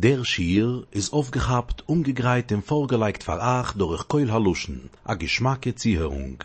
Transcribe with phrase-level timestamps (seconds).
[0.00, 6.44] Der Schier ist aufgehabt, umgegreift und vorgelegt verach durch Keul Haluschen, a Geschmacke Ziehörung.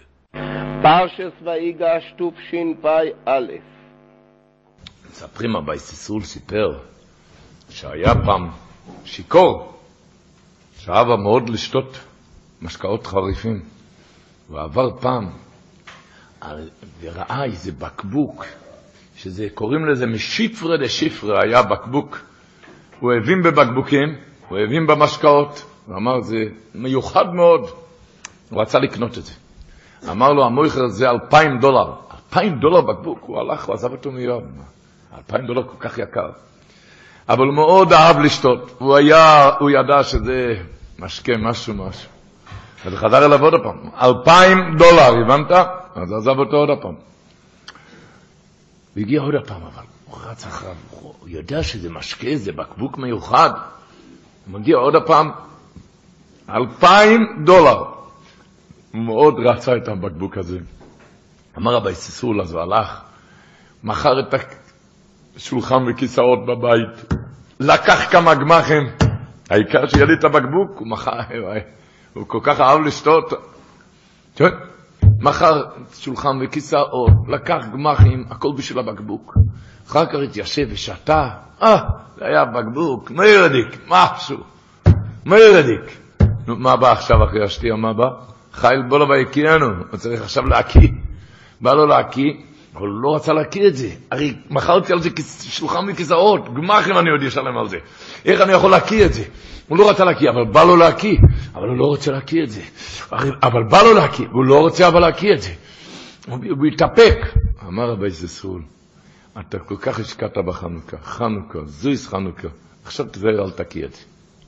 [0.81, 3.39] פרשס ויגש תשפ"א
[5.09, 6.79] מספרים אבא סיסול סיפר
[7.69, 8.49] שהיה פעם
[9.05, 9.73] שיכור,
[10.77, 11.99] שאהב מאוד לשתות
[12.61, 13.61] משקאות חריפים.
[14.47, 15.29] הוא עבר פעם
[16.41, 16.69] על,
[17.01, 18.45] וראה איזה בקבוק,
[19.15, 22.32] שזה, קוראים לזה משיפרה לשיפרה, היה בקבוק.
[23.03, 24.15] הוא הבין בבקבוקים,
[24.49, 26.37] הוא הבין במשקאות, הוא אמר, זה
[26.75, 27.69] מיוחד מאוד.
[28.49, 29.33] הוא רצה לקנות את זה.
[30.11, 31.93] אמר לו, המויכר זה אלפיים דולר.
[32.13, 34.29] אלפיים דולר בקבוק, הוא הלך, הוא עזב אותו מיד.
[35.17, 36.29] אלפיים דולר כל כך יקר.
[37.29, 38.75] אבל הוא מאוד אהב לשתות.
[38.79, 40.55] הוא היה, הוא ידע שזה
[40.99, 42.09] משקה, משהו, משהו.
[42.85, 43.89] אז חזר אליו עוד פעם.
[44.01, 45.51] אלפיים דולר, הבנת?
[45.95, 46.95] אז עזב אותו עוד פעם.
[48.95, 53.49] הוא הגיע עוד פעם, אבל הוא רץ אחריו, הוא יודע שזה משקה, זה בקבוק מיוחד.
[54.45, 55.31] הוא מגיע עוד פעם,
[56.49, 57.83] אלפיים דולר.
[58.91, 60.57] הוא מאוד רצה את הבקבוק הזה.
[61.57, 63.01] אמר רבי סיסול, אז הוא הלך,
[63.83, 64.33] מכר את
[65.35, 67.13] השולחן וכיסאות בבית,
[67.59, 68.83] לקח כמה גמחים,
[69.49, 71.19] העיקר שיהיה לי את הבקבוק, הוא מכר,
[72.13, 73.33] הוא כל כך אהב לשתות.
[75.19, 79.33] מכר שולחן וכיסאות, לקח גמחים, הכל בשביל הבקבוק.
[79.87, 81.29] אחר כך התיישב ושתה,
[81.61, 81.77] אה,
[82.17, 84.37] זה היה בקבוק, מיירדיק, משהו,
[85.25, 85.97] מיירדיק.
[86.47, 88.07] נו, מה בא עכשיו אחרי השתייה, מה בא?
[88.53, 90.89] חייל בולו ויקיינו, הוא צריך עכשיו להקיא.
[91.61, 92.33] בא לו להקיא,
[92.73, 93.89] הוא לא רצה להקיא את זה.
[94.11, 95.09] הרי מכרתי על זה
[95.49, 97.77] שולחן מכיסאות, גמחים אני עוד אשלם על זה.
[98.25, 99.23] איך אני יכול להקיא את זה?
[99.67, 101.17] הוא לא רצה להקיא, אבל בא לו להקיא.
[101.55, 102.61] אבל הוא לא רוצה להקיא את זה.
[103.43, 105.51] אבל בא לו להקיא, הוא לא רוצה אבל להקיא את זה.
[106.29, 107.17] הוא התאפק.
[107.67, 108.61] אמר רבי זסול,
[109.39, 112.47] אתה כל כך השקעת בחנוכה, חנוכה, זויס חנוכה,
[112.85, 114.01] עכשיו תזהר אל תקיא את זה.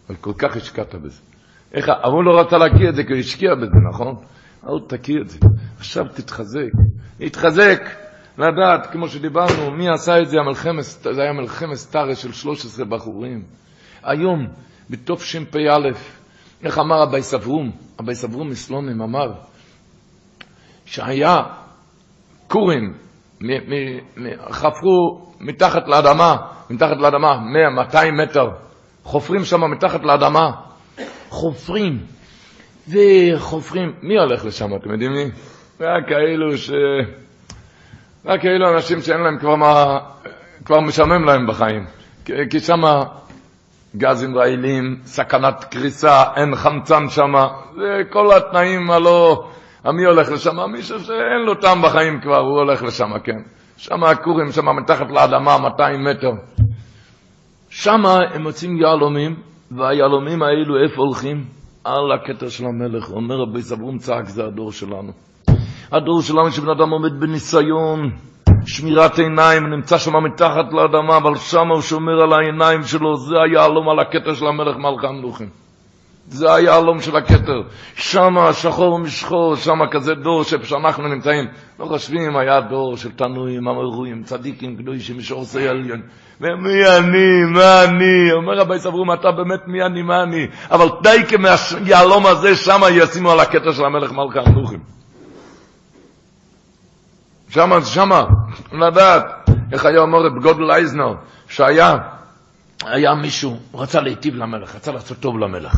[0.07, 1.21] אבל כל כך השקעת בזה.
[1.73, 4.15] איך, אבל הוא לא רצה להקיא את זה כי הוא השקיע בזה, נכון?
[4.63, 5.39] אל תקיא את זה.
[5.77, 6.71] עכשיו תתחזק.
[7.19, 7.81] להתחזק,
[8.37, 10.37] לדעת, כמו שדיברנו, מי עשה את זה?
[10.39, 10.83] המלחמת,
[11.15, 13.43] זה היה מלחמת סטארס של 13 בחורים.
[14.03, 14.47] היום,
[14.89, 15.89] בתשפ"א,
[16.63, 17.71] איך אמר אבי סברום?
[17.99, 19.33] אבי סברום מסלונים אמר
[20.85, 21.43] שהיה
[22.47, 22.93] כורים,
[24.51, 26.37] חפרו מתחת לאדמה,
[26.69, 28.49] מתחת לאדמה, 100, 200 מטר,
[29.03, 30.51] חופרים שם מתחת לאדמה,
[31.29, 31.99] חופרים,
[32.89, 35.25] וחופרים, מי הולך לשם, אתם יודעים מי?
[35.79, 36.71] רק כאלו ש...
[38.25, 39.99] רק כאלו אנשים שאין להם כבר מה,
[40.65, 41.85] כבר משעמם להם בחיים.
[42.49, 42.81] כי שם
[43.97, 47.33] גזים רעילים, סכנת קריסה, אין חמצן שם,
[47.75, 49.47] זה כל התנאים הלא...
[49.91, 50.71] מי הולך לשם?
[50.71, 53.37] מישהו שאין לו טעם בחיים כבר, הוא הולך לשם, כן.
[53.77, 56.31] שם הכורים, שם מתחת לאדמה, 200 מטר.
[57.69, 59.35] שם הם מוצאים יהלומים,
[59.71, 61.43] והיהלומים האלו איפה הולכים?
[61.83, 63.11] על הקטע של המלך.
[63.11, 65.11] אומר רבי סברום צעק, זה הדור שלנו.
[65.91, 68.11] הדור שלנו שבן אדם עומד בניסיון,
[68.65, 73.89] שמירת עיניים, נמצא שם מתחת לאדמה, אבל שם הוא שומר על העיניים שלו, זה היהלום
[73.89, 75.64] על הקטע של המלך מלכה המלוכים.
[76.27, 77.61] זה היהלום של הכתר.
[77.95, 81.45] שם שחור משחור, שם כזה דור שאנחנו נמצאים.
[81.79, 86.01] לא חושבים, היה דור של תנועים, אמרויים, צדיקים, קדושים, משורסי עליון.
[86.41, 88.31] ומי אני, מה אני?
[88.33, 90.47] אומר רבי סברום, אתה באמת מי אני, מה אני?
[90.71, 94.79] אבל די כמהיהלום הזה, שם ישימו על הכתר של המלך מלכה המלוכים.
[97.49, 98.23] שמה, שמה,
[98.71, 99.25] לדעת,
[99.71, 101.13] איך היה אומר את גודל אייזנר,
[101.47, 101.95] שהיה,
[102.85, 105.75] היה מישהו, הוא רצה להיטיב למלך, רצה לעשות טוב למלך.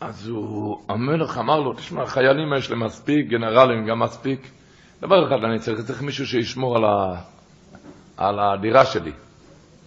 [0.00, 4.50] אז הוא, המלך אמר לו, תשמע, חיילים יש להם מספיק, גנרלים גם מספיק.
[5.00, 7.20] דבר אחד אני צריך, צריך מישהו שישמור על, ה,
[8.16, 9.12] על הדירה שלי,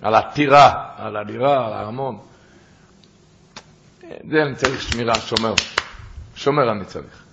[0.01, 2.17] על הטירה, על הדירה, על הארמון.
[4.01, 5.53] זה אני צריך שמירה, שומר.
[6.35, 7.23] שומר אני צריך.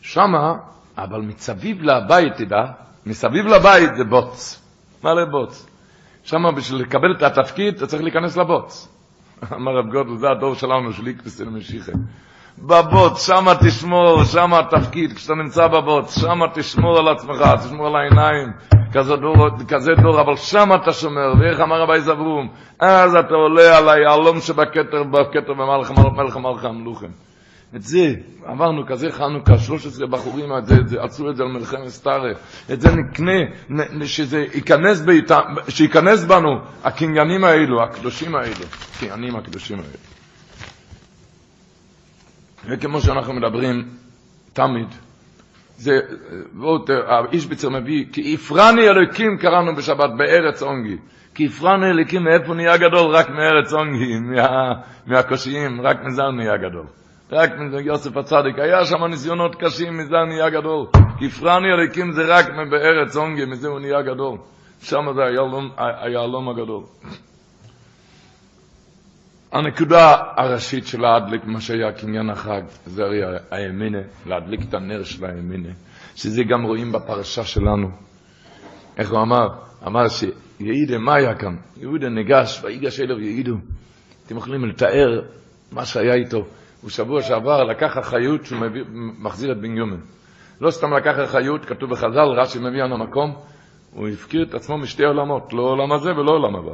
[0.00, 0.54] שמה,
[0.98, 2.64] אבל מסביב לבית, תדע,
[3.06, 4.62] מסביב לבית זה בוץ.
[5.02, 5.66] מה לבוץ?
[6.24, 8.88] שמה בשביל לקבל את התפקיד אתה צריך להיכנס לבוץ.
[9.52, 11.92] אמר רב גודל, זה הדור שלנו, של איקפס משיחה.
[12.58, 18.52] בבוץ, שמה תשמור, שמה התפקיד, כשאתה נמצא בבוץ, שמה תשמור על עצמך, תשמור על העיניים,
[18.92, 22.48] כזה דור, כזה דור, אבל שמה אתה שומר, ואיך אמר רבי זברום,
[22.80, 27.29] אז אתה עולה על היהלום שבכתר, בכתר במלך מלך מלך המלוכים.
[27.76, 28.14] את זה,
[28.44, 32.30] עברנו כזה חנוכה, 13 בחורים, את זה, את זה, עשו את זה על מלחמת סטארה,
[32.72, 33.40] את זה נקנה,
[33.70, 35.30] נ, שזה ייכנס, בית,
[35.68, 38.64] שייכנס בנו הקניינים האלו, הקדושים האלו,
[38.96, 39.98] הקניינים הקדושים האלו.
[42.64, 43.88] וכמו שאנחנו מדברים
[44.52, 44.88] תמיד,
[45.76, 45.92] זה,
[46.58, 50.96] ועוד האיש ביצר מביא, כי הפרני אלוקים קראנו בשבת בארץ אונגי.
[51.34, 53.16] כי הפרני אלוקים מאיפה נהיה גדול?
[53.16, 54.72] רק מארץ אונגי, מה,
[55.06, 56.86] מהקושיים, רק מזה נהיה גדול.
[57.32, 57.50] רק
[57.84, 60.86] יוסף הצדיק, היה שם ניסיונות קשים, מזה נהיה גדול.
[61.18, 64.38] כי הפרני אלוקים זה רק בארץ אונגי, מזה הוא נהיה גדול.
[64.82, 65.22] שם זה
[65.78, 66.82] היהלום הגדול.
[69.52, 75.24] הנקודה הראשית של להדליק מה שהיה קניין החג, זה הרי הימינה, להדליק את הנר של
[75.24, 75.68] הימינה,
[76.16, 77.90] שזה גם רואים בפרשה שלנו.
[78.98, 79.48] איך הוא אמר?
[79.86, 81.56] אמר שיעידה, מה היה כאן?
[81.76, 83.54] יהודה ניגש, ויגש אליו יעידו.
[84.26, 85.22] אתם יכולים לתאר
[85.72, 86.44] מה שהיה איתו.
[86.82, 88.82] הוא שבוע שעבר לקח אחריות שהוא מביא,
[89.18, 90.00] מחזיר את בן יומן.
[90.60, 93.34] לא סתם לקח אחריות, כתוב בחז"ל, רש"י מביא על המקום,
[93.94, 96.72] הוא הפקיר את עצמו משתי עולמות, לא עולם הזה ולא עולם הבא.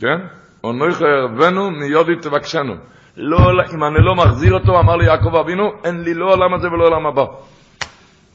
[0.00, 0.18] כן?
[0.64, 2.74] אונויך הרבנו מיודי תבקשנו.
[3.16, 3.38] לא,
[3.74, 6.84] אם אני לא מחזיר אותו, אמר לי יעקב אבינו, אין לי לא עולם הזה ולא
[6.86, 7.24] עולם הבא.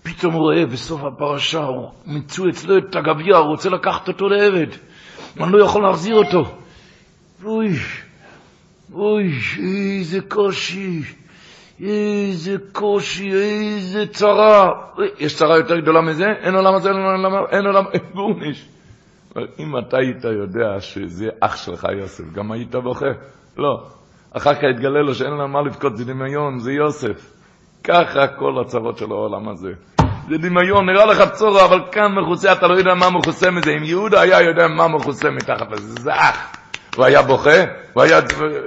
[0.03, 4.67] פתאום הוא רואה בסוף הפרשה, הוא מיצו אצלו את הגביע, הוא רוצה לקחת אותו לעבד.
[5.41, 6.44] אני לא יכול להחזיר אותו.
[7.44, 7.69] אוי,
[8.95, 11.01] אוי, איזה קושי,
[11.83, 14.69] איזה קושי, איזה צרה.
[15.19, 16.25] יש צרה יותר גדולה מזה?
[16.25, 18.69] אין עולם הזה, אין עולם, אין עולם, אין גורניש.
[19.59, 23.06] אם אתה היית יודע שזה אח שלך יוסף, גם היית בוכה?
[23.57, 23.83] לא.
[24.31, 27.33] אחר כך התגלה לו שאין לו מה לבכות, זה דמיון, זה יוסף.
[27.83, 29.71] ככה כל הצרות של העולם הזה.
[30.30, 33.71] זה דמיון, נראה לך צורו, אבל כאן מכוסה, אתה לא יודע מה מכוסה מזה.
[33.71, 36.64] אם יהודה היה יודע מה מכוסה מתחת לזה, זה אח.
[36.95, 37.63] הוא היה בוכה?
[37.94, 38.19] הוא היה,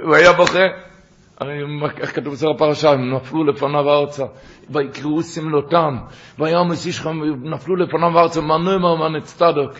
[0.03, 0.63] הוא היה בוכה?
[1.39, 1.53] הרי
[2.01, 4.23] איך כתוב בסדר הפרשה, הם נפלו לפניו ארצה,
[4.69, 5.97] ויקראו סמלותם,
[6.39, 9.71] ויאמס אישכם, נפלו לפניו ארצה, מנוי מרמן צדוק.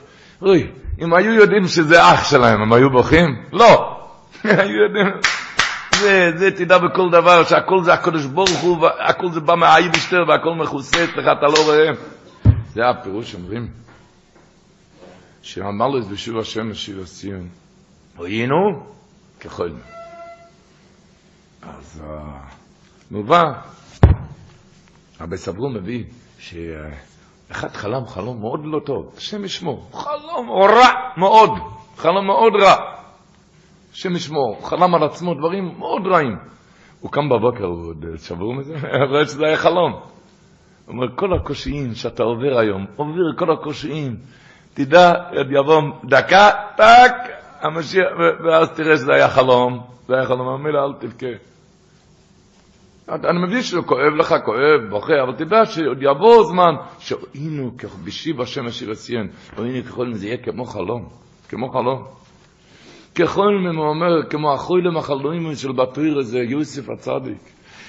[0.41, 0.67] אוי,
[1.01, 3.35] אם היו יודעים שזה אח שלהם, הם היו בוכים?
[3.53, 3.97] לא.
[4.43, 5.07] היו יודעים...
[5.99, 10.53] זה, זה תדע בכל דבר, שהכל זה הקדוש ברוך הוא, הכל זה בא מהאייבשטר והכל
[10.55, 11.89] מכוסה אצלך, אתה לא רואה.
[12.73, 13.67] זה הפירוש אומרים.
[15.41, 17.47] שאמר לו את בשוב השם בשיר הציון.
[18.25, 18.85] היינו
[19.39, 19.69] ככל.
[21.61, 22.03] אז
[23.11, 23.43] מובא,
[25.21, 26.03] רבי סברו מביא
[26.39, 30.87] שאחד חלם חלום מאוד לא טוב, השם ישמור, חלום רע
[31.17, 31.49] מאוד,
[31.97, 32.75] חלום מאוד רע.
[33.93, 36.37] השם ישמור, חלם על עצמו דברים מאוד רעים.
[36.99, 39.91] הוא קם בבוקר, הוא עוד שבור מזה, אבל שזה היה חלום.
[39.91, 40.01] הוא
[40.87, 44.15] אומר, כל הקושיים שאתה עובר היום, עובר כל הקושיים,
[44.73, 45.13] תדע,
[45.51, 48.07] יבוא דקה, טק, המשיח,
[48.43, 51.27] ואז תראה שזה היה חלום, זה היה חלום, המילה אל תבכה.
[53.09, 57.71] אני מבין שזה כואב לך, כואב, בוכה, אבל תדע שעוד יבוא זמן שהיינו
[58.05, 59.27] בשיב השם אשר עשיין,
[59.57, 61.09] והיינו ככל זה יהיה כמו חלום,
[61.49, 62.05] כמו חלום.
[63.15, 67.37] ככל הוא אומר, כמו אחוי למחלואים של בתויר הזה, יוסף הצדיק,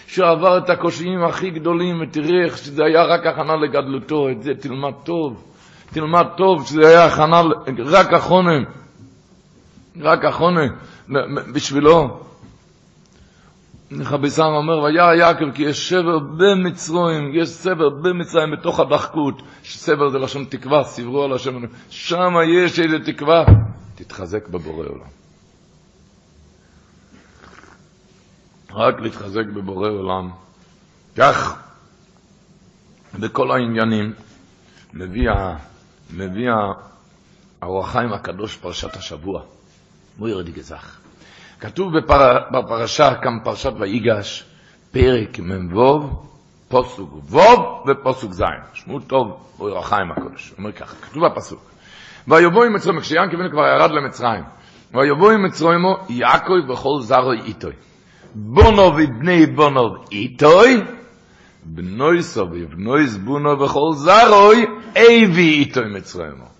[0.07, 4.95] שעבר את הקושיים הכי גדולים, ותראה איך שזה היה רק הכנה לגדלותו, את זה תלמד
[5.05, 5.45] טוב,
[5.93, 7.43] תלמד טוב שזה היה הכנה,
[7.85, 8.65] רק החונם,
[9.97, 10.69] רק החונם,
[11.55, 12.21] בשבילו.
[13.93, 20.11] רבי סם אומר, והיה יעקב כי יש שבר במצרים, יש סבר במצרים בתוך הדחקות, סבר
[20.11, 21.55] זה לשון תקווה, סברו על השם,
[21.91, 22.35] שם
[22.65, 23.45] יש איזה תקווה,
[23.95, 25.11] תתחזק בבורא עולם.
[28.73, 30.31] רק להתחזק בבורא עולם.
[31.17, 31.63] כך,
[33.21, 34.13] בכל העניינים,
[34.95, 35.31] מביא,
[36.11, 36.51] מביא
[37.63, 39.43] האור הקדוש פרשת השבוע.
[40.19, 40.97] מויר דיגזך.
[41.61, 44.45] כתוב בפר, בפרשה, כאן פרשת ויגש,
[44.91, 46.11] פרק מ"ו,
[46.69, 47.39] פוסוק ו'
[47.89, 48.43] ופוסוק ז'.
[48.75, 50.53] שמעו טוב, מויר החיים הקדוש.
[50.59, 51.71] אומר ככה, כתוב בפסוק.
[52.29, 54.45] ויבוא עם מצרים, כשיענקב כבר ירד למצרים,
[54.95, 57.73] ויבוא עם מצרימו יעקב וכל זרוי איתוי.
[58.35, 60.83] בונו ובני בונו איתוי,
[61.65, 66.60] בנויסו ובנויס בונו וכל זרוי, אבי איתוי מצרימו.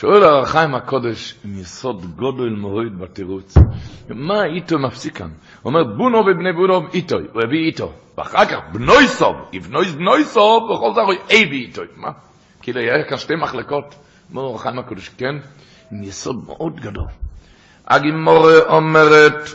[0.00, 3.54] שואל הרחיים הקודש עם יסוד גודל מוריד בתירוץ,
[4.08, 5.28] מה איתו מפסיק כאן?
[5.62, 10.94] הוא אומר בונו ובני בונו איתוי, הוא הביא איתו, ואחר כך בנויסו, יבנויס בנויסו וכל
[10.94, 12.08] זרוי, אבי איתוי, מה?
[12.62, 13.94] כאילו היה כאן שתי מחלקות,
[14.30, 15.34] אומר הרחיים הקודש, כן?
[15.92, 17.08] עם יסוד מאוד גדול.
[17.86, 19.48] הגימורה אומרת,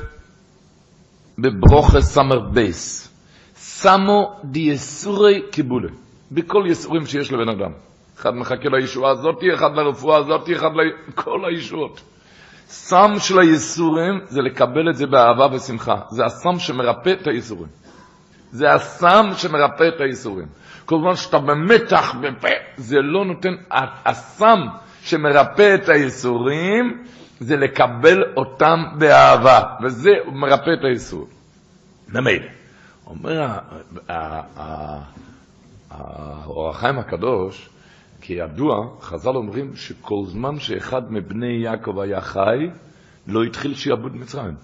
[1.37, 3.13] בברוכה סמר בייס,
[3.57, 5.89] שמו די יסורי קיבולה,
[6.31, 7.71] בכל יסורים שיש לבן אדם.
[8.19, 12.01] אחד מחכה לישועה הזאת, אחד לרפואה הזאת, אחד לכל הישועות.
[12.67, 15.95] סם של היסורים זה לקבל את זה באהבה ושמחה.
[16.09, 17.67] זה הסם שמרפא את היסורים.
[18.51, 20.47] זה הסם שמרפא את היסורים.
[20.85, 23.53] כל זמן שאתה במתח, בפה, זה לא נותן,
[24.05, 24.59] הסם
[25.01, 27.03] שמרפא את היסורים,
[27.39, 31.27] זה לקבל אותם באהבה, וזה מרפא את היסוד.
[32.09, 32.45] ממילא.
[33.07, 33.47] אומר
[35.91, 37.69] האור החיים הקדוש,
[38.25, 42.69] כידוע, חז"ל אומרים שכל זמן שאחד מבני יעקב היה חי,
[43.27, 44.55] לא התחיל שיעבוד מצרים.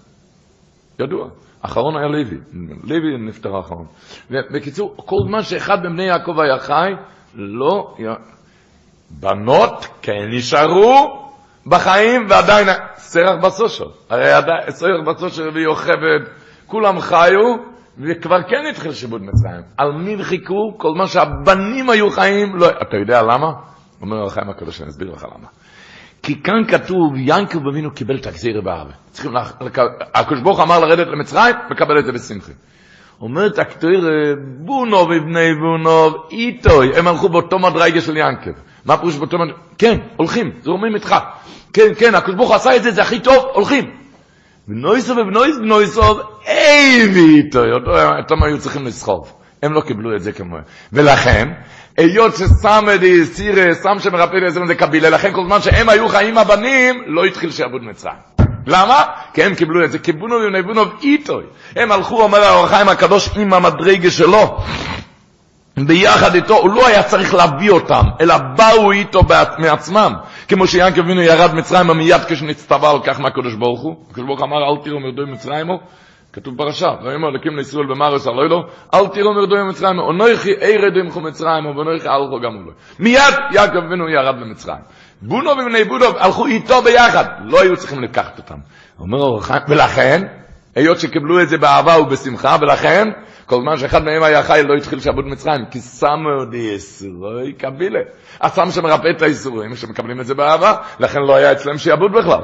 [0.98, 1.28] ידוע.
[1.62, 2.38] אחרון היה לוי,
[2.84, 3.86] לוי נפטר אחרון.
[4.30, 6.92] בקיצור, כל זמן שאחד מבני יעקב היה חי,
[7.34, 7.96] לא...
[9.10, 11.22] בנות כן נשארו
[11.66, 13.86] בחיים ועדיין סרח בסושר.
[14.10, 14.26] הרי
[14.68, 16.20] סרח בסושר ויוכבד,
[16.66, 17.56] כולם חיו
[18.08, 19.62] וכבר כן התחיל שיבוד מצרים.
[19.76, 20.78] על מי חיכו?
[20.78, 22.68] כל מה שהבנים היו חיים, לא...
[22.68, 23.52] אתה יודע למה?
[24.02, 25.48] אומר החיים הקדוש, אני אסביר לך למה.
[26.22, 28.94] כי כאן כתוב, ינקב אבינו קיבל את הגזירה בארץ.
[29.10, 29.56] צריכים לח...
[30.14, 32.52] הקדוש ברוך אמר לרדת למצרים, מקבל את זה בשמחי.
[33.20, 34.08] אומרת הכתויר,
[34.58, 38.50] בונוב ובני בונוב, איתוי, הם הלכו באותו מדרגה של ינקב.
[38.84, 39.58] מה פירוש באותו מדרגה?
[39.78, 41.14] כן, הולכים, זורמים איתך.
[41.72, 43.99] כן, כן, הקדוש ברוך עשה את זה, זה הכי טוב, הולכים.
[44.70, 47.72] בנויסוב ובנויס בנויסוב, איבי איתוי,
[48.18, 49.32] אותם היו צריכים לסחוב.
[49.62, 50.56] הם לא קיבלו את זה כמו...
[50.92, 51.48] ולכן,
[51.96, 52.34] היות
[52.94, 57.24] את סירה, שם שמרפא לעזר זה קבילה, לכן כל זמן שהם היו חיים הבנים, לא
[57.24, 58.14] התחיל שיעבוד מצרים.
[58.66, 59.04] למה?
[59.34, 61.44] כי הם קיבלו את זה, קיבונו ונבונו איתוי.
[61.76, 64.58] הם הלכו, אומר האור הקדוש, עם המדרגה שלו.
[65.76, 69.20] ביחד איתו, הוא לא היה צריך להביא אותם, אלא באו איתו
[69.58, 70.12] מעצמם.
[70.48, 73.96] כמו שיענקב אבינו ירד מצרימה מיד כשנצטווה על כך מהקדוש ברוך הוא.
[74.10, 75.80] הקדוש ברוך אמר, אל תראו מרדוי מצרימו,
[76.32, 78.62] כתוב פרשה, ויאמר אלוקים לישראל במארץ הלוי לו,
[78.94, 82.72] אל תראו מרדוי מצרים, אונויכי אירד ימחו מצרים, ואונויכי הלכו גם לו.
[82.98, 84.78] מיד יעקב אבינו ירד למצרים.
[85.22, 88.58] בונו ובני בונו הלכו איתו ביחד, לא היו צריכים לקחת אותם.
[88.98, 90.26] אומר ולכן,
[90.76, 93.08] היות שקיבלו את זה באהבה ובשמחה, ולכן,
[93.50, 98.00] כל זמן שאחד מהם היה חי לא התחיל שעבוד מצרים, כי שמו די יסורוי קבילה.
[98.40, 102.40] הסם שמרפא את האיסורים, שמקבלים את זה באהבה, לכן לא היה אצלם שיעבוד בכלל.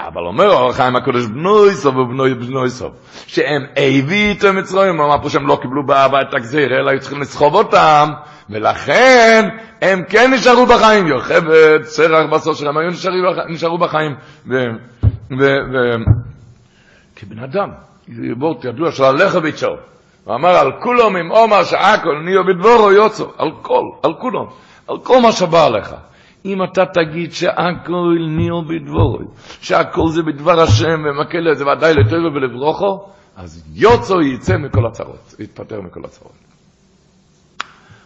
[0.00, 2.92] אבל אומר אור החיים הקודש בנוי סוף ובנוי בנוי סוף,
[3.26, 7.20] שהם הביא איתו מצרים, אמר פה שהם לא קיבלו באהבה את הגזיר, אלא היו צריכים
[7.20, 8.08] לסחוב אותם,
[8.50, 9.48] ולכן
[9.82, 12.90] הם כן נשארו בחיים, יוכבד, סרח בסושר, הם היו
[13.48, 14.14] נשארו בחיים.
[14.50, 14.54] ו...
[15.30, 15.44] ו...
[15.72, 15.76] ו...
[17.16, 17.68] כבן אדם,
[18.40, 19.76] וורט ידוע של הלכביצ'ו,
[20.26, 24.48] הוא אמר על כולום עם עומר שהכל ניו בדבורו יוצו, על כל, על כולום,
[24.88, 25.94] על כל מה שבא עליך.
[26.44, 29.18] אם אתה תגיד שהכל ניו בדבורו,
[29.60, 35.34] שהכל זה בדבר השם ומקל את זה ודאי לטבע ולברוכו, אז יוצו יצא מכל הצרות,
[35.38, 36.32] יתפטר מכל הצרות.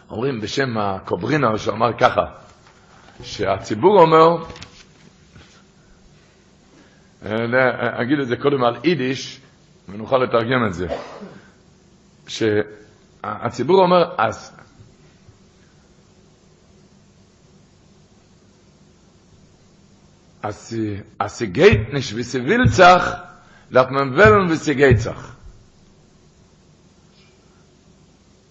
[0.09, 2.21] אומרים בשם הקוברינה, שאמר ככה,
[3.23, 4.43] שהציבור אומר,
[8.01, 9.41] אגיד את זה קודם על יידיש,
[9.89, 10.87] ונוכל לתרגם את זה.
[12.31, 14.51] שהציבור אומר, אז
[20.43, 20.73] אז
[21.37, 21.47] sie
[21.93, 22.23] nicht wie
[24.55, 25.35] sie geht zach.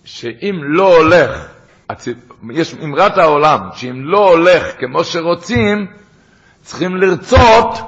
[0.04, 1.46] שאם לא הולך,
[2.50, 5.86] יש אמרת העולם, שאם לא הולך כמו שרוצים,
[6.62, 7.78] צריכים לרצות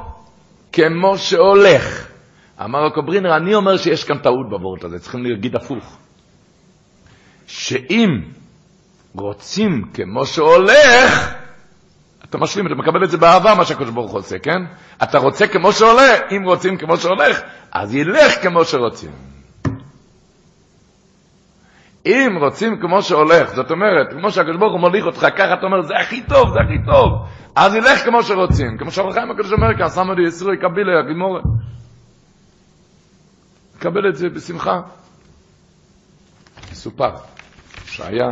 [0.73, 2.12] כמו שהולך.
[2.65, 5.99] אמר הקוברינר, אני אומר שיש כאן טעות בבורת הזה, צריכים להגיד הפוך.
[7.47, 8.09] שאם
[9.15, 11.35] רוצים כמו שהולך,
[12.25, 14.59] אתה משלים, אתה מקבל את זה באהבה, מה שהקדוש ברוך הוא עושה, כן?
[15.03, 17.41] אתה רוצה כמו שהולך, אם רוצים כמו שהולך,
[17.73, 19.11] אז ילך כמו שרוצים.
[22.07, 25.83] אם רוצים כמו שהולך, זאת אומרת, כמו שהקדוש ברוך הוא מוליך אותך, ככה אתה אומר,
[25.83, 27.13] זה הכי טוב, זה הכי טוב,
[27.57, 28.79] אז ילך כמו שרוצים.
[28.79, 30.93] כמו שהולכים הקדוש אומר כאן, שמו לי ישראל קבילה,
[33.87, 34.03] הגימורת.
[34.03, 34.81] קבל את זה בשמחה.
[36.73, 37.11] מסופר
[37.85, 38.29] שהיה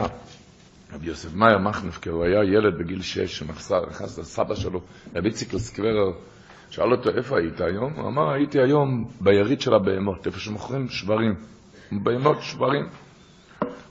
[0.92, 4.80] רבי יוסף מאיר מחנפקר, הוא היה ילד בגיל שש שנכנס לסבא שלו,
[5.14, 6.12] רבי ציקל סקוורר,
[6.70, 7.92] שאל אותו איפה היית היום?
[7.92, 11.34] הוא אמר הייתי היום ביריד של הבהמות, איפה שמוכרים שברים,
[11.92, 12.88] בהמות שברים.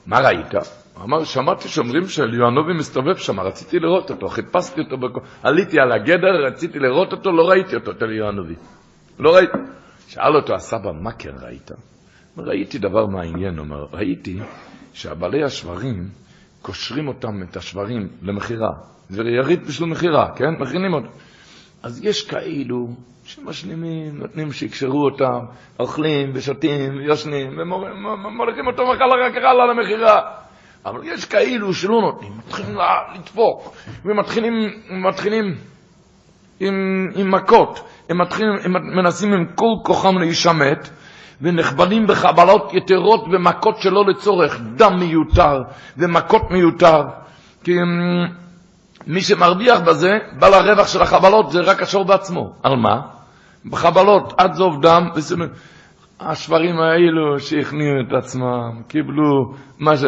[0.06, 0.54] מה ראית?
[0.94, 5.22] הוא אמר, שמעתי שאומרים שאליואנובי מסתובב שם, רציתי לראות אותו, חיפשתי אותו, בק...
[5.42, 8.54] עליתי על הגדר, רציתי לראות אותו, לא ראיתי אותו, את אליואנובי.
[9.18, 9.58] לא ראיתי.
[10.10, 11.70] שאל אותו הסבא, מה כן ראית?
[12.38, 14.38] ראיתי דבר מעניין, אומר, ראיתי
[14.92, 16.08] שהבעלי השברים
[16.62, 18.70] קושרים אותם, את השברים, למכירה.
[19.08, 20.50] זה יריד בשביל מכירה, כן?
[20.60, 21.08] מכינים אותם.
[21.82, 22.88] אז יש כאלו
[23.24, 25.38] שמשלימים, נותנים שיקשרו אותם,
[25.80, 29.00] אוכלים ושותים ויושנים, ומוליכים אותו רק
[29.36, 30.20] הלאה למכירה.
[30.86, 32.78] אבל יש כאלו שלא נותנים, מתחילים
[33.14, 34.54] לדפוק, ומתחילים
[34.90, 35.44] מתחילים
[36.60, 40.88] עם, עם מכות, הם, מתחילים, הם מנסים עם כל כוחם להישמט,
[41.42, 45.62] ונחבלים בחבלות יתרות ומכות שלא לצורך, דם מיותר
[45.96, 47.02] ומכות מיותר.
[47.64, 47.88] כי הם,
[49.06, 52.52] מי שמרוויח בזה, בעל הרווח של החבלות זה רק השור בעצמו.
[52.62, 53.00] על מה?
[53.70, 55.08] בחבלות, עד זוב דם,
[56.20, 60.04] השברים האלו שהכניעו את עצמם, קיבלו, מה ש...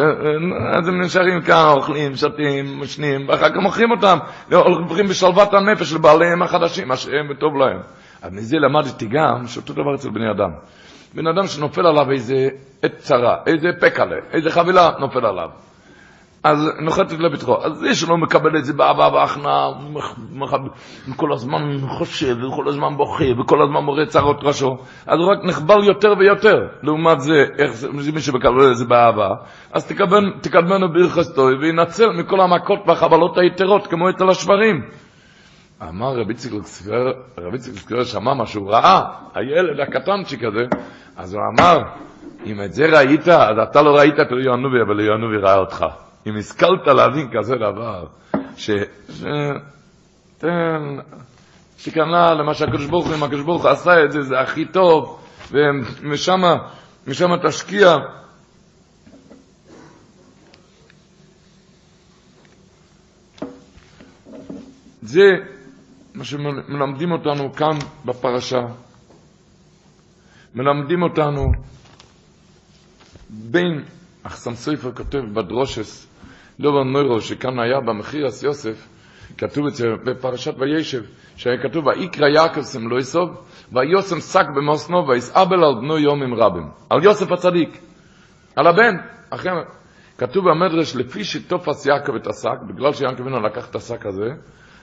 [0.77, 4.17] אז הם נשארים כאן, אוכלים, שותים, משנים, ואחר כך מוכרים אותם,
[4.51, 7.79] הולכים בשלוות הנפש לבעליהם החדשים, מה שהם וטוב להם.
[8.21, 10.49] אז מזה למדתי גם שאותו דבר אצל בני אדם.
[11.15, 12.47] בן אדם שנופל עליו איזה
[12.83, 15.49] עת צרה, איזה פקלה, איזה חבילה נופל עליו.
[16.43, 17.63] אז נוחתת לפתחו.
[17.63, 19.69] אז זה שלא מקבל את זה באהבה והכנעה,
[21.09, 25.83] וכל הזמן חושב, וכל הזמן בוכה, וכל הזמן מורה צרות ראשו, אז הוא רק נחבל
[25.83, 26.67] יותר ויותר.
[26.83, 29.29] לעומת זה, איך זה, מי שמקבל את זה באהבה,
[29.71, 29.91] אז
[30.41, 34.81] תקדמנו ברכסתו, וינצל מכל המכות והחבלות היתרות, כמו אצל השברים.
[35.89, 39.01] אמר רבי ציגל סקרר, שמע מה שהוא ראה,
[39.35, 40.65] הילד הקטנצ'יק הזה,
[41.17, 41.77] אז הוא אמר,
[42.45, 45.85] אם את זה ראית, אז אתה לא ראית את יואנובי, אבל יואנובי ראה אותך.
[46.27, 48.05] אם השכלת להבין כזה דבר,
[48.57, 48.69] ש...
[49.09, 49.23] ש...
[50.37, 50.97] תן,
[51.77, 55.19] שכנע למה שהקדוש ברוך הוא, אם הקדוש ברוך הוא עשה את זה, זה הכי טוב,
[55.51, 56.41] ומשם
[57.07, 57.95] משם תשקיע.
[65.01, 65.23] זה
[66.13, 68.61] מה שמלמדים אותנו כאן בפרשה.
[70.55, 71.51] מלמדים אותנו
[73.29, 73.83] בין,
[74.23, 76.07] אחסם סופר כותב בדרושס,
[76.59, 78.87] דובר נוירו, שכאן היה במחירס יוסף,
[79.37, 81.01] כתוב זה בפרשת וישב,
[81.35, 83.29] שהיה כתוב, ויקרא יעקב לא יסוב,
[83.71, 86.69] ויוסם שק במוסנו, ויסאבל על בנו יומים רבים.
[86.89, 87.79] על יוסף הצדיק,
[88.55, 88.95] על הבן.
[89.29, 89.51] אחרי,
[90.17, 94.29] כתוב במדרש, לפי שתופס יעקב את השק, בגלל שיעקב אבינו לקח את השק הזה,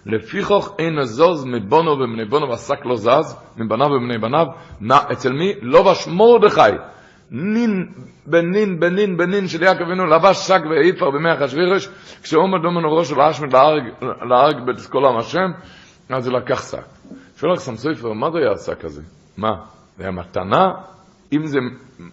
[0.07, 4.47] לפיכוך אין הזוז מבונו ובני בונו והשק לא זז, מבניו ובני בניו,
[5.13, 5.53] אצל מי?
[5.63, 6.61] לובש מרדכי.
[7.31, 7.89] נין
[8.27, 11.89] בנין בנין בנין של יעקב אבינו לבש שק ואיפר במאה אחשוורוש
[12.23, 13.53] כשעומד דומנו ראש של האשמד
[14.29, 15.51] להרג בית כל עם השם
[16.11, 16.85] אז הוא לקח שק.
[17.37, 19.03] שואל לך סמסויפר מה זה היה השק הזה?
[19.37, 19.51] מה?
[19.97, 20.73] זה היה מתנה?
[21.33, 21.59] אם זה,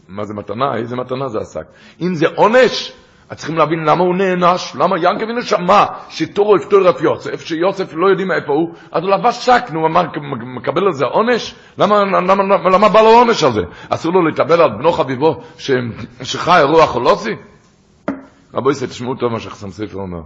[0.07, 0.75] מה זה מתנה?
[0.75, 1.65] איזה מתנה זה השק?
[2.01, 2.93] אם זה עונש?
[3.29, 7.93] אז צריכים להבין למה הוא נענש, למה ינקב אבינו שמע שתורו יפתור את יוסף, שיוסף
[7.93, 10.03] לא יודעים איפה הוא, אז הוא לבש שק, נו, אמר,
[10.55, 11.55] מקבל על זה עונש?
[11.77, 13.61] למה, למה, למה, למה בא לו עונש על זה?
[13.89, 15.71] אסור לו להתאבל על בנו חביבו ש,
[16.21, 17.35] שחי רוח חולוסי?
[18.53, 20.21] רבו ישראל, תשמעו טוב מה שחסם ספר אומר.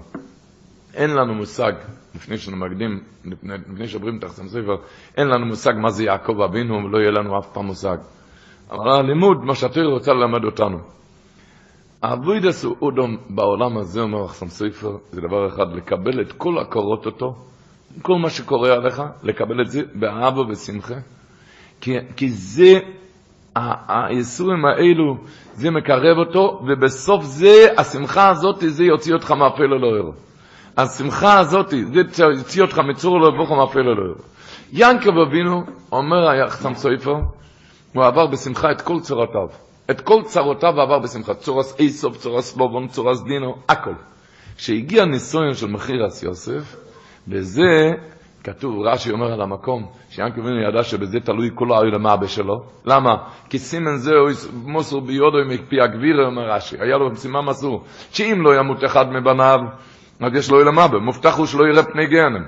[0.94, 1.74] אין לנו מושג,
[2.16, 4.76] לפני שנמקדים, לפני, לפני שעוברים את החסם ספר,
[5.18, 7.98] אין לנו מושג מה זה יעקב אבינו, ולא יהיה לנו אף פעם מושג.
[8.72, 11.01] אבל הלימוד, מה שהתיר רוצה ללמד אותנו.
[12.02, 17.06] האבוידס הוא אודום בעולם הזה, אומר אחסם סופר, זה דבר אחד, לקבל את כל הקורות
[17.06, 17.36] אותו,
[18.02, 20.94] כל מה שקורה עליך, לקבל את זה באהבה ובשמחה,
[21.82, 22.80] כי, כי זה,
[23.88, 25.18] היסורים האלו,
[25.54, 30.12] זה מקרב אותו, ובסוף זה, השמחה הזאת, זה יוציא אותך מהפה ללא ער.
[30.78, 31.70] השמחה הזאת,
[32.14, 34.14] זה יוציא אותך מצור לא יבוך ללא ער.
[34.74, 37.16] ינקב אבינו, אומר אחסם סופר,
[37.94, 39.71] הוא עבר בשמחה את כל צורותיו.
[39.92, 43.94] את כל צרותיו עבר בשמחה, צורס איסוף, צורס לובון, צורס דינו, הכל.
[44.58, 46.76] כשהגיע ניסויון של מחירס יוסף,
[47.28, 47.92] וזה,
[48.44, 52.64] כתוב, רש"י אומר על המקום, שיענקב אבינו ידע שבזה תלוי כל העולמה שלו.
[52.86, 53.16] למה?
[53.50, 58.60] כי סימן זהו מוסר ביודו מפי הגביר, אומר רש"י, היה לו משימה מסור, שאם לא
[58.60, 59.60] ימות אחד מבניו,
[60.20, 62.44] אז יש לו עולמה, מובטח הוא שלא יראה פני גיהנם.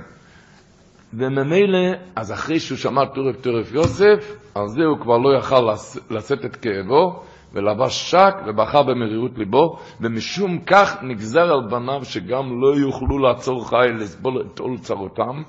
[1.14, 1.80] וממילא,
[2.16, 5.74] אז אחרי שהוא שמע טורף טורף יוסף, זה הוא כבר לא יכל
[6.10, 7.24] לשאת את כאבו,
[7.54, 13.88] ולבש שק ובכה במרירות ליבו, ומשום כך נגזר על בניו שגם לא יוכלו לעצור חי
[14.00, 15.44] לסבול את עול צרותם,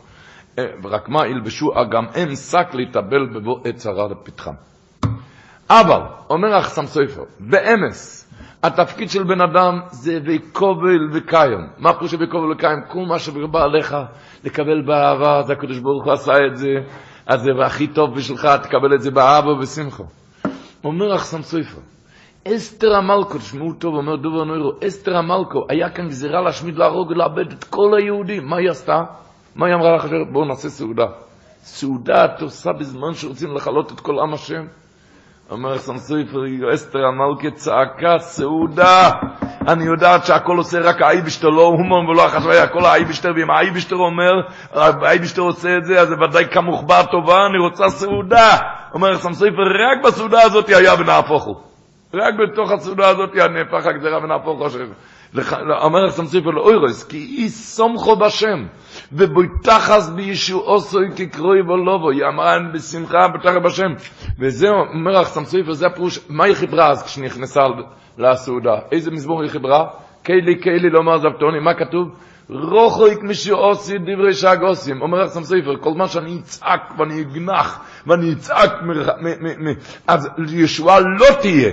[0.59, 4.55] אה, ורק מה ילבשו גם הם שק להתאבל בבוא עת צרה לפתחם.
[5.71, 8.31] אבל, אומר אחסם סופר, באמס,
[8.62, 11.69] התפקיד של בן אדם זה ויקובל וקיים.
[11.79, 12.79] מה פירוש ויקובל וקיים?
[12.88, 13.97] כל מה שבא עליך
[14.45, 16.69] לקבל באהבה, אז הקדוש ברוך הוא עשה את זה,
[17.27, 20.03] אז זה הכי טוב בשבילך, תקבל את זה באהבה ובשמחה.
[20.85, 21.81] אומר אחסם סופר,
[22.48, 27.52] אסתר המלכו, תשמעו טוב, אומר דובר נוירו, אסתר המלכו, היה כאן גזירה להשמיד, להרוג ולאבד
[27.52, 28.46] את כל היהודים.
[28.46, 29.02] מה היא עשתה?
[29.57, 30.33] מה היא אמרה לחשבת?
[30.33, 31.07] בואו נעשה סעודה.
[31.62, 34.64] סעודה את עושה בזמן שרוצים לכלות את כל עם השם?
[35.50, 39.11] אומר חתם סופר, אסתר המלכה צעקה, סעודה.
[39.68, 44.33] אני יודעת שהכל עושה רק האייבערשטער, לא המן ולא החשבי, הכל האייבערשטער, ואם האייבערשטער אומר,
[44.72, 48.59] האייבערשטער עושה את זה, אז זה ודאי כמוחבא טובה, אני רוצה סעודה.
[48.94, 51.73] אומר חתם סופר, רק בסעודה הזאת היה ונהפוך הוא.
[52.14, 54.87] רק בתוך הסעודה הזאת נהפך הגזירה ונהפוך חושב.
[55.83, 58.66] אומר לך חתם סופר לאוירס, כי אי סומכו בשם,
[59.12, 63.92] ובויתחס בישועוסוי כקרוי ולובו, יאמרן בשמחה בטח בשם.
[64.38, 67.61] וזה אומר לך סמסיפר, זה הפירוש, מה היא חיברה אז כשנכנסה
[68.18, 68.74] לסעודה?
[68.92, 69.87] איזה מזמור היא חיברה?
[70.22, 72.09] קיילי קיילי לא מעזבתוני, מה כתוב?
[72.48, 75.03] רוחויק משעושי דברי שגוסים.
[75.03, 78.72] אומר לך ספר, כל מה שאני אצעק ואני אגנח ואני אצעק,
[80.07, 81.72] אז ישועה לא תהיה.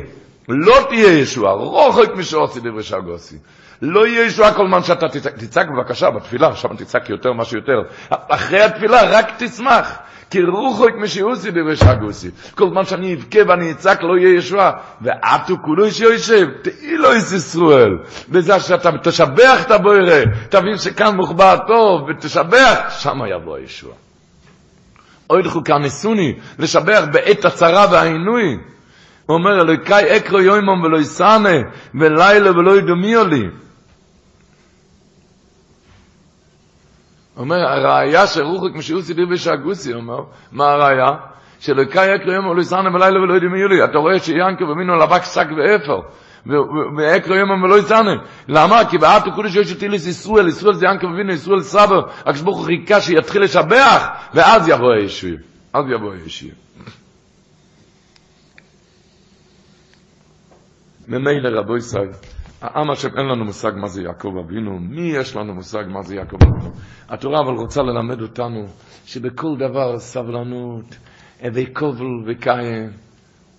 [0.52, 3.38] לא תהיה ישועה, רוחק משעושי דברי שגוסי.
[3.82, 7.82] לא יהיה ישועה כל זמן שאתה תצעק, תצעק בבקשה בתפילה, שם תצעק יותר מה שיותר.
[8.10, 9.98] אחרי התפילה רק תשמח.
[10.32, 12.30] כי רוחק משיעוסי דבשגוסי.
[12.56, 14.72] כל זמן שאני אבכה ואני אצעק לא יהיה ישועה.
[15.02, 17.98] ועטו כולו שיושב, תהי לו איס ישראל.
[18.30, 23.96] בזה שאתה תשבח את הבוירה, תבין שכאן מוחבא טוב, ותשבח, שם יבוא הישועה.
[25.30, 28.58] אוי כאן ניסוני, לשבח בעת הצרה והעינוי.
[29.32, 31.58] הוא אומר, אלוהיקאי אקרו יוימום ולא יסענה,
[31.96, 33.50] ולילה ולא ידומיו לי.
[37.38, 40.20] אומר, הראייה שרוחק משיעוסי דיבי שהגוסי, אומר,
[40.52, 41.10] מה הראייה?
[41.60, 43.84] שאלוהיקאי אקרו יוימום ולא יסענה, ולילה ולא ידומיו לי.
[43.84, 46.02] אתה רואה שיאנקו ומינו לבק שק ואפר.
[46.98, 48.12] ואקרו יומם ולא יצאנה.
[48.48, 48.86] למה?
[48.90, 52.02] כי בעת הקודש יש תילס ישראל, ישראל זה ינקה ובינו, ישראל סבא,
[52.46, 55.38] הוא חיכה שיתחיל לשבח, ואז יבוא הישוי.
[55.74, 56.52] אז יבוא הישוי.
[61.12, 62.10] ממילא רבו ישראל,
[62.62, 66.16] העם השם אין לנו מושג מה זה יעקב אבינו, מי יש לנו מושג מה זה
[66.16, 66.72] יעקב אבינו?
[67.10, 68.66] התורה אבל רוצה ללמד אותנו
[69.06, 70.86] שבכל דבר סבלנות,
[71.42, 72.90] הווי כובל וקיים.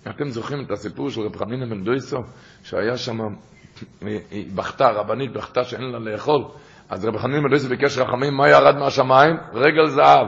[0.09, 2.17] אתם זוכרים את הסיפור של רב חנינא בן דויסו,
[2.63, 3.17] שהיה שם,
[4.01, 6.43] היא בכתה, רבנית בכתה שאין לה לאכול,
[6.89, 9.35] אז רב חנינא בן דויסו ביקש רחמים, מה ירד מהשמיים?
[9.53, 10.27] רגל זהב.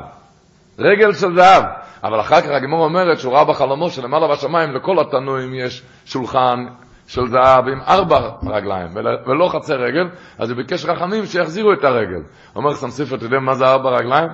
[0.80, 1.64] רגל של זהב.
[2.04, 6.66] אבל אחר כך הגמור אומרת שהוא ראה בחלומו שלמעלה בשמיים לכל התנועים יש שולחן
[7.08, 8.88] של זהב עם ארבע רגליים
[9.28, 12.22] ולא חצי רגל, אז הוא ביקש רחמים שיחזירו את הרגל.
[12.56, 14.30] אומר סמסיפר, אתה יודע מה זה ארבע רגליים?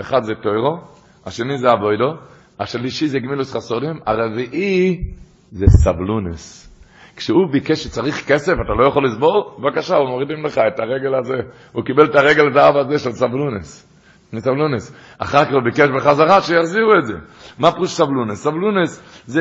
[0.00, 0.78] אחד זה טוירו,
[1.26, 2.14] השני זה אבוידו,
[2.60, 5.04] השלישי זה גמילוס חסודים, הרביעי
[5.52, 6.68] זה סבלונס.
[7.16, 11.36] כשהוא ביקש שצריך כסף, אתה לא יכול לסבור, בבקשה, הוא מורידים לך את הרגל הזה.
[11.72, 13.91] הוא קיבל את הרגל זהב הזה של סבלונס.
[14.32, 14.92] מסבלונס.
[15.18, 17.14] אחר כך הוא ביקש בחזרה שיחזירו את זה.
[17.58, 18.42] מה פירוש סבלונס?
[18.42, 19.40] סבלונס זה,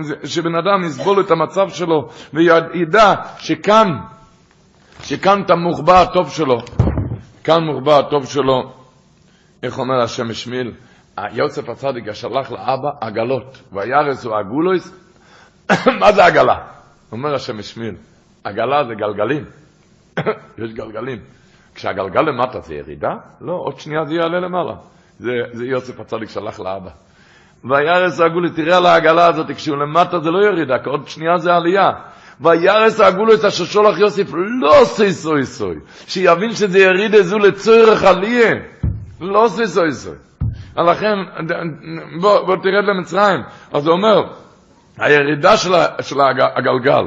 [0.00, 3.88] זה שבן אדם יסבול את המצב שלו וידע שכאן,
[5.02, 6.58] שכאן את המוחבא הטוב שלו.
[7.44, 8.72] כאן מוחבא הטוב שלו.
[9.62, 10.72] איך אומר השם השמיל?
[11.32, 14.94] יוסף הצדיק שלח לאבא עגלות, וירס הוא עגולויס,
[16.00, 16.56] מה זה עגלה?
[17.12, 17.94] אומר השם השמיל,
[18.44, 19.44] עגלה זה גלגלים,
[20.64, 21.18] יש גלגלים.
[21.80, 23.14] כשהגלגל למטה זה ירידה?
[23.40, 24.74] לא, עוד שנייה זה יעלה למעלה.
[25.18, 26.90] זה, זה יוסף הצדיק שלח לאבא.
[27.64, 31.54] וירס הגולוס, תראה על העגלה הזאת, כשהוא למטה זה לא ירידה, כי עוד שנייה זה
[31.54, 31.90] עלייה.
[32.40, 38.54] וירס הגולוס אשר שולח יוסף לא סוי סוי סוי, שיבין שזה ירידה זו לצורך עלייה,
[39.20, 40.16] לא סוי סוי סוי.
[40.76, 41.14] לכן,
[42.20, 43.40] בוא, בוא תרד למצרים.
[43.72, 44.22] אז הוא אומר,
[44.98, 46.20] הירידה של, של
[46.56, 47.04] הגלגל,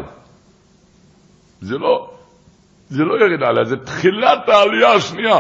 [1.62, 2.13] זה לא,
[2.94, 5.40] זה לא ירידה עליה, זה תחילת העלייה השנייה.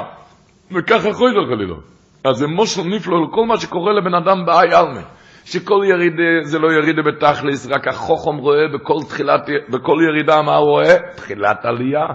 [0.71, 1.75] וככה להיות חלילה.
[2.23, 5.01] אז זה מושל נפלא לכל מה שקורה לבן אדם באי אלמה.
[5.45, 10.69] שכל ירידה זה לא ירידה בתכלס, רק החוכם רואה בכל, תחילת, בכל ירידה מה הוא
[10.69, 10.95] רואה?
[11.15, 12.05] תחילת עלייה.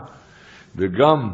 [0.76, 1.30] וגם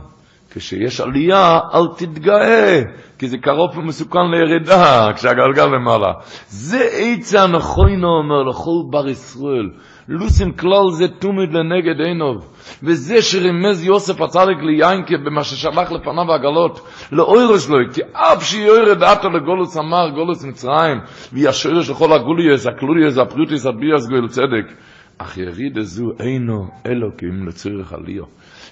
[0.50, 2.82] כשיש עלייה, אל תתגאה,
[3.18, 6.12] כי זה קרוב ומסוכן לירידה, כשהגלגל למעלה.
[6.48, 9.70] זה עצה הנכון, אומר לכל בר ישראל.
[10.08, 12.50] לוסין כלל זה תומד לנגד עינוב.
[12.82, 19.30] וזה שרימז יוסף הצדיק ליינקה במה ששלח לפניו הגלות, לאוירש לו, כי אף שיורד עטו
[19.30, 20.98] לגולוס אמר, גולוס מצרים,
[21.32, 24.74] וישורש לכל הגוליוס, הקלוליוס, הפריוטיס, הביאס גואל צדק.
[25.18, 28.24] אך יריד זו אינו אלוקים לצורך עליו.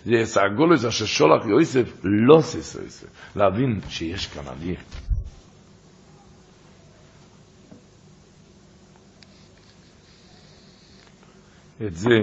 [0.04, 4.78] זה יסגולוס אשר שולח יוסף, לא סיסו יוסף, להבין שיש כאן עלייה.
[11.86, 12.18] את זה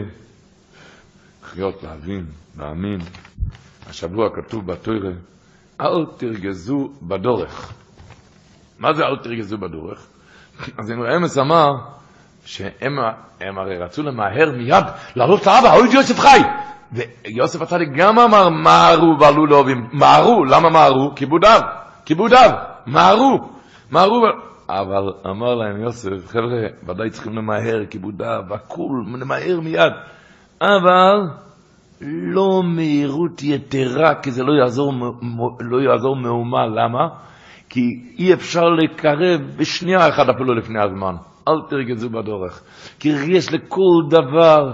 [1.43, 2.25] לחיות, להבין,
[2.57, 2.99] להאמין.
[3.89, 5.11] השבוע כתוב בתוירה,
[5.81, 7.73] אל תרגזו בדורך.
[8.79, 10.07] מה זה אל תרגזו בדורך?
[10.77, 11.71] אז אם אמס אמר
[12.45, 16.39] שהם הרי רצו למהר מיד לעלות לאבא, אוי יוסף חי!
[16.91, 21.11] ויוסף הצדיק גם אמר מהרו ועלו לאובים, מהרו, למה מהרו?
[21.15, 21.61] כיבוד אב,
[22.05, 22.51] כיבוד אב,
[22.85, 23.49] מהרו,
[23.91, 24.21] מהרו,
[24.69, 29.91] אבל אמר להם יוסף, חבר'ה, ודאי צריכים למהר, כיבוד אב, הכול, למהר מיד,
[30.61, 31.17] אבל
[32.01, 34.93] לא מהירות יתרה, כי זה לא יעזור,
[35.59, 37.07] לא יעזור מהומה, למה?
[37.69, 37.81] כי
[38.19, 41.15] אי אפשר לקרב בשנייה אחת אפילו לפני הזמן.
[41.47, 42.63] אל תרגזו בדורך.
[42.99, 44.73] כי יש לכל דבר,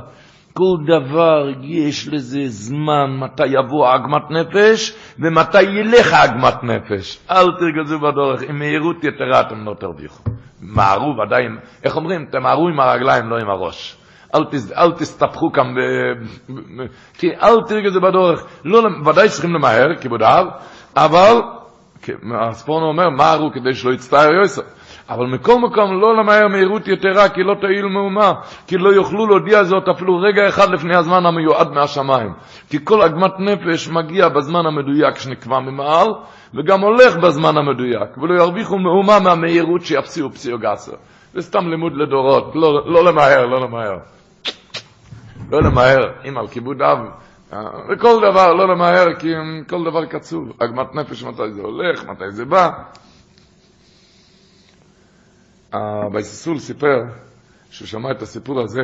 [0.57, 7.19] כל דבר יש לזה זמן, מתי יבוא עגמת נפש ומתי ילך עגמת נפש.
[7.31, 10.23] אל תרגזו בדורך, עם מהירות יתרה אתם לא תרוויחו.
[10.61, 11.43] מהרו ודאי,
[11.83, 12.25] איך אומרים?
[12.31, 13.97] תמהרו עם הרגליים, לא עם הראש.
[14.35, 18.45] אל, תס, אל תסתבכו כאן, ב, ב, ב, כי אל תרגע זה בדורך.
[18.65, 20.45] לא, ודאי צריכים למהר, כיבודיו,
[20.95, 21.33] אבל,
[22.41, 24.74] הספורנו אומר, מהרו כדי שלא יצטער יוסף.
[25.09, 28.31] אבל מכל מקום לא למהר מהירות יתרה, כי לא תועיל מהומה,
[28.67, 32.33] כי לא יוכלו להודיע זאת אפילו רגע אחד לפני הזמן המיועד מהשמיים.
[32.69, 36.07] כי כל עגמת נפש מגיע בזמן המדויק שנקבע ממעל,
[36.53, 40.95] וגם הולך בזמן המדויק, ולא ירוויחו מהומה מהמהירות שיפסיעו פסיעו גסר.
[41.33, 43.97] זה סתם לימוד לדורות, לא, לא למהר, לא למהר.
[45.51, 46.97] לא למהר, אם על כיבוד אב,
[47.89, 49.33] וכל דבר לא למהר, כי
[49.69, 50.51] כל דבר קצוב.
[50.59, 52.69] עגמת נפש, מתי זה הולך, מתי זה בא.
[55.75, 57.03] הבית ישראל סיפר
[57.69, 58.81] שהוא שמע את הסיפור הזה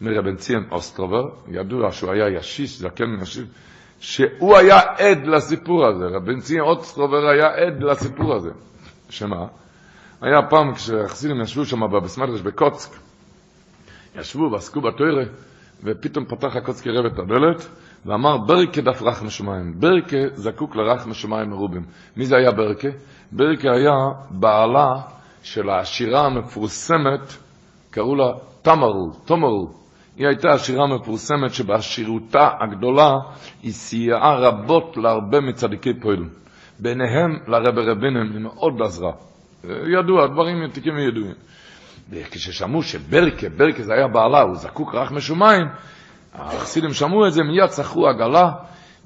[0.00, 3.44] מר' בן ציון אוסטרובר, ידוע שהוא היה ישיש, זקן ישיש,
[4.00, 8.50] שהוא היה עד לסיפור הזה, ר' בן ציון אוסטרובר היה עד לסיפור הזה.
[9.10, 9.46] שמה?
[10.20, 12.90] היה פעם כשהחסידים ישבו שם בבית מדרש בקוצק,
[14.16, 15.24] ישבו ועסקו בתוירה,
[15.84, 17.68] ופתאום פתח הקוצקי רב את הדלת,
[18.06, 19.80] ואמר ברקה דף רח משמיים.
[19.80, 21.82] ברקה זקוק לרח משמיים מרובים.
[22.16, 22.88] מי זה היה ברקה?
[23.32, 23.94] ברקה היה
[24.30, 25.15] בעלה
[25.46, 27.32] של השירה המפורסמת,
[27.90, 28.32] קראו לה
[28.62, 29.70] תמרו, תומרו.
[30.16, 33.14] היא הייתה השירה המפורסמת שבעשירותה הגדולה
[33.62, 36.24] היא סייעה רבות להרבה מצדיקי פועל.
[36.78, 39.12] ביניהם לרבי רבינם היא מאוד עזרה.
[39.64, 41.34] ידוע, דברים עתיקים וידועים.
[42.10, 45.66] וכששמעו שברקה, ברקה זה היה בעלה, הוא זקוק רק משומיים,
[46.34, 48.52] החסידים שמעו את זה, מיד צחו עגלה,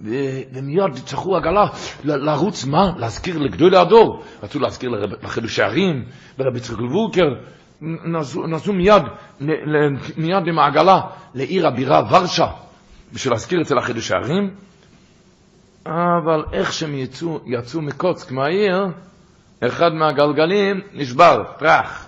[0.01, 1.67] ומיד צחו עגלה
[2.05, 2.93] לרוץ, מה?
[2.97, 4.23] להזכיר לגדולי הדור.
[4.43, 4.91] רצו להזכיר
[5.23, 6.05] לחידוש הערים,
[6.39, 7.35] ולרבי יצחק וולקר,
[8.49, 9.03] נסעו מיד,
[10.17, 11.01] מיד עם העגלה
[11.35, 12.47] לעיר הבירה ורשה,
[13.13, 14.51] בשביל להזכיר אצל החידוש הערים.
[15.87, 18.87] אבל איך שהם יצאו, יצאו מקוצק מהעיר,
[19.67, 22.07] אחד מהגלגלים נשבר, טראח.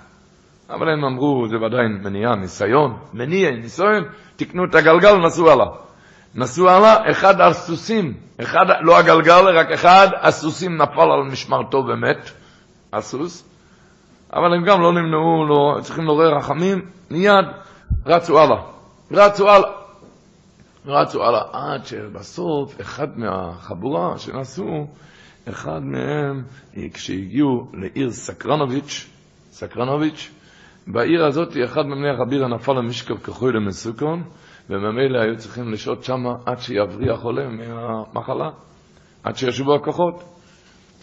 [0.70, 4.04] אבל הם אמרו, זה ודאי מניעה, ניסיון, מניע, ניסיון,
[4.36, 5.66] תקנו את הגלגל, נסעו הלאה.
[6.34, 12.30] נסעו הלאה, אחד הסוסים, אחד, לא הגלגל, רק אחד הסוסים נפל על משמרתו ומת,
[12.92, 13.48] הסוס,
[14.32, 17.44] אבל הם גם לא נמנעו, לא, צריכים לעורר רחמים, מיד
[18.06, 18.62] רצו הלאה,
[19.10, 19.70] רצו הלאה,
[20.86, 24.86] רצו הלאה, עד שבסוף אחד מהחבורה שנסעו,
[25.48, 26.42] אחד מהם,
[26.94, 29.08] כשהגיעו לעיר סקרנוביץ',
[29.50, 30.30] סקרנוביץ',
[30.86, 34.22] בעיר הזאת אחד מבני החבירה נפל למשכב כחוי למסוכון,
[34.70, 38.50] וממילא היו צריכים לשהות שם עד שיבריא החולה מהמחלה,
[39.24, 40.24] עד שישבו הכוחות.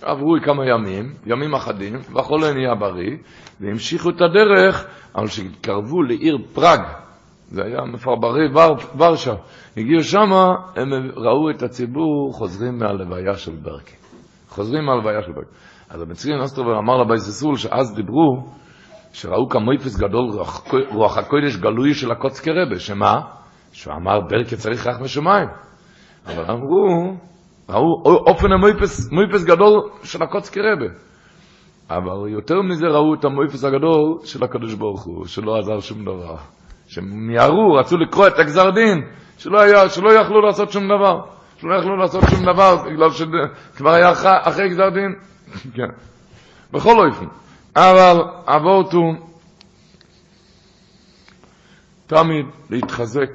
[0.01, 3.17] עברו כמה ימים, ימים אחדים, והחולה נהיה בריא,
[3.61, 6.79] והמשיכו את הדרך, אבל כשהתקרבו לעיר פראגה,
[7.51, 9.33] זה היה מפרברי ור, ורשה,
[9.77, 10.31] הגיעו שם,
[10.75, 13.95] הם ראו את הציבור חוזרים מהלוויה של ברקי.
[14.49, 15.49] חוזרים מהלוויה של ברקי.
[15.89, 18.45] אז הר' בן ציון אוסטרובר אמר לבית ישראל שאז דיברו,
[19.13, 20.29] שראו כמופת גדול
[20.91, 23.21] רוח הקודש גלוי של הקוצקער רבי, שמה?
[23.71, 25.49] שהוא אמר ברקה צריך רק משמיים.
[26.25, 27.15] אבל אמרו,
[27.69, 30.93] ראו אופן המופת, מופת גדול של הקוצקער רבי.
[31.89, 36.35] אבל יותר מזה ראו את המויפס הגדול של הקדוש ברוך הוא, שלא עזר שום דבר.
[36.87, 39.01] שמיהרו, רצו לקרוא את הגזר דין,
[39.37, 41.21] שלא, היה, שלא יכלו לעשות שום דבר.
[41.57, 45.15] שלא יכלו לעשות שום דבר, בגלל שכבר היה אחרי, אחרי גזר דין.
[45.75, 45.89] כן.
[46.71, 47.25] בכל אופן.
[47.75, 48.99] אבל אבותו
[52.07, 53.31] תמיד להתחזק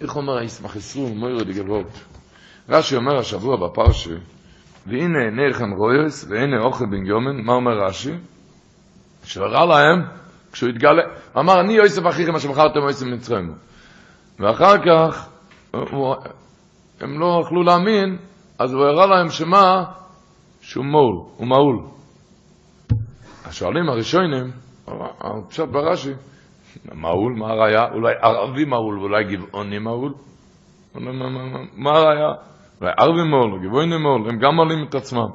[0.00, 1.86] איך אומר הישמח ישרו, מוירו דגבות?
[2.68, 4.14] רש"י אומר השבוע בפרשי,
[4.86, 8.12] והנה עיניכם רויס, והנה אוכל בן יומן, מה אומר רש"י?
[9.24, 10.02] שהראה להם,
[10.52, 11.02] כשהוא התגלה,
[11.38, 13.54] אמר, אני יוסף אחיכם אשר מכרתם יוסף מצרים.
[14.38, 15.28] ואחר כך,
[15.70, 16.14] הוא,
[17.00, 18.16] הם לא יכלו להאמין,
[18.58, 19.84] אז הוא הראה להם שמה?
[20.60, 21.82] שהוא מול, הוא מעול.
[23.44, 24.50] השואלים הראשונים,
[25.46, 26.12] עכשיו ברש"י,
[26.92, 27.84] מעול, מה הראיה?
[27.92, 30.12] אולי ערבי מעול ואולי גבעוני מעול?
[31.74, 32.32] מה הראיה?
[32.80, 35.28] אולי ערבי מעול או גבעוני מעול, הם גם מעלים את עצמם.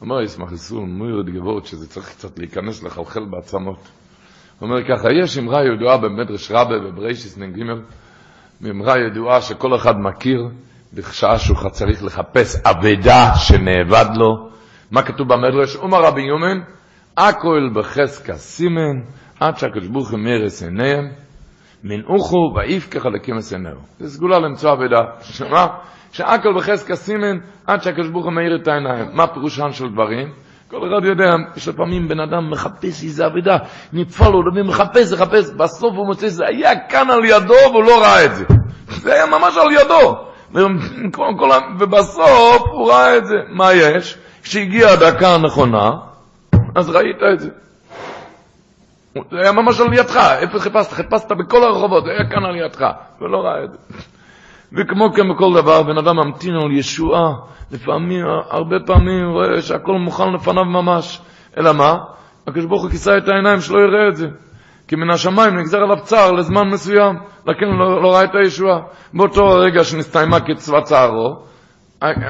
[0.00, 3.88] אומר ישמח ישראל, מויר את גבעות, שזה צריך קצת להיכנס לחלחל בעצמות.
[4.58, 7.62] הוא אומר ככה, יש אמרה ידועה במדרש רבה בבריישיס נ"ג,
[8.70, 10.48] אמרה ידועה שכל אחד מכיר,
[10.94, 14.48] בשעה שהוא צריך לחפש אבדה שנאבד לו.
[14.90, 15.76] מה כתוב במדרש?
[15.76, 16.60] אומר רבי יומן,
[17.16, 19.00] הכל בחזקה סימן,
[19.40, 21.08] עד שהקדוש ברוך הוא מרס עיניהם,
[21.84, 23.78] מנעוכו ויפקח חלקים עיניהו.
[23.98, 25.00] זה סגולה למצוא אבדה.
[25.20, 25.66] שמה?
[26.12, 29.06] שהכל בחזקה סימן עד שהקדוש ברוך הוא מאיר את העיניים.
[29.12, 30.32] מה פירושן של דברים?
[30.70, 33.56] כל אחד יודע, יש לפעמים בן אדם מחפש איזה אבדה,
[33.92, 38.02] נפעל לו, למי מחפש, מחפש, בסוף הוא מוצא שזה היה כאן על ידו והוא לא
[38.02, 38.44] ראה את זה.
[38.88, 40.16] זה היה ממש על ידו.
[41.78, 43.34] ובסוף הוא ראה את זה.
[43.48, 44.18] מה יש?
[44.42, 45.90] כשהגיעה הדקה הנכונה,
[46.76, 47.48] אז ראית את זה.
[49.14, 50.92] זה היה ממש על ידך, איפה חיפשת?
[50.92, 52.86] חיפשת בכל הרחובות, היה כאן על ידך,
[53.20, 53.78] ולא ראה את זה.
[54.72, 57.32] וכמו כן בכל דבר, בן אדם ממתין על ישועה,
[57.72, 61.20] לפעמים, הרבה פעמים רואה שהכל מוכן לפניו ממש.
[61.58, 61.96] אלא מה?
[62.46, 64.26] הקדוש ברוך הוא כיסה את העיניים שלא יראה את זה.
[64.88, 67.16] כי מן השמיים נגזר עליו צער לזמן מסוים,
[67.46, 68.78] לכן לא, לא ראה את הישועה.
[69.14, 71.36] באותו רגע שנסתיימה קצבת צערו,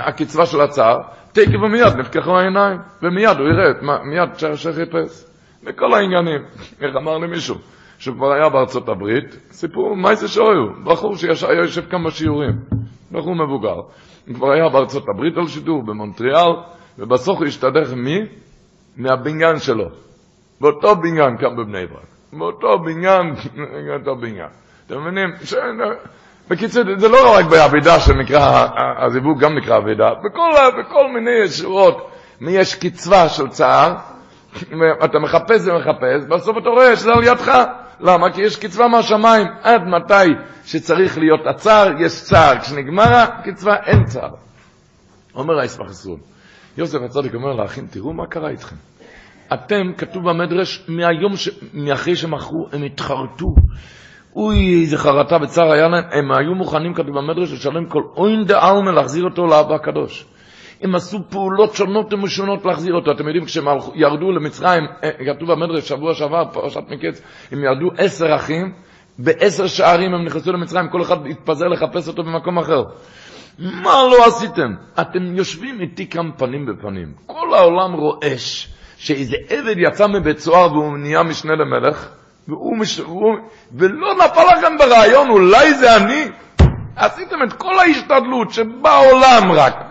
[0.07, 0.97] הקצבה של הצער,
[1.33, 3.73] תקף ומיד נפקחו העיניים, ומיד הוא יראה,
[4.05, 5.25] מיד שחיפש.
[5.65, 6.41] וכל העניינים.
[6.81, 7.55] איך אמר לי מישהו,
[7.99, 12.53] שכבר היה בארצות הברית, סיפור מה זה שויו, בחור שהיה יושב כאן בשיעורים,
[13.13, 13.77] בחור מבוגר.
[14.35, 16.53] כבר היה בארצות הברית על שידור, במונטריאל,
[16.99, 18.19] ובסוף הוא השתדך מי?
[18.97, 19.85] מהבניין שלו.
[20.61, 22.09] באותו בניין כאן בבני ברק.
[22.33, 23.35] באותו בניין,
[23.87, 24.49] באותו בניין.
[24.87, 25.29] אתם מבינים?
[25.45, 25.55] ש...
[26.51, 28.67] בקיצור, זה לא רק באבידה שנקרא,
[29.07, 33.95] הזיווג גם נקרא אבידה, בכל, בכל מיני שורות, יש קצבה של צער,
[35.05, 37.65] אתה מחפש ומחפש, בסוף אתה רואה שזה על ידך.
[38.01, 38.33] למה?
[38.33, 39.47] כי יש קצבה מהשמיים.
[39.63, 40.33] עד מתי
[40.65, 42.59] שצריך להיות הצער, יש צער.
[42.61, 44.31] כשנגמר הקצבה, אין צער.
[45.35, 46.17] אומר הישמח ישראל,
[46.79, 48.77] יוסף הצדיק אומר לאחים, תראו מה קרה איתכם.
[49.55, 51.49] אתם, כתוב במדרש, מהיום, ש...
[51.75, 53.47] מאחרי שמכרו, הם התחרטו.
[54.37, 58.71] אוי, איזה חרטה וצער היה להם, הם היו מוכנים, כתוב במדרש, לשלם כל אוין דה
[58.71, 60.27] אלמה להחזיר אותו לאבא הקדוש.
[60.83, 63.13] הם עשו פעולות שונות ומשונות להחזיר אותו.
[63.13, 63.65] אתם יודעים, כשהם
[63.95, 68.73] ירדו למצרים, אה, כתוב במדרש, שבוע שעבר, פרשת מקץ, הם ירדו עשר אחים,
[69.19, 72.83] בעשר שערים הם נכנסו למצרים, כל אחד התפזר לחפש אותו במקום אחר.
[73.59, 74.75] מה לא עשיתם?
[75.01, 77.13] אתם יושבים איתי כאן פנים בפנים.
[77.27, 82.09] כל העולם רועש שאיזה עבד יצא מבית סוהר והוא נהיה משנה למלך,
[82.49, 83.01] והוא מש...
[83.01, 83.37] והוא...
[83.73, 86.29] ולא נפל לכם ברעיון, אולי זה אני?
[86.97, 89.88] עשיתם את כל ההשתדלות שבעולם רק,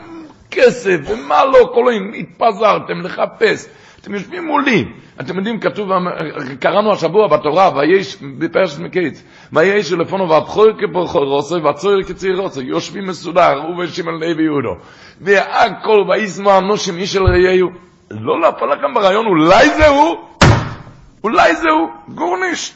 [0.51, 3.67] כסף ומה לא, כל היום התפזרתם לחפש.
[4.01, 4.85] אתם יושבים מולי.
[5.21, 5.89] אתם יודעים, כתוב,
[6.59, 13.07] קראנו השבוע בתורה, ויש, בפרשת מקיץ, ויש לפונו והבחור כברכו רוסו, והצויר כציר רוסו, יושבים
[13.07, 14.75] מסודר, ושמעון לוי יהודו.
[15.21, 17.69] והכל, וישמו אנושים איש אל ראיהו.
[18.11, 20.15] לא נפל לכם ברעיון, אולי זה הוא?
[21.23, 21.89] אולי זה הוא?
[22.15, 22.73] גורנישט.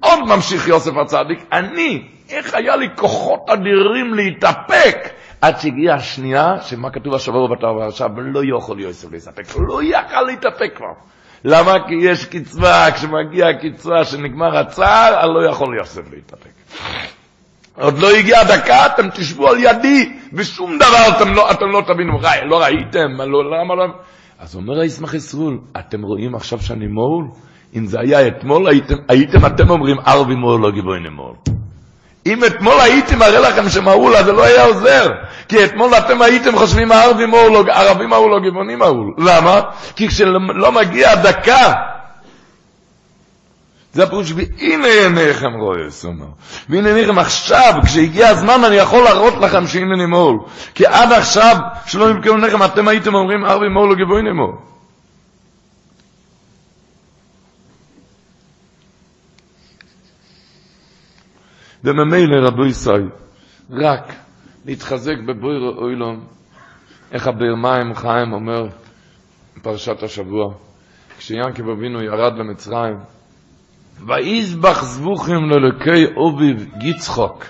[0.00, 4.96] עוד ממשיך יוסף הצדיק, אני, איך היה לי כוחות אדירים להתאפק
[5.44, 10.76] עד שהגיעה השנייה, שמה כתוב השבוע בתורה עכשיו, לא יכול יוסף להסתפק, לא יכל להתאפק
[10.76, 10.92] כבר.
[11.44, 11.72] למה?
[11.88, 16.50] כי יש קצבה, כשמגיע הקצבה שנגמר הצער, אני לא יכול יוסף להתאפק.
[17.74, 22.18] עוד לא הגיעה הדקה, אתם תשבו על ידי, ושום דבר אתם לא, אתם לא תבינו,
[22.18, 23.84] ראי, לא ראיתם, לא, למה לא...
[24.38, 27.28] אז אומר הישמח ישראל, אתם רואים עכשיו שאני מול?
[27.76, 31.34] אם זה היה אתמול, הייתם, הייתם אתם אומרים, ערבי מול לא גיבוי נמול.
[32.26, 35.08] אם אתמול הייתי מראה לכם שמהול, אז זה לא היה עוזר.
[35.48, 39.14] כי אתמול אתם הייתם חושבים הערבים מהול, לא, ערבים מהול או גבעונים מהול.
[39.18, 39.60] למה?
[39.96, 41.72] כי כשלא מגיע דקה,
[43.92, 46.26] זה הפירוש, והנה עיניכם רואה, אומר.
[46.68, 50.38] והנה עיניכם עכשיו, כשהגיע הזמן אני יכול להראות לכם שהנה נמול.
[50.74, 51.56] כי עד עכשיו,
[51.86, 54.54] שלא ימכרו עיניכם, אתם הייתם אומרים ערבים מהול או גבעונים מהול.
[61.84, 63.08] וממילא רבו ישראל,
[63.70, 64.12] רק
[64.64, 66.20] להתחזק בבויר אוילון,
[67.12, 68.66] איך מים חיים אומר
[69.56, 70.54] בפרשת השבוע,
[71.18, 72.96] כשיעקב אבינו ירד למצרים,
[74.06, 77.44] ויזבח זבוכים ללוקי אוביב יצחוק,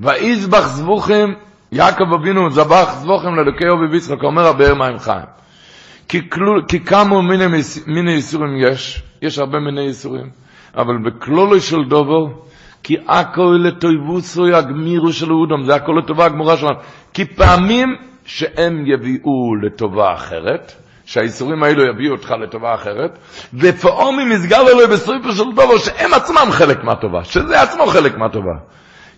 [0.00, 1.34] ויזבח זבוכים,
[1.72, 5.26] יעקב אבינו זבח זבוכים ללוקי אוביב יצחוק, אומר הבאר מים חיים.
[6.08, 7.44] כי, כלול, כי כמה מיני,
[7.86, 10.30] מיני איסורים יש, יש הרבה מיני איסורים,
[10.74, 12.47] אבל בכלולו של דובר,
[12.88, 16.74] כי הכל לטויבוסו יגמירו של אודם, זה הכל לטובה הגמורה שלנו.
[17.14, 20.72] כי פעמים שהם יביאו לטובה אחרת,
[21.04, 23.18] שהאיסורים האלו יביאו אותך לטובה אחרת,
[23.54, 28.54] ופעמים יסגר אלוהי בסריפו של דובר, שהם עצמם חלק מהטובה, שזה עצמו חלק מהטובה.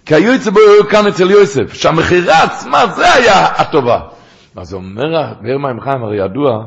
[0.07, 4.01] כי היו אצל בו כאן אצל יוסף, שהמכירה עצמה זה היה הטובה.
[4.57, 6.65] אז אומר, באר מים חיים, הרי ידוע,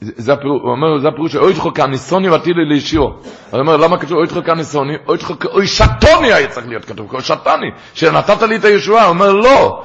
[0.00, 3.02] זה הפירוש, הוא אומר, זה הפירוש, אוי תחו כניסוני ועתידי לאישיו.
[3.02, 3.14] הוא
[3.52, 4.96] אומר, למה כתוב אוי תחו כניסוני?
[5.08, 9.04] אוי תחו כאוי שטוני היה צריך להיות כתוב, כאוי שטני, שנתת לי את הישועה.
[9.04, 9.82] הוא אומר, לא.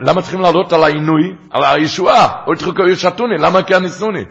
[0.00, 2.28] למה צריכים לעלות על העינוי, על הישועה?
[2.46, 4.24] אוי תחו כאוי שטוני, למה כניסוני?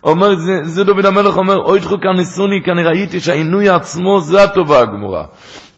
[0.00, 4.42] הוא אומר, זה, דוד המלך אומר, אוי תחו כניסוני, כי אני ראיתי שהעינוי עצמו זה
[4.42, 5.24] הטובה הגמורה.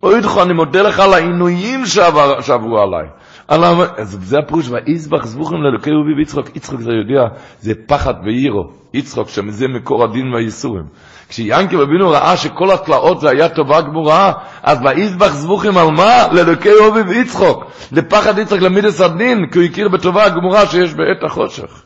[0.02, 3.06] אוי תחו, אני מודה לך על העינויים שעבר, שעברו עליי.
[3.48, 6.56] אז זה הפירוש, ויזבח זבוכים לאלוקי רובי ויצחוק.
[6.56, 7.22] יצחוק זה יודע,
[7.60, 8.70] זה פחד ואירו.
[8.94, 10.84] יצחוק, שזה מקור הדין והייסורים.
[11.28, 16.26] כשיאנקי רבינו ראה שכל התלאות זה היה טובה גמורה, אז ויזבח זבוכים על מה?
[16.32, 17.64] לאלוקי רובי ויצחוק.
[17.92, 21.82] לפחד יצחוק למידס הדין, כי הוא הכיר בטובה הגמורה שיש בעת החושך.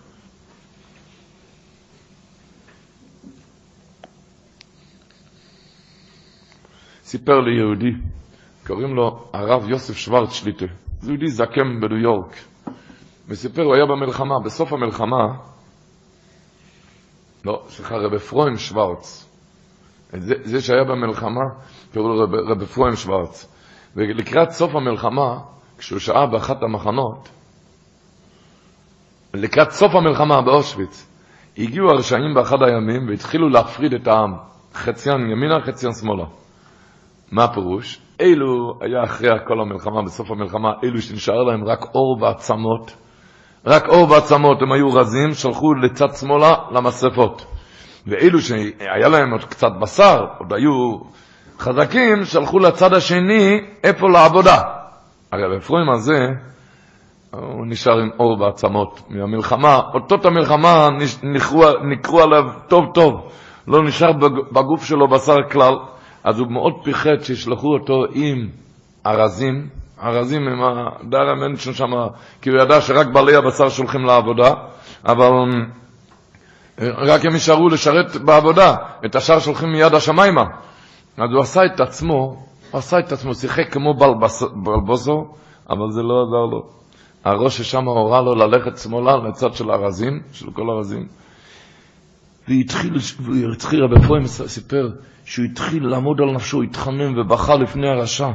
[7.05, 7.93] סיפר לי יהודי,
[8.66, 10.66] קוראים לו הרב יוסף שוורץ שליטה,
[11.07, 12.37] זה יהודי זקם בניו יורק,
[13.29, 15.27] וסיפר, הוא היה במלחמה, בסוף המלחמה,
[17.45, 19.29] לא, סליחה, רב אפרים שוורץ,
[20.13, 21.45] זה, זה שהיה במלחמה,
[21.93, 23.53] קראו לו רב, רב אפרים שוורץ,
[23.97, 25.39] ולקראת סוף המלחמה,
[25.79, 27.29] כשהוא שהה באחת המחנות,
[29.35, 31.07] לקראת סוף המלחמה באושוויץ,
[31.59, 34.35] הגיעו הרשעים באחד הימים והתחילו להפריד את העם,
[34.75, 36.25] חציין ימינה, חציין שמאלה.
[37.33, 38.06] מה הפירוש?
[38.21, 42.97] אלו היה אחרי כל המלחמה, בסוף המלחמה, אלו שנשאר להם רק אור ועצמות,
[43.67, 47.47] רק אור ועצמות, הם היו רזים, שלחו לצד שמאלה למסרפות.
[48.07, 50.99] ואלו שהיה להם עוד קצת בשר, עוד היו
[51.59, 54.62] חזקים, שלחו לצד השני, איפה לעבודה.
[55.33, 56.27] הרי בפרוים הזה,
[57.31, 60.89] הוא נשאר עם אור ועצמות מהמלחמה, אותות המלחמה
[61.85, 63.33] נקרו עליו טוב טוב,
[63.69, 64.12] לא נשאר
[64.53, 65.75] בגוף שלו בשר כלל,
[66.27, 68.49] אז הוא מאוד פיחד שישלחו אותו עם
[69.07, 69.68] ארזים,
[70.03, 71.91] ארזים עם הדר המנשן שם,
[72.43, 74.53] כי הוא ידע שרק בעלי הבשר שולחים לעבודה,
[75.05, 75.31] אבל
[76.79, 80.45] רק הם יישארו לשרת בעבודה, את השאר שולחים מיד השמיימה.
[81.16, 83.95] אז הוא עשה את עצמו, הוא עשה את עצמו, שיחק כמו
[84.64, 85.35] בלבוסו,
[85.70, 86.62] אבל זה לא עזר לו.
[87.24, 91.07] הראש ששם הורה לו ללכת שמאלה לצד של ארזים, של כל ארזים.
[92.49, 94.89] והתחיל, והתחיל רבי פרוים סיפר
[95.27, 98.29] שהוא התחיל לעמוד על נפשו, התחנן ובכה לפני הרשע,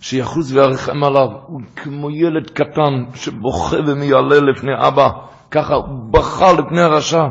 [0.00, 1.28] שיחוס וירחם עליו.
[1.46, 5.08] הוא כמו ילד קטן שבוכה ומיילל לפני אבא,
[5.50, 7.24] ככה הוא בכה לפני הרשע.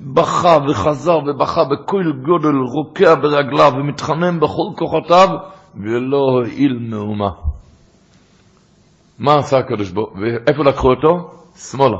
[0.00, 5.28] בכה וחזר ובכה בכל גודל, רוקע ברגליו ומתחנן בכל כוחותיו,
[5.76, 7.30] ולא הועיל מאומה.
[9.18, 10.18] מה עשה הקדוש ברוך הוא?
[10.20, 11.30] ואיפה לקחו אותו?
[11.56, 11.96] שמאלה.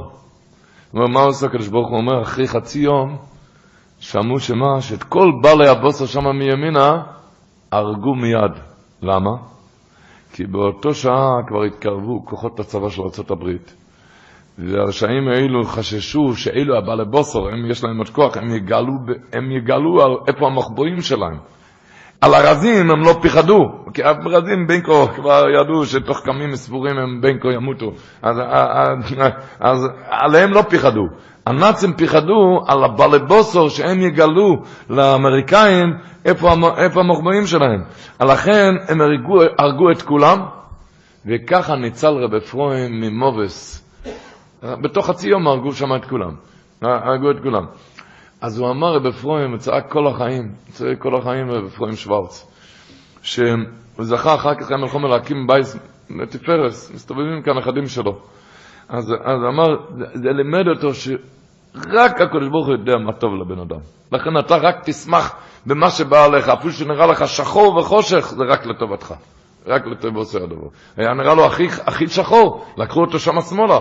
[0.92, 1.96] מה עושה הקדוש ברוך הוא?
[1.96, 3.16] אומר, אחרי חצי יום,
[4.02, 4.80] שמעו שמה?
[4.80, 7.02] שאת כל בעלי הבוסר שם מימינה,
[7.72, 8.52] הרגו מיד.
[9.02, 9.30] למה?
[10.32, 13.50] כי באותו שעה כבר התקרבו כוחות הצבא של ארה"ב.
[14.58, 18.92] והרשעים האלו חששו שאלו הבעלי בוסר, הם יש להם עוד כוח, הם יגלו,
[19.32, 19.98] הם יגלו
[20.28, 21.38] איפה המחבואים שלהם.
[22.22, 23.58] על הרזים הם לא פיחדו,
[23.94, 27.92] כי הרזים בין כה כבר ידעו שתוך כמים ספורים הם בין כה ימותו,
[28.22, 29.14] אז, אז,
[29.60, 31.02] אז עליהם לא פיחדו.
[31.46, 35.94] הנאצים פיחדו על הבלבוסור שהם יגלו לאמריקאים
[36.24, 37.82] איפה, איפה המוחבאים שלהם.
[38.20, 40.38] לכן הם הרגו, הרגו את כולם,
[41.26, 43.88] וככה ניצל רב אפרים ממובס.
[44.62, 46.34] בתוך חצי יום הרגו שם את כולם.
[46.82, 47.64] הרגו את כולם.
[48.42, 52.46] אז הוא אמר רב אפרים, צעק כל החיים, צעק כל החיים רב אפרים שוורץ,
[53.22, 53.44] שהוא
[54.00, 55.66] זכה אחר כך עם החומר להקים בית
[56.10, 58.18] לתפארס, מסתובבים כאן נכדים שלו.
[58.88, 59.66] אז, אז אמר,
[60.14, 63.80] זה לימד אותו שרק הקדוש ברוך הוא יודע מה טוב לבן אדם.
[64.12, 65.34] לכן אתה רק תשמח
[65.66, 69.14] במה שבא עליך, אפילו שנראה לך שחור וחושך, זה רק לטובתך.
[69.66, 70.68] רק לטוב עושה הדבר.
[70.96, 73.78] היה נראה לו הכי, הכי שחור, לקחו אותו שם שמאלה,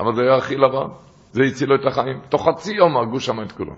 [0.00, 0.88] אבל זה היה הכי לבן.
[1.32, 2.20] זה הציל לו את החיים.
[2.28, 3.74] תוך חצי יום הרגו שם את כולם.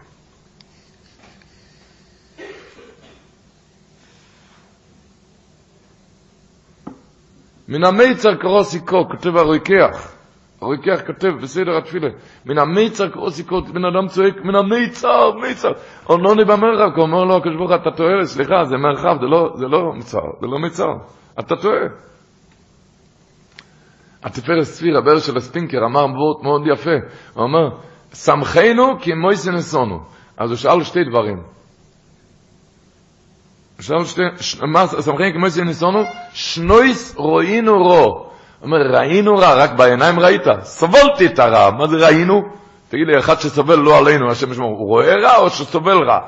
[7.68, 10.12] מן המיצר קרוסיקו, כותב הרוקח,
[10.60, 12.08] הרוקח כותב בסדר התפילה,
[12.46, 15.72] מן המיצר קרוסיקו, בן אדם צועק, מן המיצר, מיצר,
[16.04, 19.66] עונוני במרחב, כי אומר לו הקדוש ברוך אתה טועה, סליחה, זה מרחב, זה לא, זה
[19.66, 20.92] לא מצר, זה לא מצר,
[21.38, 21.86] אתה טועה.
[24.22, 26.90] התפארת צפיר, הבער של הספינקר, אמר מאוד מאוד יפה,
[27.34, 27.68] הוא אומר,
[28.14, 30.00] שמחנו כי מויסי נסונו.
[30.36, 31.42] אז הוא שאל שתי דברים.
[33.80, 36.04] סמכני כמו שניסונו?
[36.32, 38.26] שנויס רוינו רו.
[38.62, 40.42] אומר, ראינו רע, רק בעיניים ראית.
[40.62, 42.42] סבלתי את הרע, מה זה ראינו?
[42.88, 46.18] תגיד לי, אחד שסובל לא עלינו, השם ישמור, הוא רואה רע או שסובל רע?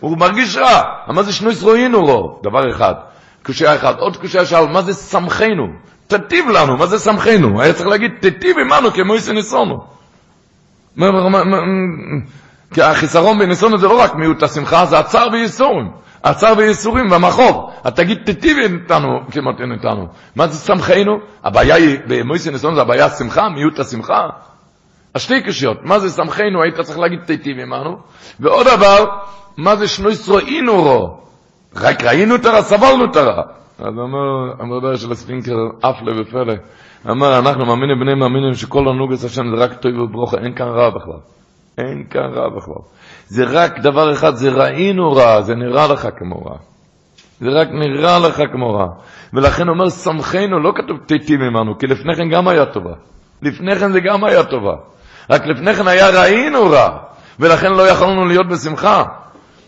[0.00, 0.82] הוא מרגיש רע.
[1.08, 2.40] מה זה שנויס רוינו רו?
[2.42, 2.94] דבר אחד.
[3.42, 3.94] קושייה אחד.
[3.98, 5.66] עוד קושייה שאל, מה זה סמכנו?
[6.06, 7.60] תטיב לנו, מה זה סמכנו?
[7.60, 9.84] היה צריך להגיד, תטיב עמנו כמו שניסונו.
[12.74, 15.90] כי החיסרון בניסונו זה לא רק מיעוט השמחה, זה הצער וייסורים.
[16.24, 17.70] הצער וייסורים והמחוב.
[17.84, 20.06] אז תגיד, תיטיב איתנו כמעט איתנו.
[20.36, 21.18] מה זה שמחנו?
[21.44, 24.28] הבעיה היא, במויסי ניסון זה הבעיה השמחה, מיעוט השמחה.
[25.14, 26.62] אז שתי קשיות, מה זה שמחנו?
[26.62, 27.96] היית צריך להגיד תיטיב עמנו.
[28.40, 29.04] ועוד דבר,
[29.56, 31.18] מה זה שנויס ראינו רו?
[31.76, 33.42] רק ראינו את הרע, סבלנו את הרע.
[33.78, 36.54] אז אומר, המרדר של הספינקר, אפלה ופלא,
[37.10, 40.90] אמר, אנחנו מאמינים בני מאמינים שכל הנוגס השם זה רק טוב וברוכה, אין כאן רע
[40.90, 41.18] בכלל.
[41.78, 42.82] אין כאן רע בכלל.
[43.26, 46.56] זה רק דבר אחד, זה ראינו רע, זה נראה לך כמו רע.
[47.40, 48.86] זה רק נראה לך כמו רע.
[49.32, 52.94] ולכן אומר, שמחנו, לא כתוב תיטיב עמנו, כי לפני כן גם היה טובה.
[53.42, 54.74] לפני כן זה גם היה טובה.
[55.30, 56.98] רק לפני כן היה ראינו רע,
[57.40, 59.04] ולכן לא יכולנו להיות בשמחה.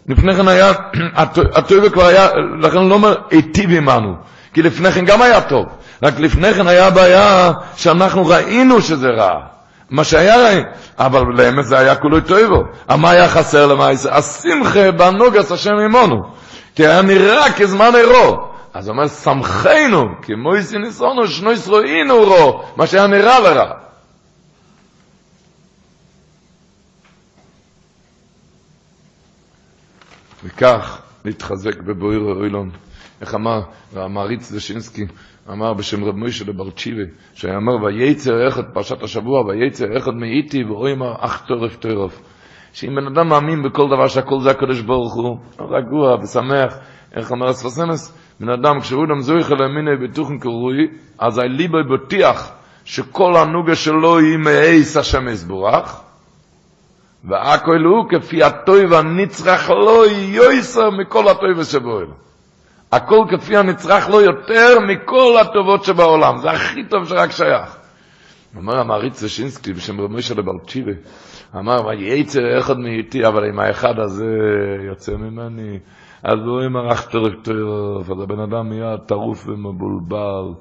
[0.09, 0.73] לפני כן היה,
[1.57, 2.29] הטוב כבר היה,
[2.61, 4.15] לכן לא אומר היטיב עמנו,
[4.55, 5.67] כי לפני כן גם היה טוב,
[6.03, 9.54] רק לפני כן היה בעיה שאנחנו ראינו שזה רע.
[9.95, 10.63] מה שהיה רע,
[10.99, 12.63] אבל לאמת זה היה כולו טובו.
[12.99, 14.17] מה היה חסר למעשה?
[14.17, 16.17] השמחה בנוגס השם עמנו.
[16.75, 18.55] כי היה נראה כזמן עירו.
[18.75, 23.73] אז הוא אומר, שמחנו, כמו איסי ניסונו, שנו ישרואינו רו, מה שהיה נראה לרע.
[30.45, 32.71] וכך להתחזק בבויר אוילון.
[33.21, 33.61] איך אמר
[33.97, 35.07] המעריץ זשינסקי,
[35.53, 37.03] אמר בשם רב מוישה לברצ'יבה,
[37.35, 42.23] שהיה אומר, וייצר אחד, פרשת השבוע, וייצר אחד מאיתי, ואוי אמר, אך טורף טורף.
[42.73, 46.79] שאם בן אדם מאמין בכל דבר שהכל זה הקדוש ברוך הוא, רגוע ושמח,
[47.17, 50.89] איך אומר הספסמס, בן אדם כשהוא דם זויך למיני בתוכן קרוי,
[51.19, 52.53] אז ליבוי בטיח
[52.85, 56.01] שכל הנוגה שלו היא מאייס השם יסבורך,
[57.25, 62.24] והכל הוא כפי הטוי והנצרך לא יויסר מכל הטוי שבועל.
[62.97, 66.39] הכל כפי הנצרך לא יותר מכל הטובות שבעולם.
[66.39, 67.77] זה הכי טוב שרק שייך.
[68.57, 70.93] אומר המעריץ זשינסקי בשם רב משה לברצ'יבה,
[71.57, 74.27] אמר, וייצר אחד מאיתי, אבל אם האחד הזה
[74.87, 75.79] יוצא ממני,
[76.23, 80.55] אז הוא אומר, אך טרף אז הבן אדם נהיה טרוף ומבולבל.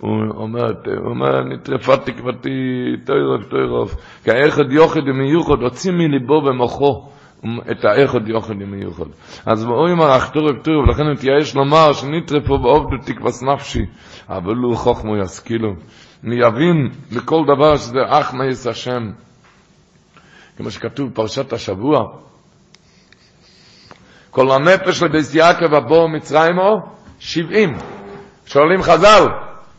[0.00, 2.50] הוא אומר, הוא אומר, נטרפה תקוותי,
[3.04, 7.08] טרף טרף, כי האחד יוחד ומיוחד, הוציא מליבו ומוחו.
[7.44, 9.04] את האחד יוחד עם מיוחד.
[9.46, 13.84] אז הוא אומר, אך טורף טורף, לכן מתייאש לומר שנטרפו בעובדו תקווס נפשי,
[14.28, 15.74] אבל הוא חוכמו ישכילו.
[16.24, 19.10] יבין בכל דבר שזה אך מייס השם.
[20.56, 21.98] כמו שכתוב בפרשת השבוע,
[24.30, 26.80] כל הנפש לבית יעקב הבור מצרימו,
[27.18, 27.76] שבעים.
[28.46, 29.26] שואלים חז"ל,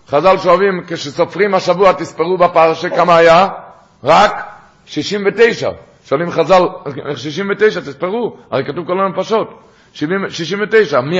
[0.07, 3.47] חז"ל שואלים, כשסופרים השבוע תספרו בפרשה כמה היה?
[4.03, 4.47] רק
[4.85, 5.69] שישים ותשע.
[6.05, 6.61] שואלים חז"ל,
[7.15, 9.59] 69, תספרו, הרי כתוב כל הנפשות.
[9.93, 11.19] 69, מי,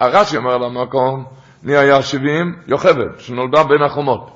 [0.00, 1.24] הרש"י אומר על המקום,
[1.62, 2.56] מי היה 70?
[2.66, 4.30] יוכבד, שנולדה בין החומות.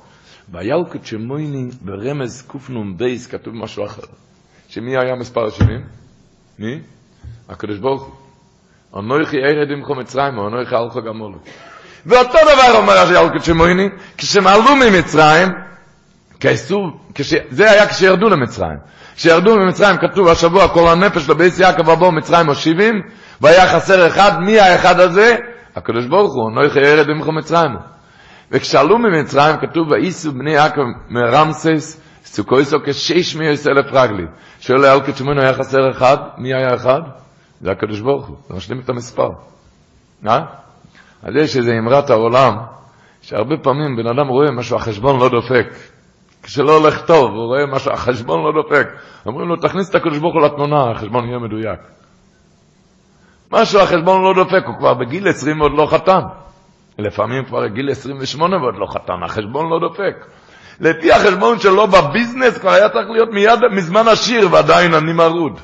[0.52, 4.02] ויאוקת שמויני ברמז קנ"ב כתוב משהו אחר.
[4.68, 5.80] שמי היה מספר 70?
[6.58, 6.80] מי?
[7.48, 9.00] הקדוש ברוך הוא.
[9.00, 11.38] אנוכי ארד עמכו מצרים, אנוכי אלכו גמולו.
[12.06, 15.48] ואותו דבר אומר ילקוט שמויני, כשהם עלו ממצרים,
[17.50, 18.78] זה היה כשירדו למצרים.
[19.18, 22.94] כשירדו ממצרים, כתוב השבוע, כל הנפש לבייס יעקב אבו מצרים או שבעים,
[23.40, 25.36] והיה חסר אחד, מי האחד הזה?
[25.76, 27.70] הקדוש ברוך הוא, נויכי ירד במחו מצרים.
[28.50, 34.26] וכשעלו ממצרים, כתוב, ואיסו בני יעקב מרמסס, סוכויסו כשש מיוס אלף רגלי.
[34.60, 37.00] שואל על כתשומינו היה חסר אחד, מי היה אחד?
[37.60, 39.30] זה הקדוש ברוך הוא, זה משלים את המספר.
[40.26, 40.40] אה?
[41.22, 42.56] אז יש איזו אמרת העולם,
[43.22, 45.97] שהרבה פעמים בן אדם רואה משהו, החשבון לא דופק.
[46.48, 48.88] כשלא הולך טוב, הוא רואה משהו, החשבון לא דופק.
[49.26, 51.80] אומרים לו, תכניס את הקדוש ברוך הוא לתמונה, החשבון יהיה מדויק.
[53.52, 56.20] משהו, החשבון לא דופק, הוא כבר בגיל 20 עוד לא חתן.
[56.98, 60.26] לפעמים כבר בגיל 28 ועוד לא חתן, החשבון לא דופק.
[60.80, 65.60] לפי החשבון שלו בביזנס כבר היה צריך להיות מיד, מזמן עשיר ועדיין אני מרוד.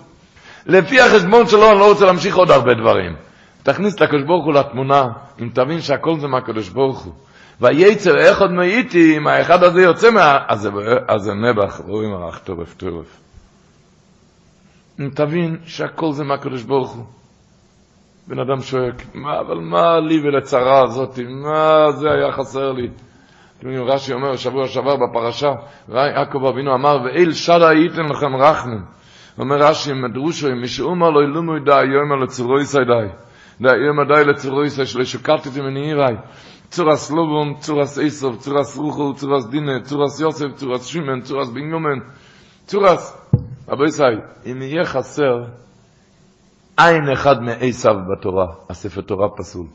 [0.66, 3.16] לפי החשבון שלו אני לא רוצה להמשיך עוד הרבה דברים.
[3.62, 5.07] תכניס את הקדוש ברוך הוא לתמונה,
[5.43, 7.12] אם תבין שהכל זה מהקדוש ברוך הוא.
[7.61, 10.39] וייצר עוד מאיתי, אם האחד הזה יוצא מה...
[10.49, 13.21] אז זה נבח, רואים ערך טורף טורף.
[15.01, 17.05] אם תבין שהכל זה מהקדוש ברוך הוא.
[18.27, 22.89] בן אדם שואל, מה, אבל מה לי ולצרה הזאת, מה זה היה חסר לי?
[23.65, 25.53] רש"י אומר, שבוע שעבר בפרשה,
[25.89, 28.83] יעקב אבינו אמר, ואיל שדה ייתן לכם רחמים.
[29.39, 33.09] אומר רש"י, מדרושו, משאומר לא ילומו ידע, יאמר לצורו יסי די.
[33.61, 36.15] די, יאמר די לצורו יסי, שלא שקרתי מנהירי.
[36.71, 41.99] צורס לובון, צורס איסוב, צורס רוחו, צורס דינה, צורס יוסף, צורס שימן, צורס בניומן,
[42.67, 43.17] צורס.
[43.69, 45.45] רבי ישראל, אם יהיה חסר
[46.77, 49.67] עין אחד מעשיו בתורה, הספר תורה פסול.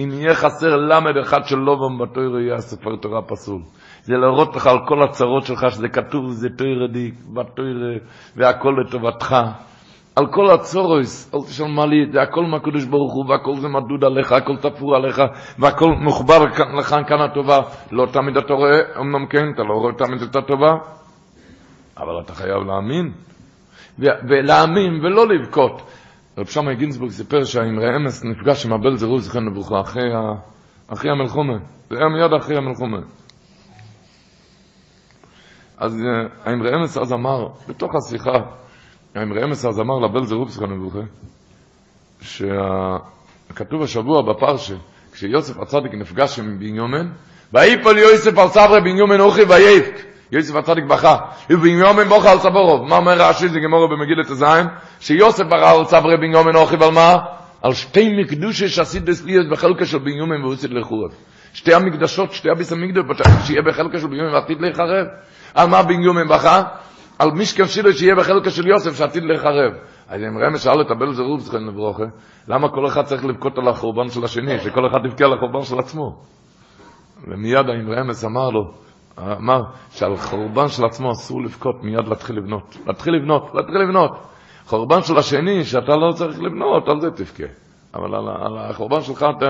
[0.00, 3.62] אם יהיה חסר למד אחד של לובון בתורה, יהיה הספר תורה פסול.
[4.02, 7.96] זה להראות לך על כל הצרות שלך, שזה כתוב, זה תוירה די, בתוירה,
[8.36, 9.36] והכל לטובתך.
[10.16, 14.04] על כל הצורוס, אל תשאל מה לי, זה הכל מהקדוש ברוך הוא, והכל זה מדוד
[14.04, 15.22] עליך, הכל תפור עליך,
[15.58, 16.44] והכל מחובר
[16.78, 17.60] לך כאן הטובה.
[17.92, 20.72] לא תמיד אתה רואה, אמנם כן, אתה לא רואה תמיד את הטובה,
[21.96, 23.12] אבל אתה חייב להאמין.
[23.98, 25.82] ולהאמין ולא לבכות.
[26.38, 30.02] רב שמאי גינסבורג סיפר שהאמרי אמס נפגש עם הבן זירוז זכן לברוכה אחרי,
[30.88, 31.58] אחרי המלחומה.
[31.90, 32.98] זה היה מיד אחרי המלחומה.
[35.78, 36.02] אז
[36.44, 38.38] האמרי אמס אז אמר, בתוך השיחה,
[39.14, 40.98] האמרי אמס אז אמר לבל זירוז זכן לברוכה,
[42.20, 44.74] שכתוב השבוע בפרשה,
[45.12, 47.08] כשיוסף הצדיק נפגש עם בניומן,
[47.52, 50.02] ויפול יוסף על סברי בניומן אוכי וייפק.
[50.32, 51.16] יוסף הצדיק בכה,
[51.50, 52.88] ובנימין בוכה על צבורוב.
[52.88, 54.66] מה אומר רש"י זה גמור במגילת הזין?
[55.00, 57.16] שיוסף ברא על צברי בנימין אוכיב על מה?
[57.62, 61.10] על שתי מקדושי שעשית דסליאס בחלקה של בנימין והוצאת לחורב.
[61.54, 65.06] שתי המקדשות, שתי הביס המקדש, שיהיה בחלקה של בנימין ועתיד להיחרב.
[65.54, 66.62] על מה בנימין בכה?
[67.18, 69.72] על משכן שילה שיהיה בחלקה של יוסף שעתיד להיחרב.
[70.08, 72.04] אז אם רמז שאל את הבל זרוב זכן לברוכה,
[72.48, 75.78] למה כל אחד צריך לבכות על החורבן של השני, שכל אחד יבכה על החורבן של
[75.78, 76.16] עצמו?
[77.28, 78.72] ומיד האם רמז אמר לו,
[79.18, 82.76] אמר שעל חורבן של עצמו אסור לבכות, מיד להתחיל לבנות.
[82.86, 84.10] להתחיל לבנות, להתחיל לבנות.
[84.66, 87.52] חורבן של השני, שאתה לא צריך לבנות, על זה תבכה.
[87.94, 89.42] אבל על, על החורבן שלך ת,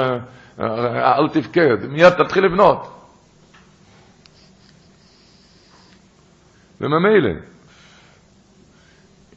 [0.98, 2.98] אל תבכה, מיד תתחיל לבנות.
[6.80, 7.51] וממילא,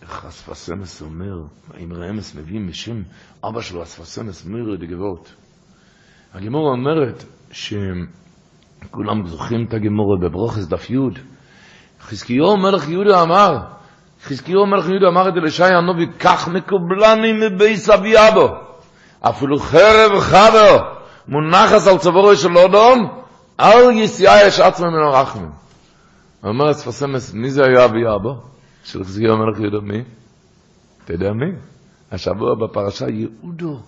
[0.05, 1.35] איך אספסמס אומר,
[1.83, 3.01] אם רמס מביא משם
[3.43, 5.33] אבא שלו, אספסמס מירי דגבות.
[6.33, 10.97] הגמורה אומרת שכולם זוכרים את הגמורה בברוכס דף י'
[12.01, 13.57] חזקיהו מלך יהודה אמר,
[14.23, 18.47] חזקיהו מלך יהודה אמר את אלישי הנובי, כך מקובלני מבייס אבי אבו,
[19.21, 20.85] אפילו חרב חדו,
[21.27, 23.23] מונחס על צבורו של אודום,
[23.59, 25.49] אל יסיעה יש עצמם מן הרחמים.
[26.43, 28.54] אומר אספסמס, מי זה היה אבי אבו?
[28.85, 30.03] של חזקיהו מלך יהודה, מי?
[31.05, 31.51] אתה יודע מי?
[32.11, 33.79] השבוע בפרשה יהודו.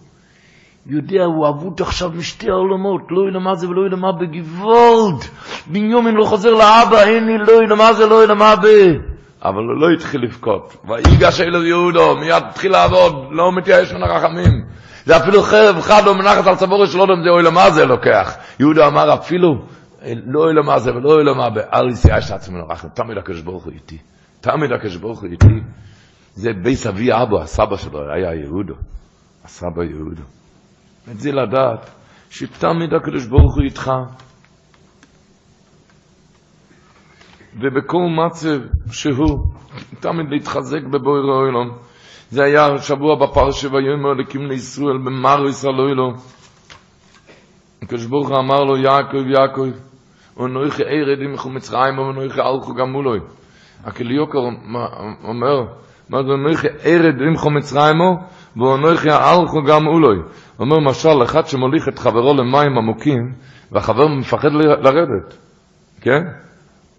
[0.90, 5.26] יודע, הוא אבוד עכשיו משתי העולמות, לא יודע מה זה ולא יודע מה בגבולד.
[5.68, 8.68] בנימין לא חוזר לאבא, אין לי לא יודע מה זה, לא יודע מה ב...
[9.44, 10.78] אבל הוא לא התחיל לבכות.
[10.88, 14.66] ויגש אלו יהודו, מיד התחיל לעבוד, לא מתייאש מן הרחמים.
[15.06, 18.36] זה אפילו חרב חד לא מנחת על צבורי של אודם, זה אוי למה זה לוקח.
[18.60, 19.56] יהודה אמר אפילו,
[20.26, 21.58] לא אוי למה זה ולא אוי למה ב...
[21.58, 23.98] אל יסיעה יש עצמנו רחם, תמיד הקדוש ברוך הוא איתי.
[24.42, 25.62] תמיד הקדוש ברוך הוא איתי.
[26.34, 28.74] זה בייס אבי אבו, הסבא שלו היה יהודו.
[29.44, 30.24] הסבא יהודו.
[31.12, 31.90] את זה לדעת,
[32.30, 33.92] שתמיד הקדוש ברוך הוא איתך.
[37.60, 38.60] ובכל מצב
[38.92, 39.38] שהוא,
[40.00, 41.78] תמיד להתחזק בבויר האוילום.
[42.32, 46.14] זה היה שבוע בפרשה ויאמר אלוקים לישראל במר ישראל אוילו.
[47.82, 49.68] הקדוש ברוך הוא אמר לו יעקב יעקב
[50.38, 53.20] ונויכי ערד עמכו מצרים ונויכי אלכו גם מולוי.
[53.86, 54.40] הקליוקר
[55.24, 55.66] אומר
[56.10, 57.96] מה זה נויכי ערד עמכו מצרים
[58.58, 60.18] ונויכי אלכו גם מולוי.
[60.60, 63.34] אומר משל אחד שמוליך את חברו למים עמוקים
[63.72, 65.38] והחבר מפחד לרדת,
[66.02, 66.24] כן?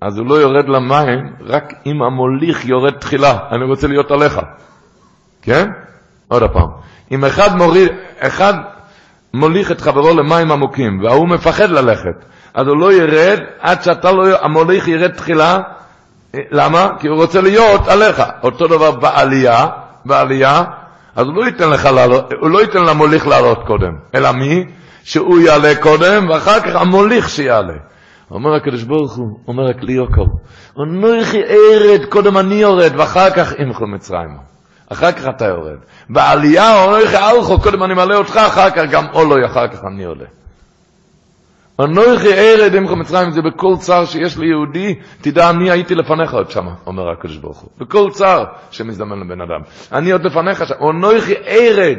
[0.00, 4.40] אז הוא לא יורד למים רק אם המוליך יורד תחילה, אני רוצה להיות עליך,
[5.42, 5.66] כן?
[6.28, 6.68] עוד הפעם,
[7.12, 8.54] אם אחד, מוריד, אחד
[9.34, 12.24] מוליך את חברו למים עמוקים וההוא מפחד ללכת,
[12.54, 15.58] אז הוא לא ירד עד שאתה לא, המוליך ירד תחילה,
[16.34, 16.88] למה?
[17.00, 18.22] כי הוא רוצה להיות עליך.
[18.42, 19.66] אותו דבר בעלייה,
[20.04, 20.64] בעלייה,
[21.16, 24.64] אז הוא לא ייתן לך לעלות, הוא לא ייתן למוליך לעלות קודם, אלא מי?
[25.04, 27.74] שהוא יעלה קודם, ואחר כך המוליך שיעלה.
[28.30, 30.22] אומר הקדוש ברוך הוא, אומר הכלי יוקר,
[30.82, 34.36] אנוכי ארד, קודם אני יורד, ואחר כך אמכו מצרים.
[34.92, 35.78] אחר כך אתה יורד.
[36.10, 40.24] בעלייה אנוכי אלכו, קודם אני מעלה אותך, אחר כך גם עולוי, אחר כך אני עולה.
[41.80, 46.70] אנוכי ארד אמכו מצרים, זה בכל צער שיש ליהודי, תדע, אני הייתי לפניך עוד שמה,
[46.86, 47.70] אומר הקדוש ברוך הוא.
[47.78, 49.60] בכל צער שמזדמן לבן אדם.
[49.92, 51.98] אני עוד לפניך שם, אנוכי ארד,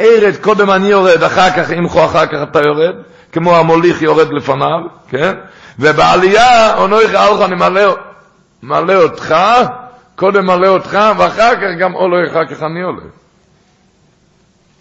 [0.00, 2.94] ארד, קודם אני יורד, אחר כך אמכו, אחר כך אתה יורד,
[3.32, 5.32] כמו המוליך יורד לפניו, כן?
[5.78, 7.92] ובעלייה, אנוכי אלכו, אני מעלה,
[8.62, 9.34] מעלה אותך,
[10.16, 13.02] קודם מעלה אותך, ואחר כך גם עולה, אחר כך אני עולה.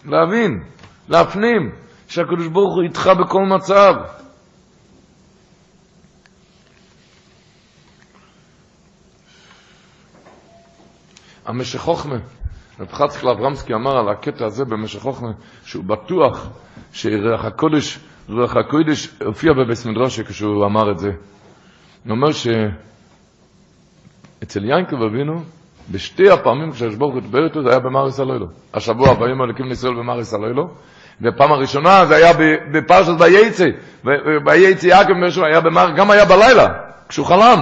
[0.06, 0.64] להבין,
[1.10, 1.72] להפנים,
[2.08, 3.94] שהקדוש ברוך הוא איתך בכל מצב.
[11.48, 12.16] המשך חוכמה,
[12.80, 15.30] רב חצקל אברמסקי אמר על הקטע הזה במשך חוכמה,
[15.66, 16.48] שהוא בטוח
[16.94, 21.12] שרח הקודש, רוח הקודש הופיע בבית מדרשה כשהוא אמר את זה.
[22.06, 22.66] הוא אומר שאצל
[24.66, 25.44] יינקב אבינו,
[25.92, 28.48] בשתי הפעמים כשהשבור הוא דבר איתו, זה היה במאריס הלוילו.
[28.74, 30.70] השבוע הבאים הלכים לישראל במאריס הלוילו,
[31.22, 32.34] ופעם הראשונה זה היה
[32.72, 33.68] בפרשת וייצא,
[34.46, 35.14] וייצא יעקב
[35.98, 36.68] גם היה בלילה,
[37.10, 37.62] כשהוא חלם,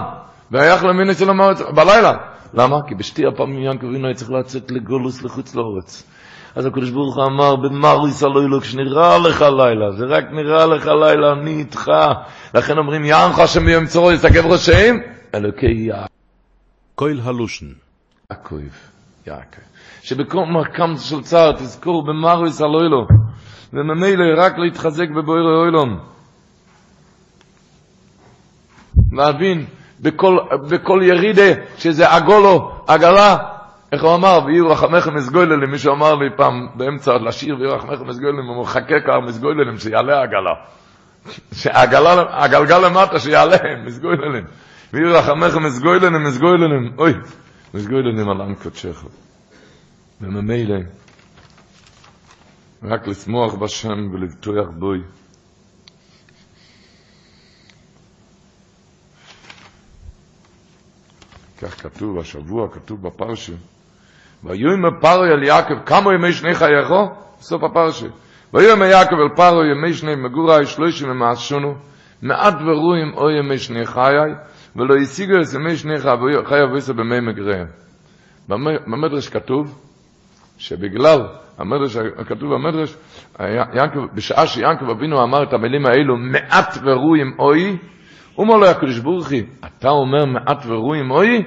[0.52, 2.35] והיה חלמין אצל המארץ, בלילה.
[2.54, 2.78] למה?
[2.88, 6.04] כי בשתי הפעמים יעקב אבינו היה צריך לצאת לגולוס לחוץ לאורץ.
[6.56, 11.32] אז הקדוש ברוך הוא אמר, במאריס הלוילו, כשנראה לך לילה, זה רק נראה לך לילה,
[11.32, 11.92] אני איתך.
[12.54, 14.98] לכן אומרים, יענך השם ביום צורו יסתגב ראשיהם,
[15.36, 16.06] אלוקי יעקב.
[16.96, 17.66] קויל הלושן.
[18.32, 18.56] יעקב,
[19.28, 19.62] יעקב.
[20.02, 23.08] שבכל מרקם של צער תזכור במאריס הלוילו,
[23.74, 26.00] וממילא רק להתחזק בבויר האוילום.
[29.12, 29.66] להבין,
[30.00, 30.38] בכל,
[30.70, 33.38] בכל ירידה, שזה עגולו, עגלה,
[33.92, 38.46] איך הוא אמר, ויהיו רחמכם מסגויללים, מישהו אמר לי פעם באמצע לשיר, ויהיו רחמכם מסגויללים,
[38.46, 40.54] הוא מחכה כבר מסגויללים, שיעלה העגלה.
[41.54, 44.44] שהעגלה, הגלגל למטה, שיעלה, מסגויללים.
[44.94, 47.14] וירחמך מסגוילנים, מסגוילנים, אוי,
[47.74, 49.04] מסגוילנים על עם קודשך.
[50.22, 50.78] וממילא,
[52.84, 55.00] רק לשמוח בשם ולבטוח בוי.
[61.62, 63.54] כך כתוב השבוע, כתוב בפרשה,
[64.44, 67.10] ויאמר פרעה אל יעקב, כמה ימי שני חייכו?
[67.40, 68.08] בסוף הפרשה.
[68.54, 71.76] ויאמר יעקב אל פרעה ימי שני מגורי שלושים ומעט שונו,
[72.22, 74.34] מעט ורואים או ימי שני חיי,
[74.76, 76.00] ולא השיגו את ימי שני
[76.46, 77.68] חיי ויסו במי מגריהם.
[78.88, 79.82] במדרש כתוב
[80.58, 81.20] שבגלל
[81.58, 81.98] המדרש,
[82.28, 82.98] כתוב במדרש,
[84.16, 87.78] בשעה שיעקב אבינו אמר את המילים האלו, מעט ורואים אוי,
[88.38, 91.44] אומר לו הקדוש ברוך הוא, אתה אומר מעט ורואים אוי?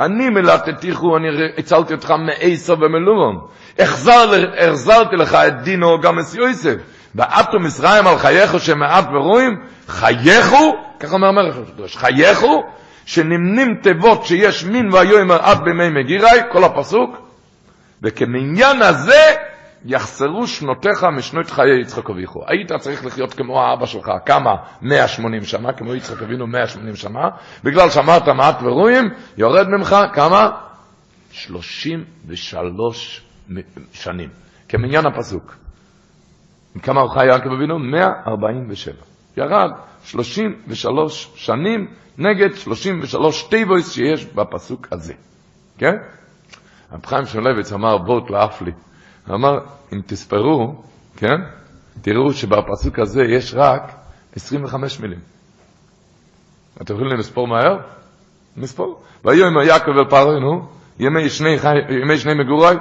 [0.00, 1.28] אני מלטתיכו, אני
[1.58, 3.46] הצלתי אותך מעשר ומלומון.
[3.78, 6.74] החזרתי לך את דינו גם את יוסף.
[7.14, 9.56] בעטו מצרים על חייכו שמעט ורואים,
[9.88, 12.64] חייכו, ככה אומר המלך הקדוש, חייכו,
[13.06, 17.16] שנמנים תיבות שיש מין ויאמר עד בימי מגירי, כל הפסוק,
[18.02, 19.34] וכמניין הזה
[19.84, 22.40] יחסרו שנותיך משנות חיי יצחק אביכו.
[22.46, 24.54] היית צריך לחיות כמו האבא שלך, כמה?
[24.82, 27.28] 180 שנה, כמו יצחק אבינו 180 שנה,
[27.64, 29.04] בגלל שאמרת מעט ורעים,
[29.36, 30.50] יורד ממך כמה?
[31.30, 33.24] 33
[33.92, 34.28] שנים,
[34.68, 35.56] כמניין הפסוק.
[36.82, 37.78] כמה הוא חי יעקב אבינו?
[37.78, 38.94] 147.
[39.36, 39.70] ירד
[40.04, 41.86] 33 שנים
[42.18, 45.14] נגד 33 תיבות שיש בפסוק הזה.
[45.78, 45.92] כן?
[46.92, 48.72] רב חיים שמואלביץ אמר בוט לאף לי.
[49.30, 49.58] אמר,
[49.92, 50.82] אם תספרו,
[51.16, 51.36] כן?
[52.02, 53.92] תראו שבפסוק הזה יש רק
[54.36, 55.18] 25 מילים.
[56.82, 57.78] אתם יכולים לספור מהר?
[58.56, 59.02] נספור.
[59.24, 60.68] ויאמר יעקב אל פרעה, נו,
[60.98, 62.74] ימי שני, חי, ימי שני מגורי,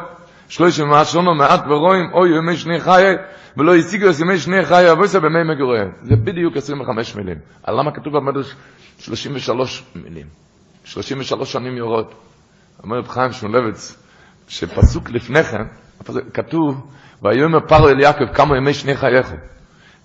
[0.48, 3.16] שלושים מעט שונו מעט ורואים, אוי ימי שני חיי,
[3.58, 5.80] ולא השיגו את ימי שני חיי אבוסה במי מגורי.
[6.02, 7.38] זה בדיוק 25 מילים.
[7.64, 8.56] על למה כתוב במדרש
[9.00, 10.26] 33 מילים?
[10.84, 12.06] 33 שנים יורד.
[12.84, 13.98] אומר רב חיים שמולביץ,
[14.48, 15.64] שפסוק לפני כן,
[16.34, 16.88] כתוב,
[17.24, 19.34] ויאמר פרעה אל יעקב כמה ימי שני חייך.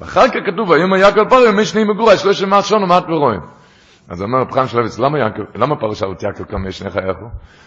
[0.00, 3.40] ואחר כך כתוב, ויאמר יעקב פרעה ימי שני מגורי, שלושים מעט שונו מעט ורואים.
[4.08, 5.18] אז אומר רב חיים שלביץ, למה
[5.54, 7.16] למה פרעה שאל את יעקב כמה ימי שני חייך?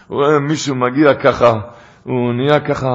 [0.08, 1.52] הוא רואה מישהו מגיע ככה,
[2.04, 2.88] הוא נהיה ככה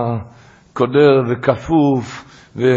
[0.73, 2.25] קודר וכפוף,
[2.55, 2.67] והוא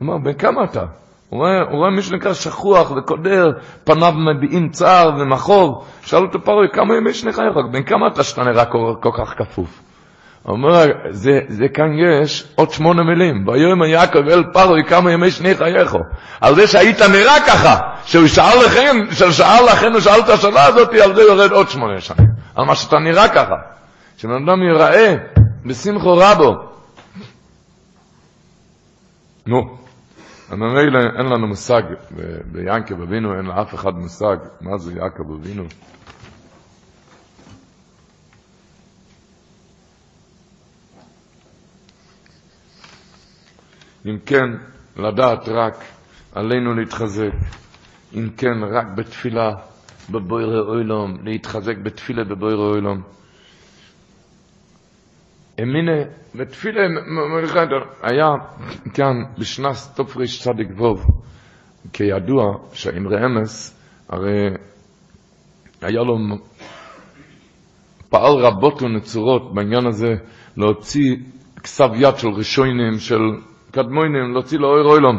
[0.00, 0.84] אומר, בן כמה אתה?
[1.28, 3.46] הוא רואה, הוא רואה מישהו נקרא שכוח וקודר,
[3.84, 5.84] פניו מביעים צער ומחוב.
[6.02, 7.54] שאל אותו פרעה, כמה ימי שני חייך?
[7.72, 9.93] בן כמה אתה שאתה נראה כל, כל כך כפוף?
[10.48, 13.48] אומר, זה, זה כאן יש עוד שמונה מילים.
[13.48, 15.96] ויאמר יעקב אל פרעה כמה ימי שני חייך.
[16.40, 20.88] על זה שהיית נראה ככה, שהוא שאל לכם, ששאל לכם, הוא שאל את השאלה הזאת,
[20.94, 22.28] על זה יורד עוד שמונה שנים.
[22.54, 23.54] על מה שאתה נראה ככה.
[24.16, 25.14] שבן אדם ייראה
[25.66, 26.54] בשמחו רבו.
[29.46, 29.76] נו,
[30.52, 31.82] ממילא אין לנו מושג,
[32.44, 35.64] ביעקב אבינו אין לאף אחד מושג מה זה יעקב אבינו.
[44.06, 44.46] אם כן,
[44.96, 45.74] לדעת רק,
[46.34, 47.32] עלינו להתחזק.
[48.14, 49.52] אם כן, רק בתפילה
[50.10, 53.02] בבוירי אוילום, להתחזק בתפילה בבוירי אוילום.
[55.62, 56.80] אמינה, בתפילה,
[58.02, 58.28] היה
[58.94, 61.06] כאן בשנס תופריש צדיק ווב,
[61.92, 64.50] כידוע שהאמרי אמס, הרי
[65.82, 66.18] היה לו,
[68.08, 70.14] פעל רבות ונצורות בעניין הזה
[70.56, 71.16] להוציא
[71.62, 73.20] כסב יד של ראשונים, של
[73.74, 75.18] קדמוינים, להוציא לו אוי רוילום,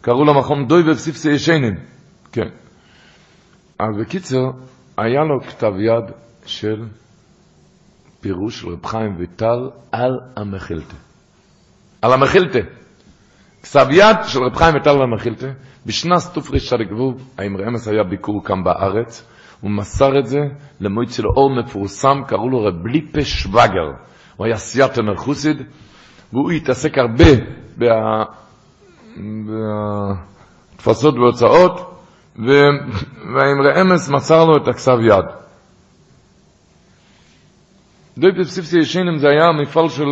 [0.00, 1.74] קראו לו מכון דוי ובסיפסי ישנים,
[2.32, 2.48] כן.
[3.78, 4.52] אז בקיצור,
[4.98, 6.14] היה לו כתב יד
[6.46, 6.84] של
[8.20, 10.96] פירוש רב חיים ויטל על המחילתה.
[12.02, 12.58] על המחילתה.
[13.62, 15.46] כתב יד של רב חיים ויטל על המחילתה.
[15.86, 16.38] בשנס
[16.90, 19.28] גבוב, האמרי אמס היה ביקור כאן בארץ,
[19.60, 20.38] הוא מסר את זה
[20.80, 23.90] למועצת אור מפורסם, קראו לו רב ליפה שווגר.
[24.36, 25.56] הוא היה סייאטר חוסיד,
[26.32, 27.24] והוא התעסק הרבה
[30.76, 32.02] בתפסות והוצאות,
[33.34, 35.24] והאמרי אמס מסר לו את הכסב יד.
[38.18, 40.08] דוי בפסיפסי ישנים זה היה המפעל של,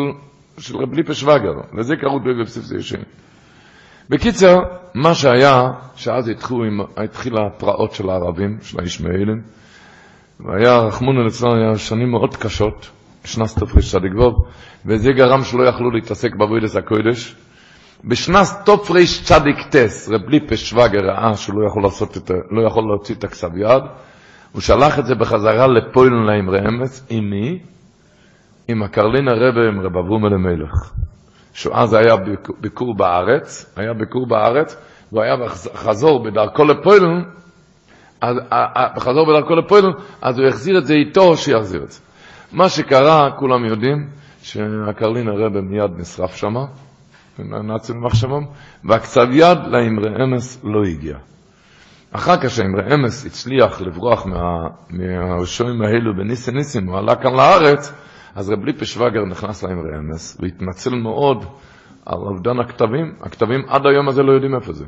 [0.58, 3.04] של רב ליפה שווגר, וזה קראו דוי בפסיפסי ישנים.
[4.10, 4.58] בקיצר,
[4.94, 6.64] מה שהיה, שאז התחילו,
[6.96, 9.42] התחילה הפרעות של הערבים, של הישמעאלים,
[10.40, 12.90] והיה רחמונו ליצלן, היה שנים מאוד קשות,
[13.24, 14.34] בשנס תופריש צדיק ווב,
[14.86, 17.36] וזה גרם שלא יכלו להתעסק בעבודת הקודש.
[18.04, 22.84] בשנס תופריש צדיק טס, רב ליפה שווגר ראה שהוא לא יכול, לעשות את, לא יכול
[22.84, 23.82] להוציא את הכסב יד,
[24.52, 27.58] הוא שלח את זה בחזרה לפוילן לאמרי אמץ, עם מי?
[28.68, 30.92] עם הקרלין הרבה, עם רב אברום אלימלך.
[31.54, 32.16] שאז היה
[32.60, 34.76] ביקור בארץ, היה ביקור בארץ,
[35.12, 35.36] והוא היה
[35.74, 37.22] חזור בדרכו לפוילן,
[38.20, 38.36] אז
[38.96, 39.84] בחזור בדרכו לפועל,
[40.22, 42.00] אז הוא החזיר את זה איתו, שיחזיר את זה.
[42.52, 44.08] מה שקרה, כולם יודעים,
[44.42, 46.54] שהקרלין הרבה מיד נשרף שם,
[47.38, 48.44] נאצים מחשבם,
[48.84, 51.16] והכתב יד לאמרי אמס לא הגיע.
[52.12, 57.92] אחר כך שהאמרי אמס הצליח לברוח מה, מהשועים האלו בניסי ניסים, הוא עלה כאן לארץ,
[58.34, 61.44] אז רב ליפה שווגר נכנס לאמרי אמס, והתנצל מאוד
[62.06, 63.14] על אובדן הכתבים.
[63.20, 64.84] הכתבים עד היום הזה לא יודעים איפה זה.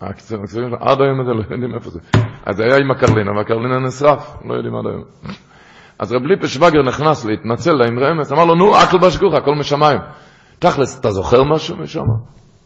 [0.00, 2.00] הכתבים עד היום הזה לא יודעים איפה זה.
[2.46, 5.04] אז זה היה עם הקרלינה, והקרלינה נשרף, לא יודעים עד היום.
[5.98, 9.98] אז רב ליפה שווגר נכנס להתנצל לאמרי אמס, אמר לו, נו, אקל בשגוך, הכל משמיים.
[10.58, 12.04] תכלס, אתה זוכר משהו משם?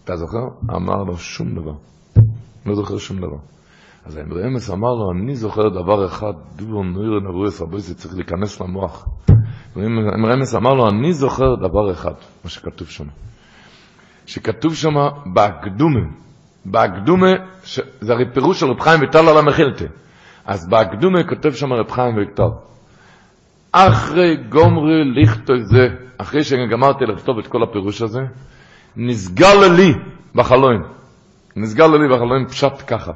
[0.04, 0.38] אתה זוכר?
[0.76, 1.72] אמר לו, שום דבר.
[2.66, 3.36] לא זוכר שום דבר.
[4.04, 8.60] אז האמרי אמס אמר לו, אני זוכר דבר אחד, דובר נויר נבואס רבויסי צריך להיכנס
[8.60, 9.08] למוח.
[9.76, 12.14] האמרי אמס אמר לו, אני זוכר דבר אחד,
[12.44, 13.04] מה שכתוב שם.
[14.26, 14.94] שכתוב שם
[15.34, 16.00] בהקדומה,
[16.64, 17.32] בהקדומה,
[18.00, 19.84] זה הרי פירוש של רב חיים ויטל על המחילתה.
[20.44, 22.50] אז בהקדומה כותב שם רב חיים ויטל.
[23.72, 25.88] אחרי גומרי לכתוב זה,
[26.18, 28.20] אחרי שגמרתי לכתוב את כל הפירוש הזה,
[28.96, 29.94] נסגל לי
[30.34, 30.82] בחלום.
[31.56, 33.12] נסגל לי בחלום פשט ככה.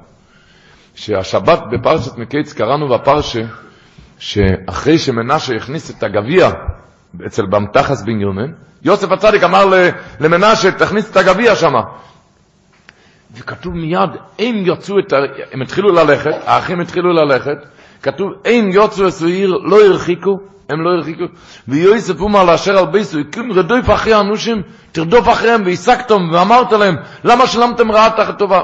[0.94, 3.42] שהשבת בפרשת מקיץ קראנו בפרשה,
[4.18, 6.50] שאחרי שמנשה הכניס את הגביע
[7.26, 9.64] אצל במתחס בן יומן, יוסף הצדיק אמר
[10.20, 11.74] למנשה, תכניס את הגביע שם.
[13.34, 15.16] וכתוב מיד, הם יצאו את ה...
[15.52, 17.58] הם התחילו ללכת, האחים התחילו ללכת,
[18.02, 20.38] כתוב, הם יוצאו את העיר, לא הרחיקו,
[20.68, 21.24] הם לא הרחיקו,
[21.68, 26.94] ויוסף אומר לאשר על ביסו, יקום רדוף אחרי האנושים, תרדוף אחריהם, והשגתם, ואמרת להם,
[27.24, 28.60] למה שלמתם רעה תחת טובה?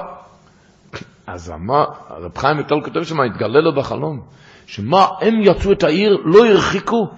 [1.26, 4.20] אז אמר, הרב חיים יטל כותב שם, התגלה לו בחלום,
[4.66, 7.08] שמה, הם יצאו את העיר, לא הרחיקו,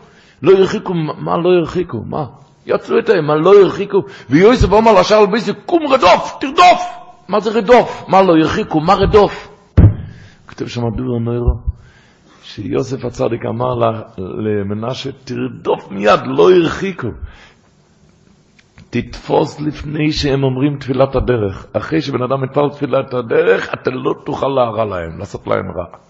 [0.42, 2.24] לא הרחיקו, מה לא הרחיקו, מה?
[2.66, 3.98] יצאו את העיר, מה לא הרחיקו,
[4.30, 6.98] ויוסף אומר לאשר על ביסו, קום רדוף, תרדוף!
[7.28, 8.04] מה זה רדוף?
[8.08, 9.48] מה לא הרחיקו, מה רדוף?
[10.48, 11.77] כותב שם דובר נוירו,
[12.62, 13.74] שיוסף הצדיק אמר
[14.18, 17.08] למנשה, תרדוף מיד, לא הרחיקו.
[18.90, 21.66] תתפוס לפני שהם אומרים תפילת הדרך.
[21.72, 26.07] אחרי שבן אדם מתפלל תפילת הדרך, אתה לא תוכל להרע להם, לעשות להם רע.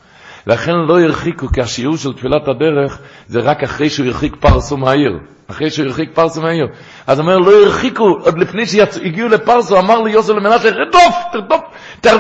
[0.49, 5.19] לכן לא הרחיקו, כי השיעור של תפילת הדרך זה רק אחרי שהוא הרחיק פרסו מהעיר.
[5.51, 6.67] אחרי שהוא הרחיק פרסו מהעיר.
[7.07, 11.61] אז אומר, לא הרחיקו, עוד לפני שהגיעו לפרסו, אמר לי יוסף למנשה, רדוף, תרדוף,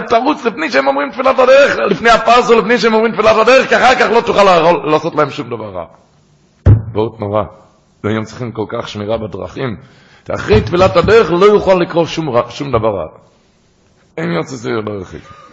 [0.08, 3.94] תרוץ לפני שהם אומרים תפילת הדרך, לפני הפרסו, לפני שהם אומרים תפילת הדרך, כי אחר
[3.94, 4.44] כך לא תוכל
[4.92, 5.84] לעשות להם שום דבר רע.
[6.94, 7.42] מאוד נורא.
[8.04, 9.76] והיום צריכים כל כך שמירה בדרכים.
[10.34, 13.06] אחרי תפילת הדרך לא יוכל לקרוא שום, שום דבר רע.
[14.16, 15.47] אין יוצא זה לא הרחיק.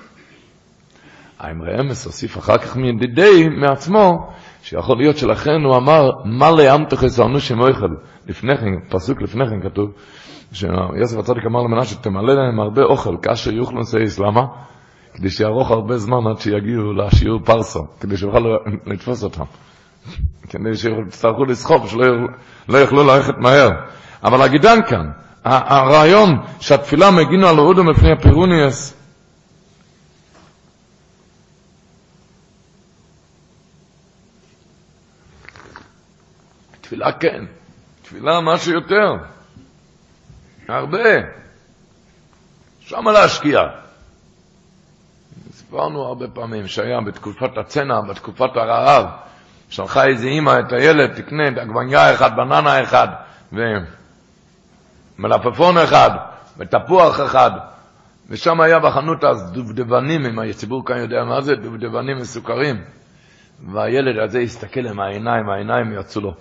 [1.46, 4.32] האמרי אמס הוסיף אחר כך מידידי, מעצמו,
[4.62, 7.89] שיכול להיות שלכן הוא אמר, מה לאמתך יסענו שמויכל.
[8.28, 9.91] לפני כן, פסוק לפני כן כתוב,
[10.52, 14.41] שיוסף הצדיק אמר למנשה, תמלא להם הרבה אוכל, כאשר יוכלו סייס, למה?
[15.14, 18.39] כדי שיארוך הרבה זמן עד שיגיעו לשיעור פרסו, כדי שיוכל
[18.86, 19.43] לתפוס אותם.
[20.50, 22.06] כדי שיצטרכו לסחוב, שלא
[22.70, 23.70] לא יוכלו ללכת מהר.
[24.24, 25.06] אבל הגידן כאן,
[25.43, 26.30] הרעיון
[26.60, 29.05] שהתפילה מגינו על אודו מפני הפירוניאס,
[36.86, 37.46] תפילה כן,
[38.02, 39.16] תפילה משהו יותר,
[40.68, 41.10] הרבה,
[42.80, 43.60] שמה להשקיע.
[45.52, 49.06] סיפרנו הרבה פעמים שהיה בתקופת הצנע, בתקופת הרעב,
[49.70, 53.08] שלחה איזה אימא את הילד, תקנה את עגבניה אחד, בננה אחד,
[55.20, 56.12] ומלפפון אחד,
[56.58, 57.52] ותפוח אחד,
[58.30, 62.84] ושם היה בחנות אז דובדבנים, אם הציבור כאן יודע מה זה, דובדבנים מסוכרים.
[63.72, 66.34] והילד הזה הסתכל עם העיניים, העיניים יצאו לו.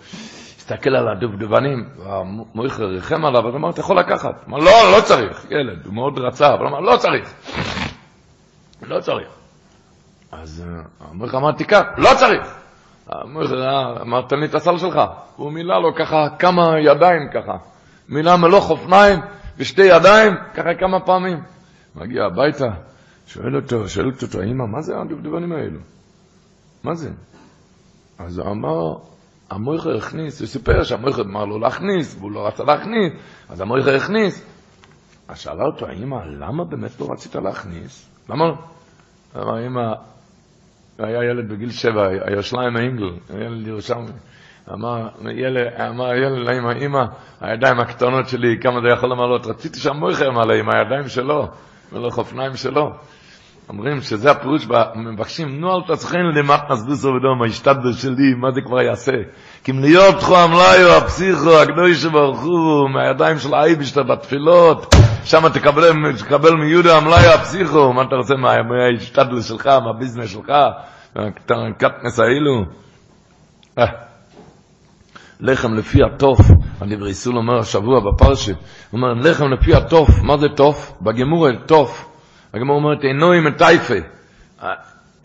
[0.56, 4.44] הסתכל על הדובדבנים, והמויכר ריחם עליו, אז אמר, אתה יכול לקחת.
[4.48, 7.34] אמר, לא, לא צריך, ילד, הוא מאוד רצה, אבל אמר, לא צריך.
[8.82, 9.28] לא צריך.
[10.32, 10.64] אז
[11.00, 12.54] המויכר אמר, תיקח, לא צריך.
[13.08, 15.00] המויכר אמר, תן לי את הסל שלך.
[15.36, 17.56] הוא מילא לו ככה כמה ידיים ככה.
[18.08, 19.20] מילא מלוך אופניים
[19.58, 21.42] ושתי ידיים, ככה כמה פעמים.
[21.94, 22.68] מגיע הביתה,
[23.26, 25.93] שואל אותו, שואלת אותו, אמא, מה זה הדובדבנים האלו?
[26.84, 27.10] מה זה?
[28.18, 28.94] אז אמר,
[29.50, 33.12] המויכר הכניס, הוא סיפר שהמויכר אמר לו להכניס, והוא לא רצה להכניס,
[33.48, 34.46] אז המויכר הכניס.
[35.28, 38.10] אז שאלה אותו, האמא, למה באמת לא רצית להכניס?
[38.28, 38.44] למה?
[39.36, 39.92] אמר, אמא,
[40.98, 44.10] היה ילד בגיל שבע, היה שליים האינגל, ילד ירושלמי.
[44.72, 47.04] אמר ילד, אמר לאמא, אמא,
[47.40, 49.46] הידיים הקטנות שלי, כמה זה יכול למלות?
[49.46, 51.48] רציתי שהמויכר ימלא עם הידיים שלו,
[51.92, 52.90] ולא חופניים שלו.
[53.68, 58.82] אומרים שזה הפירוש, מבקשים, נו אל תצחן למט נסבוסו ודום, ההשתדל שלי, מה זה כבר
[58.82, 59.12] יעשה?
[59.64, 64.94] כי אם להיות תחו המלאיו, הפסיכו, הקדוש ברוך הוא, מהידיים של האייבשטר בתפילות,
[65.24, 70.52] שם תקבל, תקבל מיהודה המלאיו, הפסיכו, מה אתה רוצה מההשתדל שלך, מהביזנס שלך,
[71.78, 72.64] קטנס האילו?
[75.40, 76.40] לחם לפי התוף,
[76.80, 78.56] הדברי סול אומר השבוע בפרשת,
[78.90, 80.92] הוא אומר לחם לפי התוף, מה זה תוף?
[81.02, 82.13] בגמור תוף,
[82.54, 83.94] הגמור אומרת עינוי מטייפה,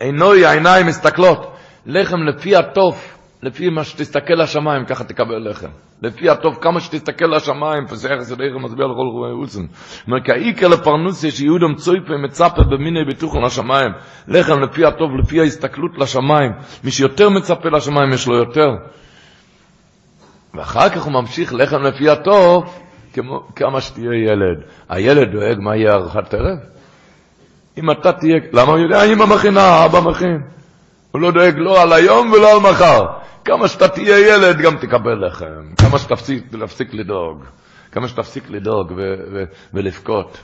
[0.00, 1.56] עינוי העיניים מסתכלות,
[1.86, 5.68] לחם לפי התוף, לפי מה שתסתכל לשמיים, ככה תקבל לחם.
[6.02, 9.62] לפי הטוב, כמה שתסתכל לשמיים, פסח יסוד איך מצביע לכל רואי אולסן.
[10.06, 13.92] אומר, כעיקר לפרנוסיה שיהודם צויפה מצפה במיני ביטוחון לשמיים.
[14.28, 16.52] לחם לפי הטוב, לפי ההסתכלות לשמיים.
[16.84, 18.68] מי שיותר מצפה לשמיים יש לו יותר.
[20.54, 22.80] ואחר כך הוא ממשיך לחם לפי הטוב,
[23.12, 24.64] כמו כמה שתהיה ילד.
[24.88, 26.79] הילד דואג מה יהיה ארוחת ערב?
[27.78, 29.04] אם אתה תהיה, למה הוא יודע?
[29.04, 30.42] אמא מכינה, אבא מכין.
[31.10, 33.06] הוא לא דואג לא על היום ולא על מחר.
[33.44, 35.74] כמה שאתה תהיה ילד גם תקבל לחם.
[35.76, 37.44] כמה שתפסיק לדאוג.
[37.92, 38.92] כמה שתפסיק לדאוג
[39.74, 40.38] ולבכות.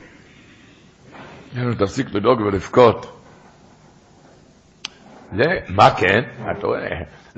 [1.78, 3.22] תפסיק לדאוג ולבכות.
[5.68, 6.20] מה כן?
[6.58, 6.88] אתה רואה?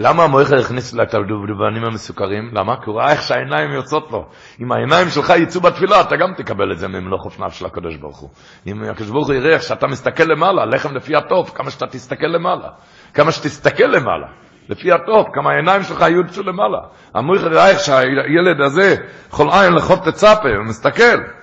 [0.00, 2.50] למה המויכר הכניס לה את הדובדבנים המסוכרים?
[2.52, 2.76] למה?
[2.76, 4.28] כי הוא ראה איך שהעיניים יוצאות לו.
[4.60, 8.18] אם העיניים שלך יצאו בתפילה, אתה גם תקבל את זה ממלוך אופניו של הקדוש ברוך
[8.18, 8.30] הוא.
[8.66, 12.26] אם הקדוש ברוך הוא יראה איך שאתה מסתכל למעלה, לחם לפי הטוב, כמה שאתה תסתכל
[12.26, 12.68] למעלה.
[13.14, 14.26] כמה שתסתכל למעלה.
[14.68, 16.78] לפי הטוב, כמה העיניים שלך יוצאו למעלה.
[17.14, 18.96] המויכר ראה איך שהילד הזה,
[19.30, 21.37] כל עין לחות תצפה, הוא מסתכל.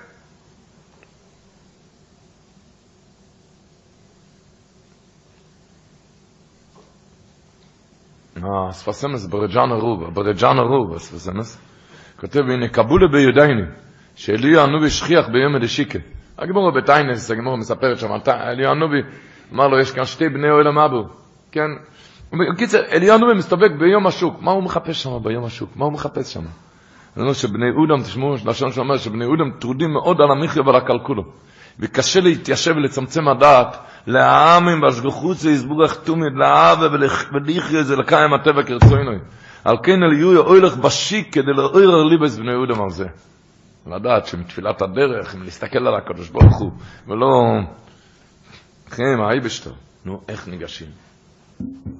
[8.44, 11.60] הספסמס ברג'אן הרוב, ברג'אן הרוב, הספסמס,
[12.20, 13.62] כותב, הנה קבולה ביודעני,
[14.16, 15.98] שאליהו הנובי שכיח ביום הדשיקה.
[16.38, 18.98] הגמור בטיינס, הגמור מספרת שם, אליהו הנובי
[19.52, 21.08] אמר לו, יש כאן שתי בני אוהל המבו,
[21.52, 21.70] כן?
[22.52, 25.70] בקיצר, אליהו הנובי מסתובק ביום השוק, מה הוא מחפש שם ביום השוק?
[25.76, 26.44] מה הוא מחפש שם?
[27.16, 31.22] אני אומר שבני אודם, תשמעו, לשון שאומר שבני אודם טרודים מאוד על המחיה ועל הקלקולו.
[31.80, 33.76] וקשה להתיישב ולצמצם הדעת
[34.06, 39.18] לעמים והשגחוץ יסבורך תומד לאהבה ולחיה זה לקיים הטבע כרצוינוי.
[39.64, 43.06] על כן אל יהיו אוילך בשיק כדי לעורר ליבס בני יהודם על זה.
[43.86, 46.70] לדעת שמתפילת הדרך, אם להסתכל על הקדוש ברוך הוא,
[47.08, 47.26] ולא...
[48.98, 49.70] מה בשטר?
[50.04, 50.88] נו, איך ניגשים?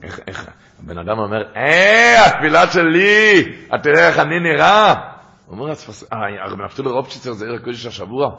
[0.03, 0.51] איך, איך?
[0.83, 4.95] הבן אדם אומר, אה, התפילה שלי, אתה תראה איך אני נראה?
[5.49, 5.73] אומר,
[6.11, 8.31] הרב נפתול רובצ'יצר זה ערב קודש השבוע,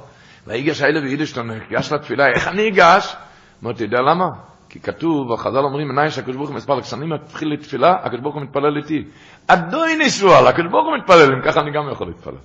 [0.47, 3.15] ויגש האלה ויידיש, אתה ניגש לתפילה, איך אני אגש?
[3.63, 4.29] אמר, אתה יודע למה?
[4.69, 8.43] כי כתוב, החז"ל אומרים, מנין שהקדוש ברוך הוא מספר, כשאני מתחיל לתפילה, הקדוש ברוך הוא
[8.43, 9.03] מתפלל איתי.
[9.47, 12.37] אדוי נשואל, הקדוש ברוך הוא מתפלל, אם ככה אני גם יכול להתפלל.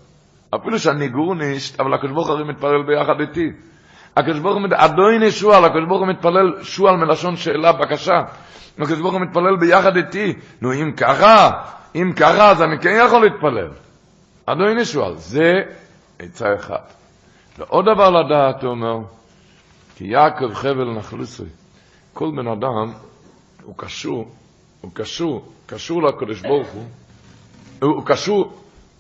[0.55, 3.51] אפילו שאני גורנישט, אבל הקדוש ברוך הוא מתפלל ביחד איתי.
[4.17, 8.23] הקדוש ברוך הוא, אדוי נשואל, הקדוש ברוך הוא מתפלל, שואל מלשון שאלה, בקשה.
[8.79, 10.35] הקדוש ברוך הוא מתפלל ביחד איתי.
[10.61, 11.51] נו, אם ככה,
[11.95, 13.69] אם ככה, אז אני כן יכול להתפלל.
[14.47, 15.53] אדוי נשואל, זה
[16.19, 16.93] עצה אחת.
[17.59, 18.99] ועוד דבר לדעת, הוא אומר,
[19.97, 21.45] כי יעקב חבל נחלוסי.
[22.12, 22.93] כל בן אדם
[23.62, 24.30] הוא קשור,
[24.80, 26.84] הוא קשור, קשור לקדוש ברוך הוא,
[27.82, 28.53] הוא קשור,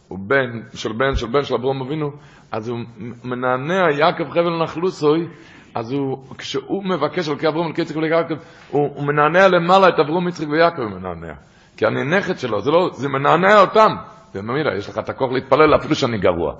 [0.08, 2.10] הוא בן של בן של בן של אברום אבינו,
[2.52, 2.78] אז הוא
[3.24, 5.26] מנענע יעקב חבל נחלוסוי,
[5.74, 8.34] אז הוא, כשהוא מבקש על כאברום על קיצק וליעקב,
[8.70, 11.32] הוא, הוא מנענע למעלה את אברום יצחק ויעקב מנענע.
[11.76, 13.92] כי אני נכד שלו, זה לא, זה מנענע אותם.
[14.34, 16.54] וממילה, יש לך את הכוח להתפלל אפילו שאני גרוע.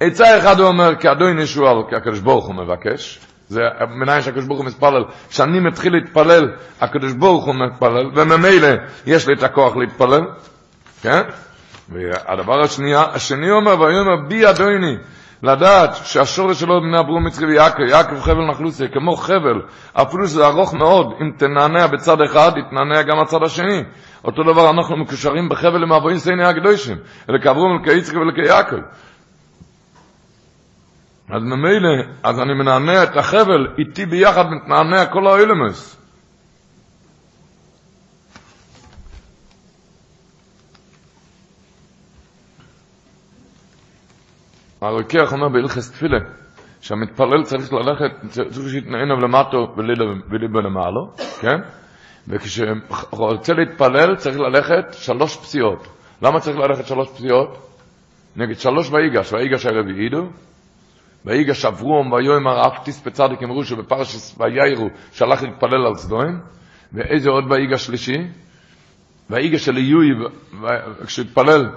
[0.00, 4.44] עצה אחד הוא אומר, כי אדוני נשואל, כי הקדוש ברוך הוא מבקש, זה מנין שהקדוש
[4.44, 5.04] ברוך הוא מתפלל.
[5.28, 6.48] כשאני מתחיל להתפלל,
[6.80, 8.68] הקדוש ברוך הוא מתפלל, וממילא
[9.06, 10.22] יש לי את הכוח להתפלל,
[11.02, 11.22] כן?
[11.88, 14.96] והדבר השני, השני אומר, ויאמר בי אדוני,
[15.42, 20.74] לדעת שהשורש שלו בני אברום מצרי ויעקב, יעקב חבל נחלוסי, כמו חבל, אפילו שזה ארוך
[20.74, 23.82] מאוד, אם תנענע בצד אחד, יתנענע גם הצד השני.
[24.24, 26.96] אותו דבר אנחנו מקושרים בחבל למאבוין סייני הקדושים,
[27.30, 28.76] אלה כאברום ולכיצחק ולכיעקב.
[31.30, 36.00] אז ממילא, אז אני מנענע את החבל, איתי ביחד מתנענע כל האילמוס.
[44.80, 46.18] הרוקח אומר בהלכס תפילה,
[46.80, 49.74] שהמתפלל צריך ללכת, צריך שיתנענו למטו
[50.30, 51.58] וליבו למעלו, כן?
[52.28, 52.66] וכשהוא
[53.10, 55.88] רוצה להתפלל צריך ללכת שלוש פסיעות.
[56.22, 57.70] למה צריך ללכת שלוש פסיעות?
[58.36, 60.28] נגיד שלוש ויגש, ויגש הרביעידו,
[61.24, 66.40] ויגש אברום ויאמר אף תספה צדיק אמרו שבפרשס ויאירו שלח להתפלל על סדום,
[66.92, 68.26] ואיזה עוד ויגש שלישי?
[69.30, 70.08] ויגש של איוי,
[71.06, 71.68] כשהתפלל,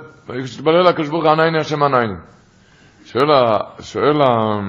[0.44, 1.80] כשהתפלל הקדוש ברוך הוא ענני השם
[3.06, 3.60] שואל ה...
[3.82, 4.60] שואל ה...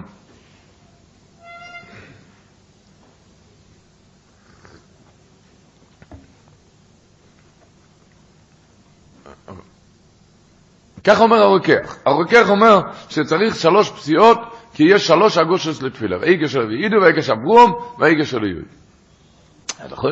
[11.04, 11.96] כך אומר הרוקח.
[12.04, 14.38] הרוקח אומר שצריך שלוש פסיעות
[14.78, 16.18] כי יש שלוש אגושס לתפילה.
[16.20, 18.64] ואיגה של ואידו, ואיגה של אברום, ואיגה של יהוד.
[19.88, 20.08] זוכר,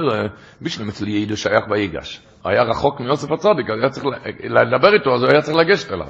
[0.62, 2.20] בשביל אצל יהודו שייך באיגש.
[2.44, 4.06] היה רחוק מיוסף הצדיק, אז היה צריך
[4.44, 6.06] לדבר איתו, אז הוא היה צריך לגשת אליו.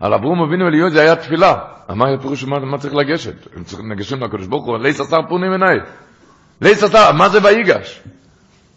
[0.00, 1.54] על אברום אבינו אליהו זה היה תפילה.
[1.88, 3.56] מה היה פירוש מה, מה צריך לגשת?
[3.56, 5.76] הם צריכים לגשת לקדוש ברוך הוא, ליס עשר פונים עיניי.
[6.60, 8.02] ליס עשר, מה זה ויגש?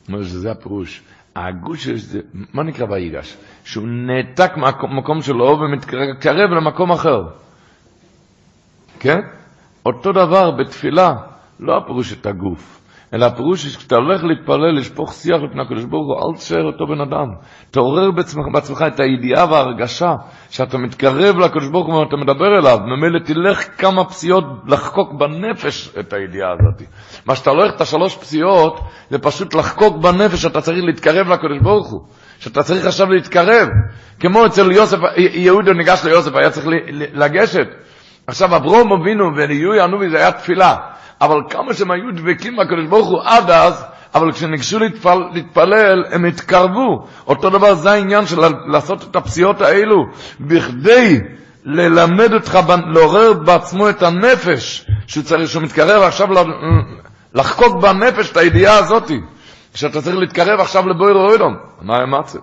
[0.09, 1.01] אומר שזה הפירוש.
[1.35, 2.19] הגוש, זה,
[2.53, 3.37] מה נקרא ויגש?
[3.63, 7.46] שהוא נעתק מהמקום שלו ומתקרב למקום אחר.
[8.99, 9.19] כן?
[9.85, 11.13] אותו דבר בתפילה,
[11.59, 12.81] לא הפירוש את הגוף.
[13.13, 17.01] אלא הפירוש שכשאתה הולך להתפלל, לשפוך שיח לפני הקדוש ברוך הוא, אל תשאר אותו בן
[17.01, 17.27] אדם.
[17.71, 20.13] תעורר בעצמך, בעצמך את הידיעה וההרגשה
[20.49, 26.13] שאתה מתקרב לקדוש ברוך הוא ואתה מדבר אליו, ממילא תלך כמה פסיעות לחקוק בנפש את
[26.13, 26.89] הידיעה הזאת.
[27.25, 28.79] מה שאתה הולך את השלוש פסיעות,
[29.09, 32.01] זה פשוט לחקוק בנפש שאתה צריך להתקרב לקדוש ברוך הוא.
[32.39, 33.67] שאתה צריך עכשיו להתקרב.
[34.19, 36.67] כמו אצל יוסף, יהודה ניגש ליוסף, היה צריך
[37.13, 37.67] לגשת.
[38.27, 40.75] עכשיו אברום אבינו וליהוי הנובי זה היה תפילה.
[41.21, 46.25] אבל כמה שהם היו דבקים בקדוש ברוך הוא עד אז, אבל כשניגשו להתפל, להתפלל, הם
[46.25, 47.07] התקרבו.
[47.27, 50.05] אותו דבר זה העניין של לעשות את הפסיעות האלו,
[50.39, 51.19] בכדי
[51.65, 52.59] ללמד אותך,
[52.93, 56.27] לעורר בעצמו את הנפש, שהוא צריך, שהוא מתקרב עכשיו
[57.33, 59.11] לחקוק בנפש את הידיעה הזאת,
[59.73, 61.55] שאתה צריך להתקרב עכשיו לבויר אוידום.
[61.81, 62.39] מה המצב?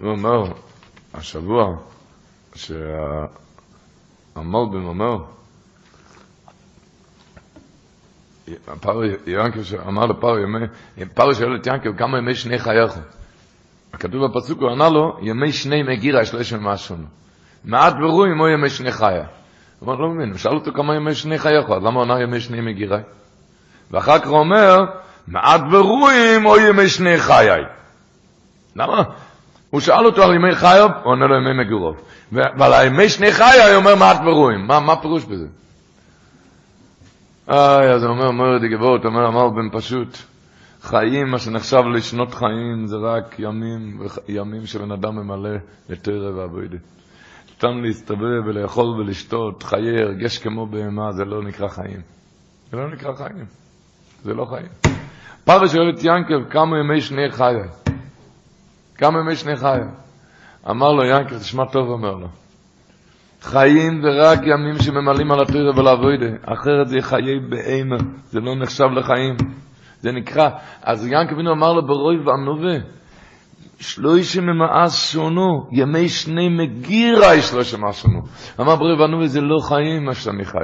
[0.00, 0.44] הוא אומר,
[1.14, 1.76] השבוע,
[2.54, 3.24] שהמלבן
[4.84, 5.16] אומר,
[8.80, 10.66] פרו ינקב אמר לפרו ימי,
[11.14, 12.98] פרו שואל את ינקב כמה ימי שני חייך.
[13.92, 16.96] הכתוב בפסוק, הוא ענה לו, ימי שני מגירה, יש לו שם משהו.
[17.64, 19.24] מעט ברואים או ימי שני חיה.
[19.78, 22.22] הוא אומר, לא מבין, הוא שאל אותו כמה ימי שני חייך, אז למה הוא ענה
[22.22, 22.98] ימי שני מגירה?
[23.90, 24.84] ואחר כך הוא אומר,
[25.28, 27.62] מעט ברואים או ימי שני חיי.
[28.76, 29.02] למה?
[29.70, 31.96] הוא שאל אותו על ימי חיוב, הוא עונה לו ימי מגורוב.
[32.32, 34.66] ועל ימי שני חיי, הוא אומר מעט ברואים.
[34.66, 35.46] מה, מה פירוש בזה?
[37.50, 40.16] איי, אז הוא אומר, אומר די גבורת, אומר, אמר בן פשוט,
[40.82, 45.56] חיים, מה שנחשב לשנות חיים, זה רק ימים, ימים שבן אדם ממלא
[45.88, 46.76] לתרא ועבודה.
[47.56, 52.00] סתם להסתובב ולאכול ולשתות, חיי הרגש כמו בהמה, זה לא נקרא חיים.
[52.70, 53.44] זה לא נקרא חיים.
[54.22, 54.96] זה לא חיים.
[55.44, 57.87] פרש שואל את ינקב, כמה ימי שני חיי?
[58.98, 59.90] כמה ימי שני חיים.
[60.70, 62.28] אמר לו ינקר, תשמע טוב, אומר לו.
[63.40, 68.84] חיים זה רק ימים שממלאים על התורה ולעבודה, אחרת זה חיי בהמה, זה לא נחשב
[68.84, 69.36] לחיים.
[70.00, 70.48] זה נקרא,
[70.82, 72.84] אז ינקר בינו אמר לו ברוי וענובה,
[73.80, 78.20] שלושה ממאס שונו, ימי שני מגירה שלושה ממאס שונו.
[78.60, 80.58] אמר ברוי וענובה, זה לא חיים מה שאני חי.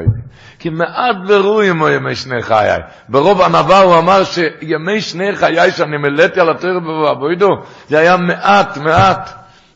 [0.59, 2.79] כי מעט ברואים הוא ימי שני חיי.
[3.09, 7.49] ברוב ענווה הוא אמר שימי שני חיי שאני מלאתי על התרא ובעבודו,
[7.89, 9.31] זה היה מעט, מעט.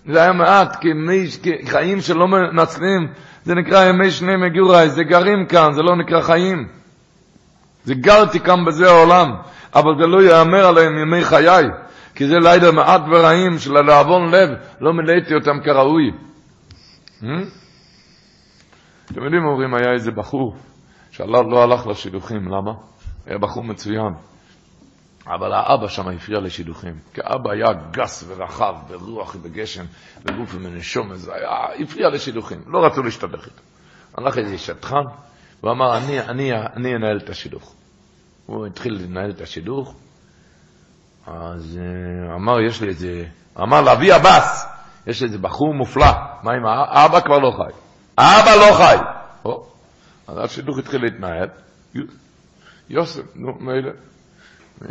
[0.06, 3.08] זה היה מעט, כי, מי, כי חיים שלא מנצלים,
[3.44, 6.68] זה נקרא ימי שני מגירה, זה גרים כאן, זה לא נקרא חיים.
[7.84, 9.26] זה גרתי כאן בזה העולם,
[9.74, 11.64] אבל זה לא יאמר עליהם ימי חיי.
[12.18, 14.48] כי זה לילה מעט ורעים של הלעוון לב,
[14.80, 16.10] לא מילאתי אותם כראוי.
[17.20, 17.24] Hmm?
[19.12, 20.56] אתם יודעים, אומרים, היה איזה בחור
[21.10, 22.72] שלא לא הלך לשידוכים, למה?
[23.26, 24.12] היה בחור מצוין.
[25.26, 29.84] אבל האבא שם הפריע לשידוכים, כי האבא היה גס ורחב, ברוח ובגשם,
[30.24, 33.62] בגוף ומנשום, זה היה, הפריע לשידוכים, לא רצו להשתדך איתו.
[34.16, 35.04] הלך איזה שטחן,
[35.62, 37.74] והוא אמר, אני, אני, אני אנהל את השידוך.
[38.46, 39.94] הוא התחיל לנהל את השידוך,
[41.28, 43.24] אז uh, אמר, יש לי איזה,
[43.60, 44.66] אמר לאבי עבאס,
[45.06, 46.12] יש איזה בחור מופלא,
[46.42, 47.72] מה עם האבא כבר לא חי.
[48.18, 48.96] האבא לא חי.
[50.28, 51.48] אז השידוך התחיל להתנהל,
[52.90, 53.90] יוסף, נו, מילא,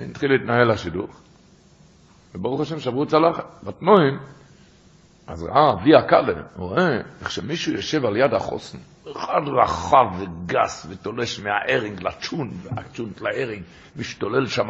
[0.10, 1.22] התחיל להתנהל השידוך,
[2.36, 3.46] וברוך השם שברו צלחת.
[3.64, 4.20] בתנועים,
[5.28, 8.78] אז ראה אבי הקאלה, הוא רואה איך שמישהו יושב על יד החוסן,
[9.12, 13.64] אחד רחב וגס ותולש מהארינג לצ'ון, והצ'ונט לארינג,
[13.96, 14.68] משתולל שם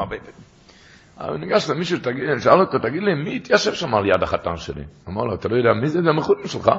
[1.19, 1.98] אבל ניגש למישהו,
[2.39, 4.84] שאל אותו, תגיד לי, מי התיישב שם על יד החתן שלי?
[5.10, 6.02] אמר לו, אתה לא יודע מי זה?
[6.02, 6.72] זה המחותן שלך.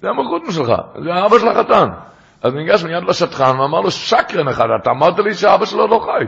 [0.00, 0.72] זה המחותן שלך,
[1.04, 1.88] זה האבא של החתן.
[2.42, 6.24] אז ניגש מיד לשטחן ואמר לו, שקרן אחד, אתה אמרת לי שאבא שלו לא חי.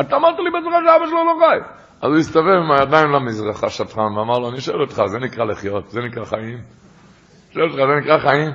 [0.00, 1.56] אתה אמרת לי בעצמך שאבא שלו לא חי.
[2.02, 5.90] אז הוא הסתובב עם הידיים למזרח, השטחן, ואמר לו, אני שואל אותך, זה נקרא לחיות,
[5.90, 6.58] זה נקרא חיים?
[7.54, 8.50] שואל אותך, זה נקרא חיים?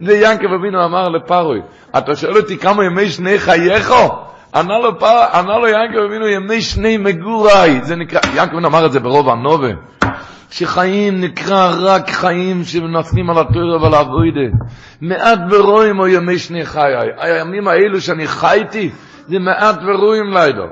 [0.00, 1.60] זה ינקב אבינו אמר לפרוי,
[1.98, 3.92] אתה שואל אותי כמה ימי שני חייך?
[4.54, 8.86] ענה לו, פר, ענה לו ינקב אבינו ימי שני מגורי, זה נקרא, ינקב אבינו אמר
[8.86, 9.68] את זה ברוב הנובה,
[10.50, 14.56] שחיים נקרא רק חיים שמנסים על התורה ועל האבוידה.
[15.00, 16.94] מעט ורואים או ימי שני חיי.
[17.18, 18.90] הימים האלו שאני חייתי,
[19.26, 20.66] זה מעט ורואים לידו.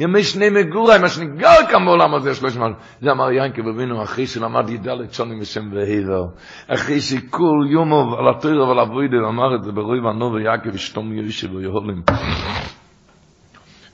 [0.00, 2.72] ימי שני מגורי, מה שאני גר כאן בעולם הזה, שלוש מעל.
[3.00, 6.24] זה אמר ינקב אבינו, אחרי שלמד י"ד שונים בשם והיבר.
[6.68, 11.54] אחרי שכל יום על התורה ועל האבוידה, אמר את זה ברוי וענו ויעקב אשתום יוישב
[11.54, 12.02] ויהולים.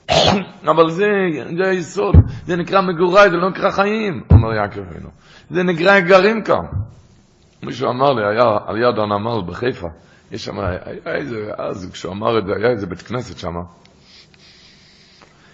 [0.72, 1.06] אבל זה,
[1.56, 2.14] זה היסוד,
[2.46, 5.08] זה נקרא מגורי, זה לא נקרא חיים, אומר יעקב אבינו.
[5.50, 6.64] זה נקרא גרים כאן.
[7.62, 9.88] מישהו אמר לי, היה על יד הנמל בחיפה,
[10.32, 10.78] יש שם, היה
[11.14, 13.54] איזה, אז כשהוא אמר את זה, היה איזה בית כנסת שם,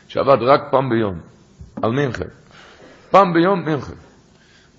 [0.09, 1.21] שעבד רק פעם ביום,
[1.83, 2.29] על מינכן.
[3.11, 3.95] פעם ביום מינכן.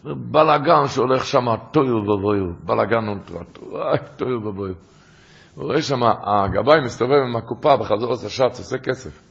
[0.03, 4.73] בלאגן שהולך שם, טויר ובויר, בלאגן אולטרט, רק טויר ובויר.
[5.55, 9.24] הוא רואה שם, הגבאי מסתובב עם הקופה בחזור עושה שץ, עושה כסף.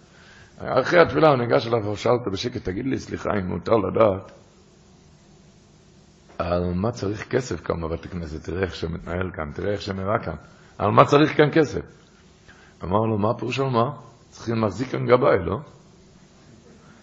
[0.58, 4.32] אחרי התפילה הוא ניגש אליו ושאל אותו בשקט, תגיד לי, סליחה, אם מותר לדעת,
[6.38, 8.44] על מה צריך כסף כאן בבית הכנסת?
[8.44, 10.34] תראה איך שמתנהל כאן, תראה איך שנראה כאן.
[10.78, 11.80] על מה צריך כאן כסף?
[12.84, 13.90] אמר לו, מה פירוש על מה?
[14.28, 15.56] צריכים להחזיק כאן גבאי, לא?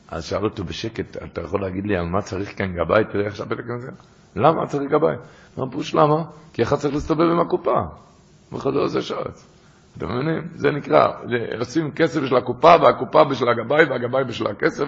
[0.08, 3.04] אז שאל אותו בשקט, אתה יכול להגיד לי על מה צריך כאן גבאי?
[3.12, 4.06] תראה איך שהבית הכנסת.
[4.36, 5.16] למה צריך גבאי?
[5.58, 6.24] מה פירוש למה?
[6.54, 7.80] כי אחד צריך להסתובב עם הקופה.
[8.52, 9.48] בחדר הזה שרץ.
[9.98, 10.42] אתם מבינים?
[10.56, 11.08] זה נקרא,
[11.60, 14.86] עושים כסף בשביל הקופה, והקופה בשביל הגבאי, והגבאי בשביל הכסף.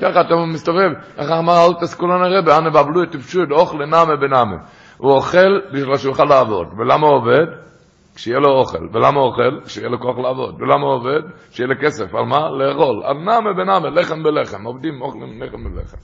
[0.00, 4.16] ככה אתה מסתובב, ככה אמר אל תסכולן הרבה, אנא בבלו את תפשו את אוכל נאמה
[4.16, 4.56] בנאמה.
[4.98, 6.66] הוא אוכל בשביל שהוא יוכל לעבוד.
[6.78, 7.46] ולמה הוא עובד?
[8.14, 8.86] כשיהיה לו אוכל.
[8.92, 9.60] ולמה הוא אוכל?
[9.64, 10.54] כשיהיה לו כוח לעבוד.
[10.62, 11.22] ולמה הוא עובד?
[11.50, 12.14] כשיהיה לו כסף.
[12.14, 12.50] על מה?
[12.50, 13.02] לאכול.
[13.04, 14.64] על נאמה בנאמה, לחם בלחם.
[14.64, 15.96] עובדים אוכלים לחם בלחם.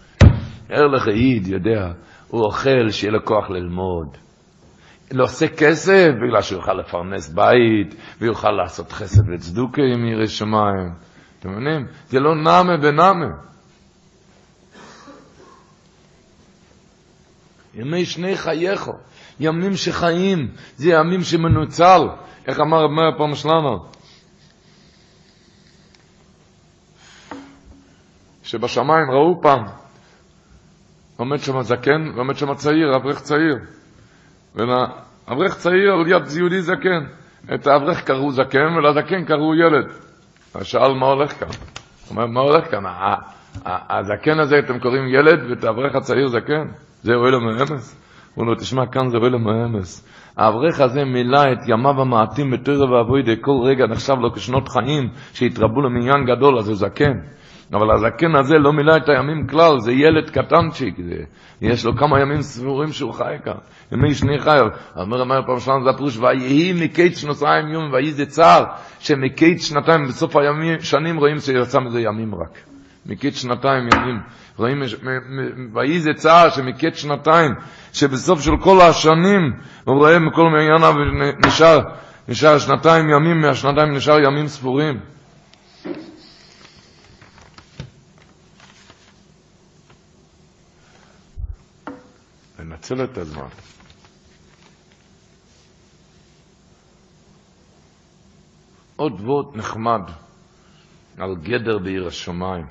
[0.68, 1.06] ער לך
[1.46, 1.92] יודע,
[2.28, 4.16] הוא אוכל שיהיה לו כוח ללמוד.
[5.12, 10.92] לא עושה כסף בגלל שהוא יוכל לפרנס בית ויוכל לעשות חסד וצדוקה עם ירא שמיים.
[11.38, 11.86] אתם מבינים?
[12.08, 13.26] זה לא נאמה בנאמה.
[17.74, 18.90] ימי שני חייך,
[19.40, 22.00] ימים שחיים, זה ימים שמנוצל.
[22.46, 23.84] איך אמר רב מאיר פעם שלנו?
[28.42, 29.64] שבשמיים ראו פעם,
[31.16, 33.81] עומד שם זקן ועומד שם צעיר, אברך צעיר.
[34.56, 37.04] ולאברך צעיר על יד יהודי זקן.
[37.54, 39.86] את האברך קראו זקן ולזקן קראו ילד.
[40.54, 41.48] אז שאל מה הולך כאן?
[41.48, 42.82] הוא אומר, מה הולך כאן?
[43.66, 46.64] הזקן הזה אתם קוראים ילד ואת האברך הצעיר זקן?
[47.02, 48.02] זה אוהל המאמס?
[48.34, 50.08] הוא אומר, תשמע, כאן זה אוהל המאמס.
[50.36, 55.80] האברך הזה מילא את ימיו המעטים בתורה ואבוידה, כל רגע נחשב לו כשנות חיים שהתרבו
[55.80, 57.12] למניין גדול, אז הוא זקן.
[57.72, 61.24] אבל הזקן הזה לא מילא את הימים כלל, זה ילד קטנצ'יק, זה,
[61.60, 63.54] יש לו כמה ימים סבורים שהוא חי כאן,
[63.92, 64.66] ימי שני חייו.
[64.96, 68.64] אומר אומר פעם שלנו, זה הפירוש, ויהי מקץ שנתיים יום, ויהי זה צער,
[68.98, 72.58] שמקץ שנתיים, בסוף הימים, שנים רואים שיצא מזה ימים רק.
[73.06, 74.20] מקץ שנתיים ימים,
[74.56, 74.82] רואים,
[75.74, 77.54] ויהי זה צער, שמקץ שנתיים,
[77.92, 79.52] שבסוף של כל השנים,
[79.84, 80.94] הוא רואה מכל מעייניו,
[81.46, 81.78] נשאר,
[82.28, 85.00] נשאר שנתיים ימים, מהשנתיים נשאר ימים ספורים.
[92.90, 93.48] לנצל את הזמן.
[98.96, 100.00] עוד וורט נחמד
[101.18, 102.66] על גדר בעיר השמיים.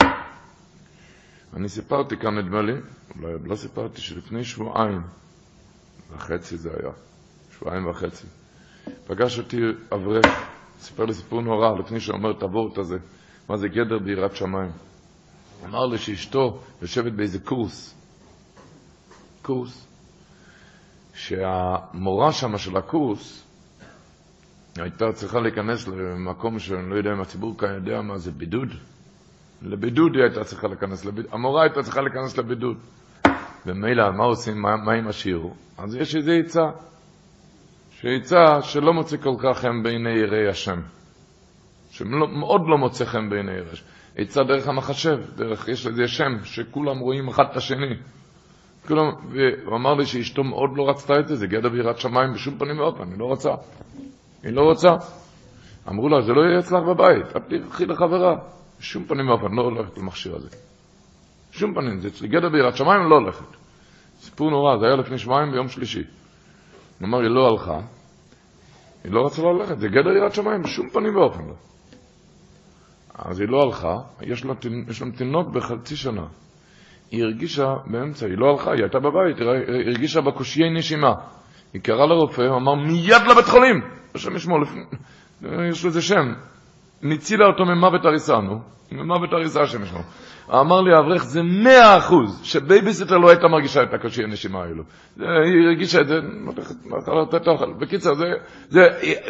[1.54, 2.74] אני סיפרתי כאן, נדמה לי,
[3.22, 5.02] אולי לא סיפרתי, שלפני שבועיים
[6.14, 6.92] וחצי זה היה,
[7.58, 8.28] שבועיים וחצי,
[9.08, 9.58] פגש אותי
[9.94, 10.26] אברך,
[10.80, 12.98] סיפר לי סיפור נורא לפני שאומר את הוורט הזה,
[13.50, 14.72] מה זה גדר ביראת שמיים.
[15.66, 17.96] אמר לי שאשתו יושבת באיזה קורס,
[19.42, 19.91] קורס,
[21.22, 23.48] שהמורה שם של הקורס
[24.78, 28.68] הייתה צריכה להיכנס למקום שאני לא יודע אם הציבור כאן יודע מה זה בידוד.
[29.62, 31.26] לבידוד היא הייתה צריכה להיכנס, לביד...
[31.32, 32.78] המורה הייתה צריכה להיכנס לבידוד.
[33.66, 35.56] ומילא, מה עושים, מה, מה עם השיעור?
[35.78, 36.66] אז יש איזו עצה,
[37.92, 40.80] שעצה שלא מוצא כל כך חן בעיני יראי השם,
[41.92, 43.86] שמאוד לא מוצא חן בעיני יראי השם.
[44.18, 47.96] עצה דרך המחשב, דרך, יש לזה שם, שכולם רואים אחד את השני.
[48.88, 52.58] כולם, והוא אמר לי שאשתו מאוד לא רצתה את זה, זה גדע ביראת שמיים בשום
[52.58, 53.50] פנים ואופן, היא לא רוצה.
[54.44, 54.90] היא לא רוצה.
[55.90, 58.36] אמרו לה, זה לא יהיה אצלך בבית, את תלכי לחברה.
[58.80, 60.50] בשום פנים ואופן, לא הולכת למכשיר הזה.
[61.52, 63.46] בשום פנים, זה אצלי גדע ביראת שמיים, לא הולכת.
[64.20, 66.04] סיפור נורא, זה היה לפני שבועיים ביום שלישי.
[67.00, 67.80] הוא אמר, היא לא הלכה,
[69.04, 71.54] היא לא רצה ללכת, זה גדר יראת שמיים, בשום פנים ואופן לא.
[73.16, 74.54] אז היא לא הלכה, יש לה,
[74.90, 76.26] יש לה תינוק בחצי שנה.
[77.12, 81.14] היא הרגישה באמצע, היא לא הלכה, היא הייתה בבית, היא הרגישה בקשיי נשימה.
[81.74, 83.82] היא קראה לרופא, הוא אמר, מיד לבית חולים!
[84.16, 84.82] השם ישמור, לפני,
[85.70, 86.34] יש לזה שם.
[87.02, 88.60] ניצילה אותו ממוות עריסה, נו.
[88.92, 90.02] ממוות עריסה השם ישמור.
[90.50, 94.84] אמר לי האברך, זה מאה אחוז, שבייביסיטר לא הייתה מרגישה את הקושי הנשימה האלו.
[95.18, 96.16] היא הרגישה את זה,
[97.04, 97.74] אתה לא נותנת אוכל.
[97.80, 98.26] בקיצר, זה,
[98.70, 98.82] זה,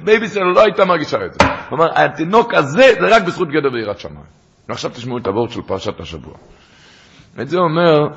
[0.03, 1.39] בייביסיטר לא הייתה מרגישה את זה.
[1.73, 4.25] אמר, התינוק הזה, זה רק בזכות גדר ויראת שמיים.
[4.69, 6.33] ועכשיו תשמעו את הווארט של פרשת השבוע.
[7.41, 8.07] את זה אומר,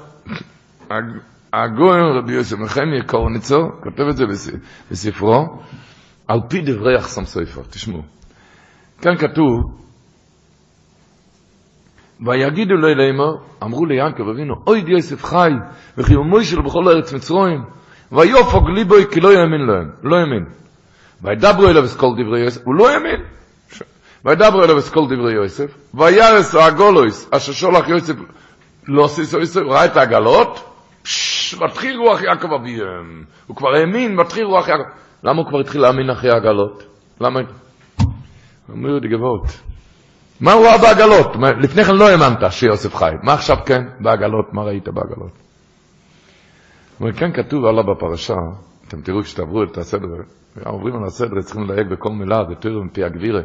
[0.91, 1.21] הג-
[1.53, 4.51] הגאון רבי יוסף נחמיה קורניצר, כותב את זה בס-
[4.91, 5.47] בספרו,
[6.29, 8.03] על פי דברי החתם סופר, תשמעו.
[9.03, 9.61] כאן כתוב,
[12.27, 15.51] ויגידו לו לאמור, אמרו ליעקב אבינו, עוד יוסף חי,
[15.99, 17.65] וכי הוא מוישל בכל ארץ מצרים,
[18.13, 20.45] ויופוג ליבוי כי לא יאמין להם, לא יאמין.
[21.23, 23.21] וידברו אליו אסכול דברי יוסף, הוא לא יאמין.
[24.25, 28.15] וידברו אליו אסכול דברי יוסף, וירס הגולויס, אשר שולח יוסף,
[28.87, 30.71] לא סיסו יוסף, הוא ראה את העגלות,
[31.61, 33.25] מתחיל רוח יעקב אביהם.
[33.47, 34.83] הוא כבר האמין, מתחיל רוח יעקב.
[35.25, 36.83] למה הוא כבר התחיל להאמין אחרי העגלות?
[37.21, 37.41] למה?
[38.71, 39.61] אמרו לי גבוהות.
[40.41, 41.37] מה הוא ראה בעגלות?
[41.63, 43.11] לפני כן לא האמנת שיוסף חי.
[43.23, 43.83] מה עכשיו כן?
[44.01, 45.33] בעגלות, מה ראית בעגלות?
[47.01, 48.35] אבל כאן כתוב הלאה בפרשה,
[48.89, 50.09] אתם תראו כשתעברו את הסדר,
[50.65, 53.41] עוברים על הסדר, צריכים לדייק בכל מילה, בתור מפי הגבירה.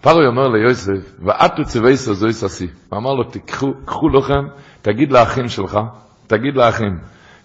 [0.00, 2.66] פרוי אומר ליוסף, ואתו צוויסו זו יססי.
[2.88, 4.48] הוא אמר לו, תיקחו, קחו לכם,
[4.82, 5.78] תגיד לאחים שלך,
[6.26, 6.98] תגיד לאחים,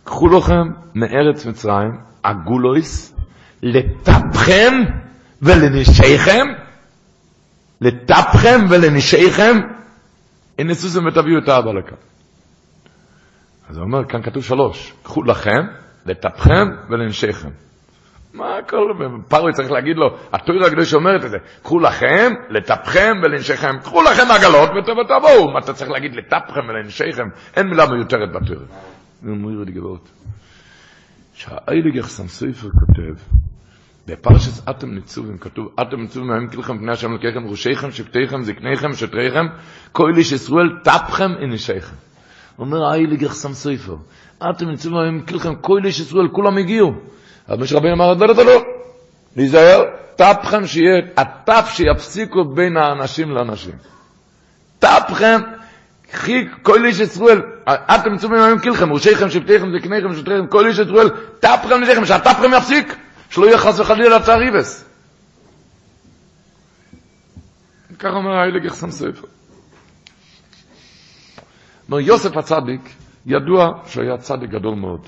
[0.03, 0.63] קחו לכם
[0.95, 1.91] מארץ מצרים,
[2.23, 3.15] הגולויס,
[3.63, 4.73] לטפכם
[5.41, 6.45] ולנשיכם,
[7.81, 9.53] לטפכם ולנשיכם,
[10.59, 11.97] הנה סוסם ותביאו את האבא לכאן.
[13.69, 15.61] אז הוא אומר, כאן כתוב שלוש, קחו לכם,
[16.05, 17.49] לטפכם ולנשיכם.
[18.35, 18.91] מה הכל,
[19.27, 24.31] פרוי צריך להגיד לו, התויר הקדוש אומרת את זה, קחו לכם, לטפכם ולנשיכם, קחו לכם
[24.31, 28.65] עגלות ותבואו, מה אתה צריך להגיד לטפכם ולנשיכם, אין מילה מיותרת בתויר.
[29.21, 30.09] זה אומר לי גבוהות.
[31.33, 33.21] שהאייליג יחסם סופר כותב,
[34.07, 39.45] בפרשת אתם ניצובים כתוב, אתם ניצובים מהם כלכם פני השם לקחם, ראשיכם, שבטיכם, זקניכם, שטריכם,
[39.91, 41.95] כל איש ישראל, טפכם ונשיכם.
[42.59, 43.95] אומר האייליג יחסם סופר,
[44.49, 46.93] אתם ניצובים מהם כלכם, כל איש ישראל, כולם הגיעו.
[47.47, 48.63] אז משה רבינו אמר, הדברת לא,
[49.35, 49.83] להיזהר,
[50.15, 53.75] טפכם שיהיה, הטף שיפסיקו בין האנשים לאנשים.
[54.79, 55.41] טפכם,
[56.11, 61.09] חיק, כל איש ישראל, אתם מצווים היום כלכם, ראשיכם, שבטיכם, זקניכם, שטריכם, כל איש ישראל,
[61.39, 62.95] טפכם נשיכם, שהטפכם יפסיק,
[63.29, 64.85] שלא יהיה חס וחלילה תעריבס.
[67.99, 69.27] כך אומר האיליג יחסם ספר.
[71.87, 72.89] אומר יוסף הצדיק,
[73.25, 75.01] ידוע שהיה צדיק גדול מאוד.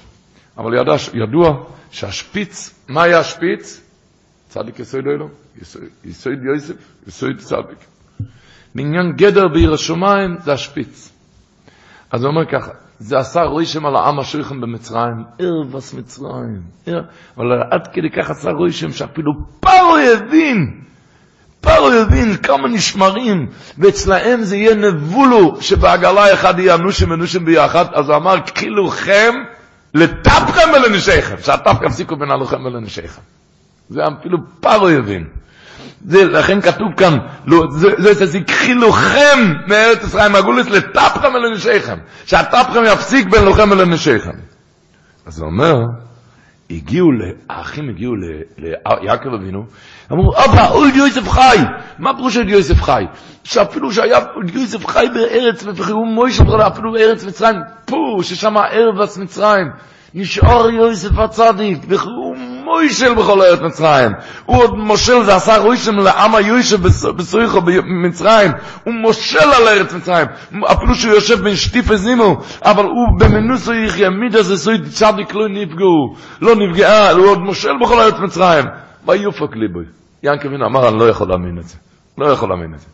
[0.58, 3.82] אבל ידע, ידוע שהשפיץ, מה היה השפיץ?
[4.50, 5.30] צדיק יסוד אלו,
[6.06, 6.76] יסוד יוסף,
[7.08, 7.80] יסוד צדיק.
[8.76, 11.12] בעניין גדר בעיר השמיים זה השפיץ.
[12.12, 16.62] אז הוא אומר ככה, זה עשה רוישם על העם השריכם במצרים, ערבס מצרים.
[17.38, 20.82] אבל עד כדי כך עשה רוישם שאפילו פרו הבין,
[21.62, 28.10] פרו הבין כמה נשמרים, ואצלהם זה יהיה נבולו, שבעגלה אחד יהיה אנושים ונושים ביחד, אז
[28.10, 29.34] הוא אמר, קחילוכם
[29.94, 33.22] לטפכם ולנשיכם, שהטפכם יפסיקו בין הלוחם ולנשיכם.
[33.90, 35.28] זה אפילו פרו הבין.
[36.06, 37.64] זה, לכן כתוב כאן, לא,
[37.98, 44.32] זה, זה קחילוכם מארץ ישראל מהגולס לטפכם ולנשיכם, שהטפכם יפסיק בין לוחם ולנשיכם.
[45.26, 45.76] אז הוא אומר,
[46.70, 47.08] הגיעו,
[47.50, 48.14] האחים הגיעו
[48.58, 49.66] ליעקב אבינו,
[50.12, 51.58] אמרו, אבא, אוי יוסף חי.
[52.00, 53.04] מה פירוש אוי יוסף חי?
[53.44, 54.20] שאפילו שהיה
[54.54, 57.56] יוסף חי בארץ, וחירו מוישה בכלל, אפילו בארץ מצרים,
[57.86, 59.68] פו, ששם ערבס מצרים.
[60.14, 64.12] נשאר יוסף הצדיק, וחירו מוישל בכל ארץ מצרים.
[64.46, 66.82] הוא עוד מושל, זה עשה רוישם לעם היושב
[67.16, 68.52] בסויכו במצרים.
[68.84, 70.28] הוא מושל על ארץ מצרים.
[70.66, 75.48] אפילו שהוא יושב בין שטיפה זימו, אבל הוא במנוסו יחיה, מידה זה סוי צדיק לא
[75.50, 78.66] נפגעו, לא נפגעה, הוא עוד מושל בכל ארץ מצרים.
[79.08, 79.86] ויופק ליבוי.
[80.24, 81.78] ינקב אבינו אמר, אני לא יכול להאמין את זה.
[82.18, 82.88] לא יכול להאמין את זה.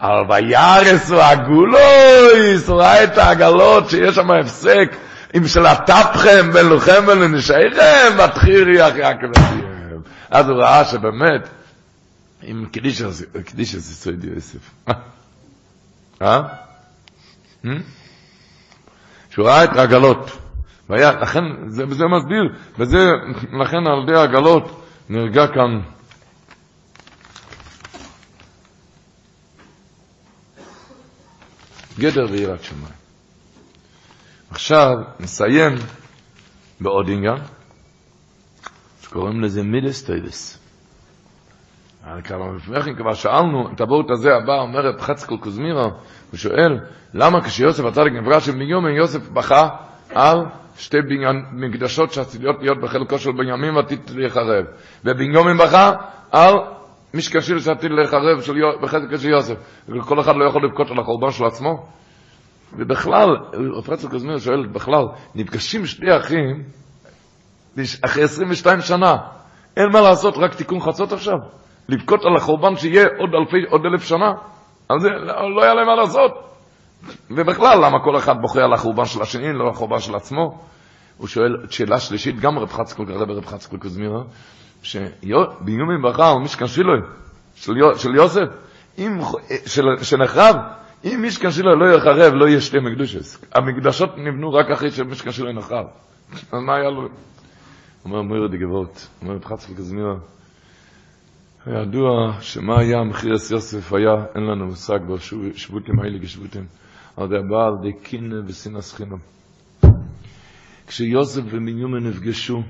[0.00, 4.96] אבל וירס הוא הגולויס, ראה את העגלות שיש שם הפסק.
[5.36, 10.00] אם של הטפכם בין לוחם ולנשיכם, מתחיל יעקב אביהם.
[10.30, 11.48] אז הוא ראה שבאמת,
[12.42, 14.70] עם קדיש הזה סויד יוסף.
[16.22, 16.40] אה?
[19.30, 20.38] שהוא ראה את העגלות.
[20.90, 22.98] לכן, זה מסביר, וזה,
[23.60, 25.80] לכן על ידי העגלות נרגע כאן
[31.98, 32.94] גדר ויראת שמיים.
[34.50, 35.72] עכשיו נסיים
[36.80, 37.38] בעוד עניין,
[39.02, 40.58] שקוראים לזה מידות טובות.
[42.56, 45.84] לפני כן כבר שאלנו, את הווארט הזה הבא, אומרת חצקל קוזמירה,
[46.30, 46.78] הוא שואל,
[47.14, 49.68] למה כשיוסף הצדיק נפגש עם בנימין, יוסף בכה
[50.14, 50.38] על
[50.78, 54.64] שתי בתי מקדשות שעשויות להיות בחלקו של בנימין ועתיד להיחרב.
[55.04, 55.92] ובנימין בכה
[56.32, 56.54] על
[57.14, 57.90] משכן שילה שעתיד
[58.56, 59.54] יו- בחזקה של יוסף.
[60.00, 61.86] כל אחד לא יכול לבכות על החורבן של עצמו.
[62.78, 63.28] ובכלל,
[63.76, 65.04] רב חצי קזמיר שואל, בכלל,
[65.34, 66.62] נפגשים שני אחים
[68.04, 69.16] אחרי 22 שנה,
[69.76, 71.34] אין מה לעשות, רק תיקון חצות עכשיו?
[71.88, 74.32] לבכות על החורבן שיהיה עוד אלפי, עוד אלף שנה?
[74.90, 76.32] אז לא, לא היה להם מה לעשות.
[77.30, 80.60] ובכלל, למה כל אחד בוכה על החורבן של השני, לא על החורבן של עצמו?
[81.16, 84.22] הוא שואל שאלה שלישית, גם רב חצקול, הרב רב חצקול קוזמירה,
[84.82, 86.98] שביומים בחר, משכן שילוי,
[87.54, 88.46] של, יו- של יוסף,
[88.98, 89.18] אם,
[89.66, 90.56] של, שנחרב,
[91.04, 93.38] אם משכן שילוי לא יחרב, לא יהיה שתי מקדושס.
[93.54, 95.86] המקדשות נבנו רק אחרי שמשכן שילוי נחרב.
[96.52, 97.08] אז מה היה לו?
[98.04, 100.14] אומר מוירד גבעות, אומר רב חצקול קוזמירה,
[101.66, 106.00] ידוע שמה היה מחירס יוסף היה, אין לנו מושג בו, שוב- שבותים
[107.16, 107.28] על
[107.82, 109.18] די קינא ושנאס חינם.
[110.86, 112.62] כשיוסף ובנימין נפגשו,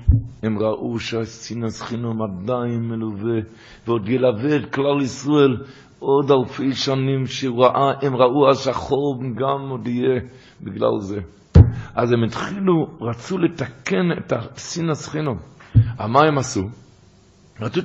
[0.43, 3.39] הם ראו שהשנאס חינם עדיין מלווה,
[3.87, 5.57] ועוד ילווה את כלל ישראל
[5.99, 10.21] עוד אלפי שנים שראה, הם ראו שהחורבן גם עוד יהיה
[10.61, 11.19] בגלל זה.
[11.95, 15.35] אז הם התחילו, רצו לתקן את השנאס חינם.
[15.99, 16.61] מה הם עשו?
[17.61, 17.79] רצו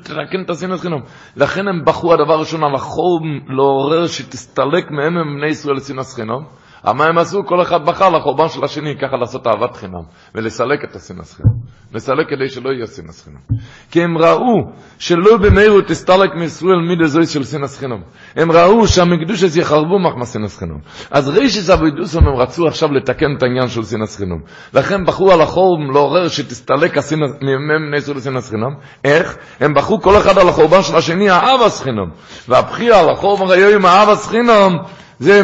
[0.45, 1.01] את השנאת חינם.
[1.37, 6.43] לכן הם בחרו הדבר הראשון על החורבן לעורר שתסתלק מהם הם בני ישראל לשנאת חינם.
[6.85, 7.45] מה הם עשו?
[7.47, 10.03] כל אחד בחר לחורבן של השני, ככה לעשות אהבת חינם,
[10.35, 11.53] ולסלק את השנאת חינם.
[11.95, 13.59] לסלק כדי שלא יהיה שנאת חינם.
[13.91, 18.01] כי הם ראו שלא במהירות תסתלק מישראל מידי זוי של שנאת חינם.
[18.37, 20.79] הם ראו שהמקדוש הזה יחרבו מחמא שנאת חינם.
[21.11, 24.39] אז רישיס אבוידוסון הם רצו עכשיו לתקן את העניין של שנאת חינם.
[24.75, 28.75] לכן בחרו על החורבן לעורר שתסתלק מהם בני ישראל לשנאת חינם.
[29.05, 29.37] איך?
[29.61, 32.11] הם בחרו כל אחד על החורבן של השני אהבס חינם.
[32.49, 34.73] והבחירה על החורבן היום אהבס חינם
[35.19, 35.43] זה...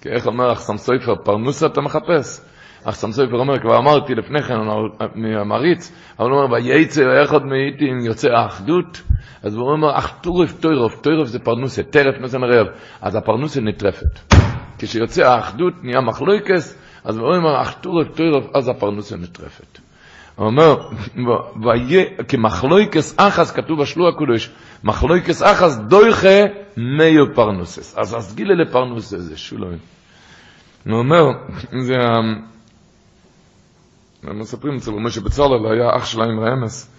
[0.00, 2.40] כי איך אומר אחסם סופר, פרנוסה אתה מחפש.
[2.84, 4.54] אחסם סופר אומר, כבר אמרתי לפני כן,
[5.14, 9.02] מהמריץ, אבל הוא אומר, וייצא אחד מאיתי אם יוצא האחדות,
[9.42, 12.66] אז הוא אומר, אך טורף טוירוף, טוירוף זה פרנוסה, טרף נוסן רעב,
[13.02, 14.34] אז הפרנוסה נטרפת.
[14.78, 19.78] כשיוצא האחדות, נהיה מחלויקס, אז הוא אומר, אך טורף טוירוף, אז הפרנוסה נטרפת.
[20.36, 20.76] הוא אומר,
[22.28, 24.50] כמחלויקס אחס, כתוב בשלוע הקודש,
[24.84, 26.38] מחלויקס אחס דויכה
[26.76, 27.98] מאיו פרנוסס.
[27.98, 29.78] אז אז גילה לפרנוסס זה שולוין.
[30.86, 31.24] הוא אומר,
[31.80, 31.94] זה,
[34.22, 36.94] הם מספרים אצל משה בצלאל, היה אח שלהם רמס.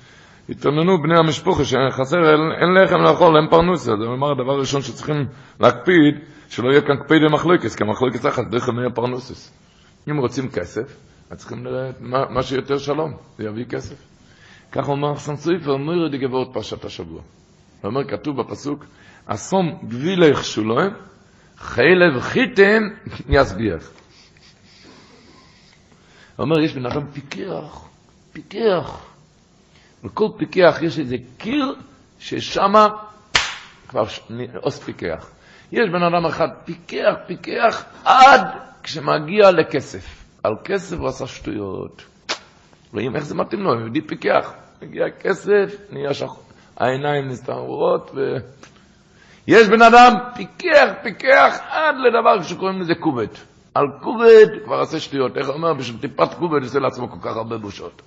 [0.49, 2.17] התלוננו בני המשפחה שחסר,
[2.61, 3.91] אין, לחם לאכול, אין פרנוסה.
[3.99, 5.25] זה אומר, הדבר הראשון שצריכים
[5.59, 6.15] להקפיד,
[6.49, 9.53] שלא יהיה כאן קפיד למחלוקס, כי המחלוקס אחת דרך מאיו פרנוסס.
[10.09, 10.95] אם רוצים כסף,
[11.29, 13.95] אז צריכים לראות מה, מה שיותר שלום, זה יביא כסף.
[14.71, 17.21] כך אומר אחסן סופר, אומר די גבוהות פרשת השבוע.
[17.81, 18.85] הוא אומר, כתוב בפסוק,
[19.25, 20.91] אסום גבילך שולוים,
[21.57, 22.83] חלב חיתם
[23.29, 23.91] יסביח.
[26.39, 27.87] אומר, יש בן אדם פיקח,
[28.33, 29.05] פיקח.
[30.03, 31.75] לכל פיקח יש איזה קיר
[32.19, 32.87] ששמה
[33.87, 34.03] כבר
[34.55, 35.29] עוס פיקח.
[35.71, 38.41] יש בן אדם אחד פיקח, פיקח, עד
[38.83, 40.25] כשמגיע לכסף.
[40.43, 42.03] על כסף הוא עשה שטויות.
[42.93, 44.53] רואים איך זה מתאים לו, יהודי פיקח.
[44.81, 46.48] מגיע כסף, נהיה שחור.
[46.79, 48.37] העיניים נסתרות ו...
[49.47, 53.27] יש בן אדם פיקח, פיקח, עד לדבר שקוראים לזה כובד.
[53.75, 55.37] על כובד כבר עשה שטויות.
[55.37, 55.73] איך אומר?
[55.73, 58.01] בשביל טיפת כובד עושה לעצמו כל כך הרבה בושות.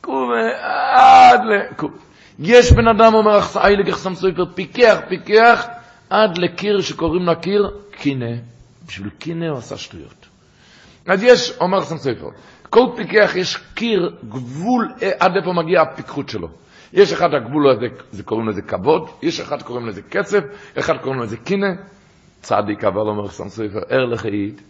[0.00, 0.52] כובד,
[0.92, 1.52] עד ל...
[2.38, 5.66] יש בן אדם, אומר אייליג אחסם סופר, פיקח, פיקח,
[6.10, 8.36] עד לקיר שקוראים לה קיר קינא.
[8.86, 10.26] בשביל קינא הוא עשה שטויות.
[11.06, 12.28] אז יש, אומר אחסם סופר,
[12.74, 16.48] כל פיקח יש קיר, גבול, אה, עד איפה מגיעה הפיקחות שלו.
[16.92, 20.40] יש אחד הגבול הזה, זה קוראים לזה כבוד, יש אחד קוראים לזה כסף,
[20.78, 21.66] אחד קוראים לזה קינא.
[22.40, 24.60] צדיק אבל אומר אחסם סופר, ער לחעיד,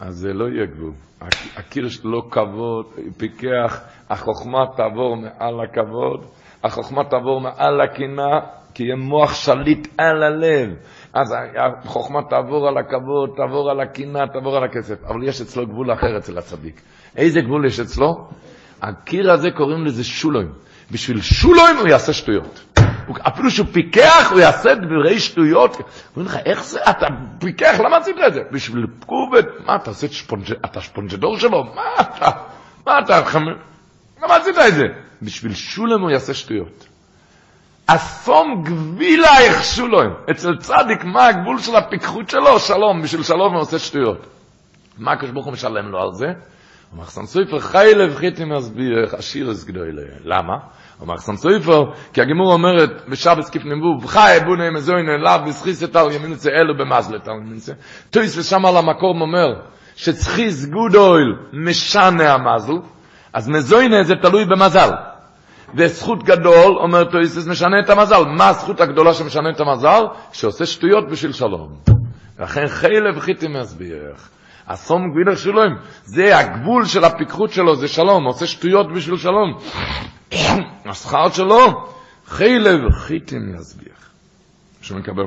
[0.00, 0.92] אז זה לא יהיה גבול.
[1.20, 3.80] הק- הקיר שלו כבוד, פיקח,
[4.10, 6.24] החוכמה תעבור מעל הכבוד,
[6.64, 8.40] החוכמה תעבור מעל הקנאה,
[8.74, 10.74] כי יהיה מוח שליט על הלב.
[11.14, 15.04] אז החוכמה תעבור על הכבוד, תעבור על הקנאה, תעבור על הכסף.
[15.04, 16.80] אבל יש אצלו גבול אחר אצל הצדיק.
[17.16, 18.28] איזה גבול יש אצלו?
[18.82, 20.52] הקיר הזה קוראים לזה שולוים.
[20.90, 22.74] בשביל שולוים הוא יעשה שטויות.
[23.28, 25.76] אפילו שהוא פיקח, הוא יעשה דברי שטויות.
[26.16, 27.06] אומרים לך, איך זה, אתה
[27.38, 28.40] פיקח, למה עשית את זה?
[28.52, 30.52] בשביל פקובט, מה, אתה עושה שפונג'...
[30.64, 31.64] אתה שפונג'דור שלו?
[31.64, 32.30] מה אתה,
[32.86, 33.22] מה אתה,
[34.22, 34.84] למה עשית את זה?
[35.22, 36.89] בשביל שולם הוא יעשה שטויות.
[37.94, 40.10] אסום גבילייך שולוים.
[40.30, 42.60] אצל צדיק, מה הגבול של הפיקחות שלו?
[42.60, 44.26] שלום, בשביל שלום הוא עושה שטויות.
[44.98, 46.26] מה הקדוש ברוך הוא משלם לו על זה?
[46.92, 49.98] אומר חסן סופר, חי לב מסביר, עשיר אז גדול.
[50.24, 50.54] למה?
[51.00, 51.36] אומר חסן
[52.12, 56.78] כי הגימור אומרת, בשבס כיף נבוב, חי בוני מזוין אליו, בסחיס על ימין אצל אלו
[56.78, 57.72] במזלת על ימין אצל.
[58.10, 59.60] טויס ושם על המקום אומר,
[59.96, 62.72] שצחיס גודויל משנה המזל,
[63.32, 64.90] אז מזוינה זה תלוי במזל.
[65.74, 68.24] וזכות גדול, אומר טויסס, משנה את המזל.
[68.36, 70.02] מה הזכות הגדולה שמשנה את המזל?
[70.32, 71.68] שעושה שטויות בשביל שלום.
[72.38, 74.28] לכן חילב חיטים מסביח.
[74.66, 79.58] אסום גבילר שלום, זה הגבול של הפיקחות שלו, זה שלום, עושה שטויות בשביל שלום.
[80.90, 81.88] השכר שלו,
[82.26, 84.10] חילב חיטים יסביח.
[84.82, 85.24] שמקבל.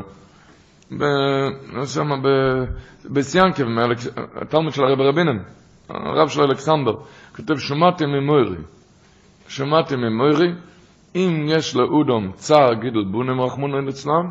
[1.86, 2.10] שם
[3.06, 3.64] בסיאנקב,
[4.42, 5.40] התלמוד של הרב רבינם,
[5.90, 6.94] הרב של אלכסנדר,
[7.36, 8.64] כותב, שמעתי ממוירי,
[9.48, 10.54] שמעתי ממוירי,
[11.16, 14.30] אם יש לאודום צער גידל בונם רחמונו אצלם,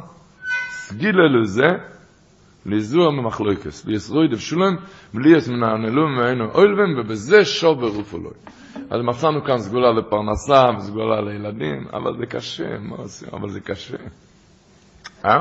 [0.71, 1.69] סגילה לזה,
[2.67, 4.77] לזוע ממחלוקס, לישרוי דבשולם,
[5.15, 8.35] וליאס מנענלו ממנו אוילבם, ובזה שובר רופולוי.
[8.91, 13.29] אז מצאנו כאן סגולה לפרנסה וסגולה לילדים, אבל זה קשה, מה עושים?
[13.33, 13.97] אבל זה קשה.
[15.25, 15.37] אה?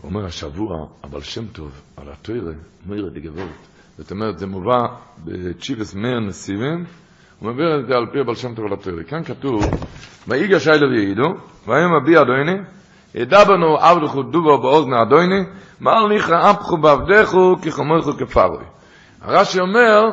[0.00, 2.52] הוא אומר השבוע, אבל שם טוב, על התוירה,
[2.86, 3.50] מאירה דגבות.
[3.98, 4.78] זאת אומרת, זה מובא
[5.24, 6.84] בצ'יבס מאיר נסיבים,
[7.40, 9.02] הוא מביא את זה על פי הבעל שם טוב על התוירה.
[9.02, 9.64] כאן כתוב,
[10.28, 11.34] ויגש אילר יעידו,
[11.66, 12.58] והיום אבי אדוני,
[13.14, 15.40] ידבנו עבדכו דובו באוזני אדוני,
[15.80, 18.64] מר ניחא אפחו בעבדכו כחומרכו כפרוי.
[19.22, 20.10] הרש"י אומר,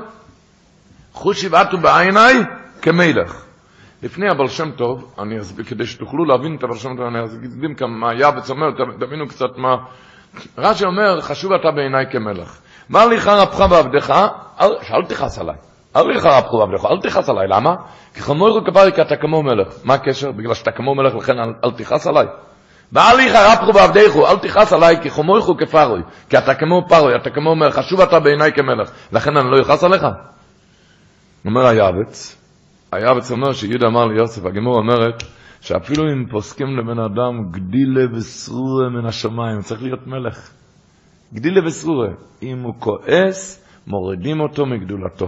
[1.14, 2.34] חוש שבעתו בעיניי
[2.82, 3.46] כמלך.
[4.04, 7.70] לפני הבעל שם טוב, אני אסביר, כדי שתוכלו להבין את הבעל שם טוב, אני אסביר
[7.78, 8.68] כאן מה היה וצומר,
[9.00, 9.76] תבינו קצת מה...
[10.58, 12.58] רש"י אומר, חשוב אתה בעיניי כמלך.
[12.90, 14.14] מר לי חר אפך ועבדך,
[14.92, 15.56] אל תכעס עליי.
[15.96, 17.76] אל אפך ועבדך, אל תכעס עליי, למה?
[18.14, 19.68] כי חמור כפרי כי אתה כמו מלך.
[19.84, 20.32] מה הקשר?
[20.32, 22.26] בגלל שאתה כמו מלך, לכן אל, תכעס עליי.
[22.92, 23.20] ואל
[23.54, 27.76] אפך ועבדך, אל תכעס עליי, כי חמור כפרוי, כי אתה כמו פרוי, אתה כמו מלך,
[27.76, 30.06] חשוב אתה בעיניי כמלך, לכן אני לא אכעס עליך.
[31.46, 32.42] אומר היעבץ,
[32.92, 35.24] היעבץ אומר שיהודה אמר ליוסף, הגמור אומרת,
[35.62, 40.50] שאפילו אם פוסקים לבן אדם גדילה וסרורה מן השמיים, צריך להיות מלך.
[41.34, 42.08] גדילה וסרורה.
[42.44, 45.28] אם הוא כועס, מורידים אותו מגדולתו.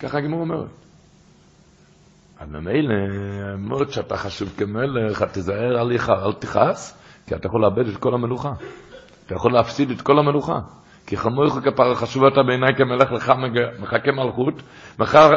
[0.00, 0.68] ככה הגמור אומרת.
[2.40, 2.94] אז ממילא,
[3.58, 8.52] מאוד שאתה חשוב כמלך, תיזהר עליך, אל תכעס, כי אתה יכול לאבד את כל המלוכה.
[9.26, 10.58] אתה יכול להפסיד את כל המלוכה.
[11.06, 13.32] כי חמורך כפרה חשוב אתה בעיניי כמלך לך
[13.78, 14.62] מחכה מלכות,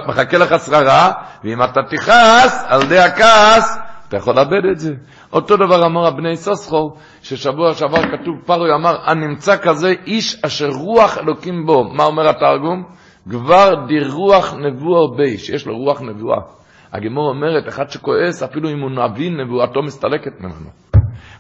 [0.08, 1.12] מחכה לך שררה,
[1.44, 3.78] ואם אתה תכעס על ידי הכעס,
[4.08, 4.94] אתה יכול לאבד את זה.
[5.34, 11.18] אותו דבר אמר הבני סוסחור, ששבוע שעבר כתוב פרוי אמר, הנמצא כזה איש אשר רוח
[11.18, 11.84] אלוקים בו.
[11.94, 12.99] מה אומר התרגום?
[13.30, 16.40] כבר דירוח נבואו בי, שיש לו רוח נבואה.
[16.94, 20.70] הגמור אומרת, אחד שכועס, אפילו אם הוא נביא, נבואתו מסתלקת ממנו.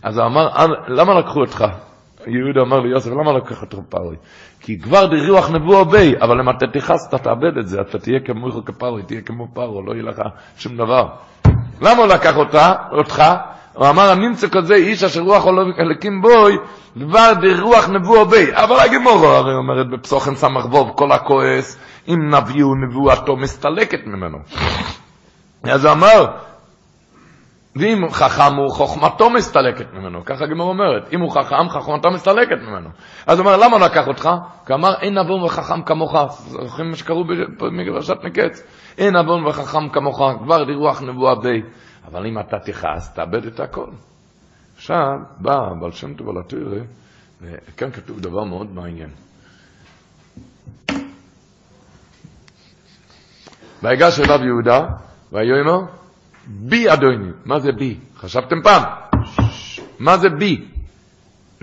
[0.03, 0.49] אז הוא אמר,
[0.88, 1.66] למה לקחו אותך?
[2.28, 4.16] יהודה אמר ליוסף, למה לקח את פרוי?
[4.60, 8.20] כי כבר דריוח נבואו בי, אבל אם אתה תכעס, אתה תאבד את זה, אתה תהיה
[8.20, 10.22] כמו כפרוי, תהיה כמו פרו, לא יהיה לך
[10.57, 11.07] שום דבר.
[11.82, 13.24] למה הוא לקח אותה, אותך?
[13.80, 15.45] הוא אמר, הנמצא כזה איש אשר רוח
[15.80, 16.57] אלוקים בוי,
[16.97, 18.45] דבר דרוח נבואו בי.
[18.51, 24.38] אבל הגמור הרי אומרת בפסוחן סמך ווב, כל הכועס, אם נביאו נבואתו מסתלקת ממנו.
[25.64, 26.26] אז הוא אמר,
[27.76, 32.89] ואם חכם הוא, חוכמתו מסתלקת ממנו, ככה הגמור אומרת, אם הוא חכם, חוכמתו מסתלקת ממנו.
[33.27, 34.30] אז הוא אומר, למה לקח אותך?
[34.65, 37.23] כי אמר, אין נבון וחכם כמוך, זוכרים מה שקראו
[37.60, 38.64] במגרשת מקץ?
[38.97, 41.61] אין נבון וחכם כמוך, כבר לרוח נבואה בי.
[42.11, 43.90] אבל אם אתה תכעס, תאבד את הכל.
[44.76, 46.81] עכשיו, בא בעל שם טוב על התוירה,
[47.41, 49.10] וכאן כתוב דבר מאוד מעניין.
[53.84, 54.88] ויגש אליו יהודה,
[55.31, 55.80] ויאמר,
[56.48, 57.31] בי אדוני.
[57.45, 57.98] מה זה בי?
[58.18, 58.84] חשבתם פעם?
[59.99, 60.65] מה זה בי?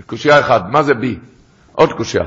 [0.05, 1.19] קושייה אחת, מה זה בי?
[1.71, 2.23] עוד קושייה.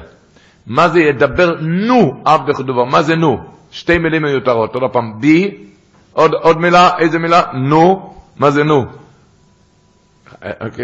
[0.66, 2.84] מה זה ידבר נו עבדך דבר?
[2.84, 3.38] מה זה נו?
[3.70, 4.74] שתי מילים מיותרות.
[4.74, 5.66] עוד פעם, בי,
[6.12, 7.42] עוד, עוד מילה, איזה מילה?
[7.52, 8.84] נו, מה זה נו?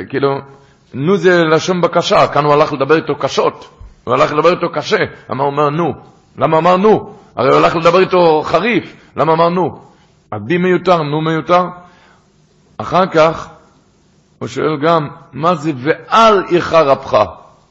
[0.08, 0.28] כאילו,
[0.94, 3.68] נו זה לשון בקשה, כאן הוא הלך לדבר איתו קשות.
[4.04, 4.96] הוא הלך לדבר איתו קשה.
[5.30, 5.92] למה הוא אומר נו?
[6.38, 7.14] למה אמר נו?
[7.36, 8.96] הרי הוא הלך לדבר איתו חריף.
[9.16, 9.80] למה אמר נו?
[10.32, 11.64] הבי מיותר, נו מיותר.
[12.78, 13.48] אחר כך
[14.38, 17.16] הוא שואל גם, מה זה ועל איכר אפך?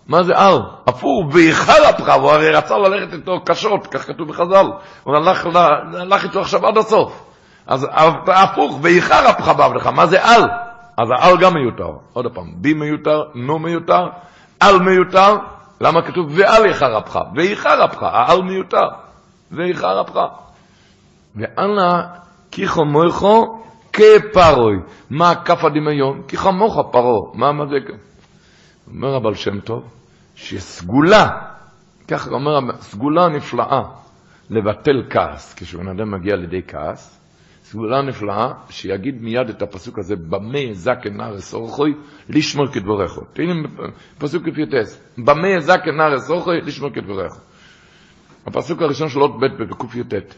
[0.07, 0.59] מה זה על?
[0.87, 4.65] הפוך, ואיכר אפך, הוא הרי רצה ללכת איתו קשות, כך כתוב בחז"ל.
[5.03, 5.47] הוא הלך,
[5.93, 7.25] הלך איתו עכשיו עד הסוף.
[7.67, 7.87] אז
[8.27, 10.41] הפוך, ואיכר אפך בעבדך, מה זה על?
[10.97, 11.91] אז העל גם מיותר.
[12.13, 14.07] עוד פעם, בי מיותר, נו מיותר,
[14.59, 15.37] על מיותר.
[15.81, 17.19] למה כתוב ועל איכר אפך?
[17.35, 18.87] ואיכר אפך, העל מיותר.
[19.51, 20.19] ואיכר אפך.
[21.35, 22.01] ואנא
[22.51, 23.63] כי חמוכו
[23.93, 24.75] כפרוי.
[25.09, 26.21] מה כף הדמיון?
[26.27, 27.31] כי חמוך פרו.
[27.33, 27.75] מה מה זה?
[28.87, 29.83] אומר הבעל שם טוב,
[30.35, 31.27] שסגולה,
[32.07, 33.81] ככה אומר, סגולה נפלאה,
[34.49, 35.53] לבטל כעס.
[35.53, 37.19] כשבן אדם מגיע לידי כעס,
[37.65, 41.93] סגולה נפלאה, שיגיד מיד את הפסוק הזה, במה זקן נארס אורחוי,
[42.29, 43.11] לשמור כדבריך.
[43.33, 43.53] תהנה
[44.17, 47.33] פסוק כפיוטס, במה זקן נארס אורחוי, לשמור כדבריך.
[48.47, 50.35] הפסוק הראשון של עוד ב' בק"י"ט.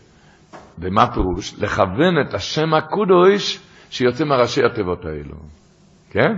[0.80, 1.54] ומה פירוש?
[1.60, 3.60] לכוון את השם הקודש
[3.90, 5.36] שיוצא מהראשי התיבות האלו.
[6.10, 6.30] כן?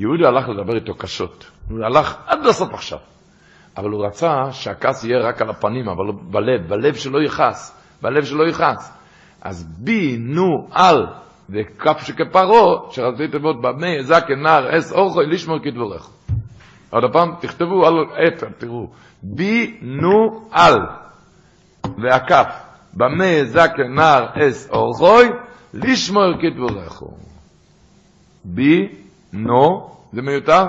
[0.00, 1.50] יהודה הלך לדבר איתו קשות.
[1.68, 2.98] הוא הלך עד לסוף עכשיו.
[3.76, 8.48] אבל הוא רצה שהכעס יהיה רק על הפנים, אבל בלב, בלב שלא יכעס, בלב שלא
[8.48, 8.99] יכעס.
[9.42, 11.06] אז בי, נו, על,
[11.50, 16.10] וכף שכפרו, שרצי תיבות במי, זקן, נער, אס, אורחוי, לשמור כדבורך.
[16.90, 18.86] עוד פעם, תכתבו על עת, תראו.
[19.22, 20.76] בי, נו, על,
[22.02, 22.46] והכף,
[22.94, 25.28] במי, זקן, נער, אס, אורחוי,
[25.74, 27.02] לשמור כדבורך.
[28.44, 28.88] בי,
[29.32, 30.64] נו, זה מיותר,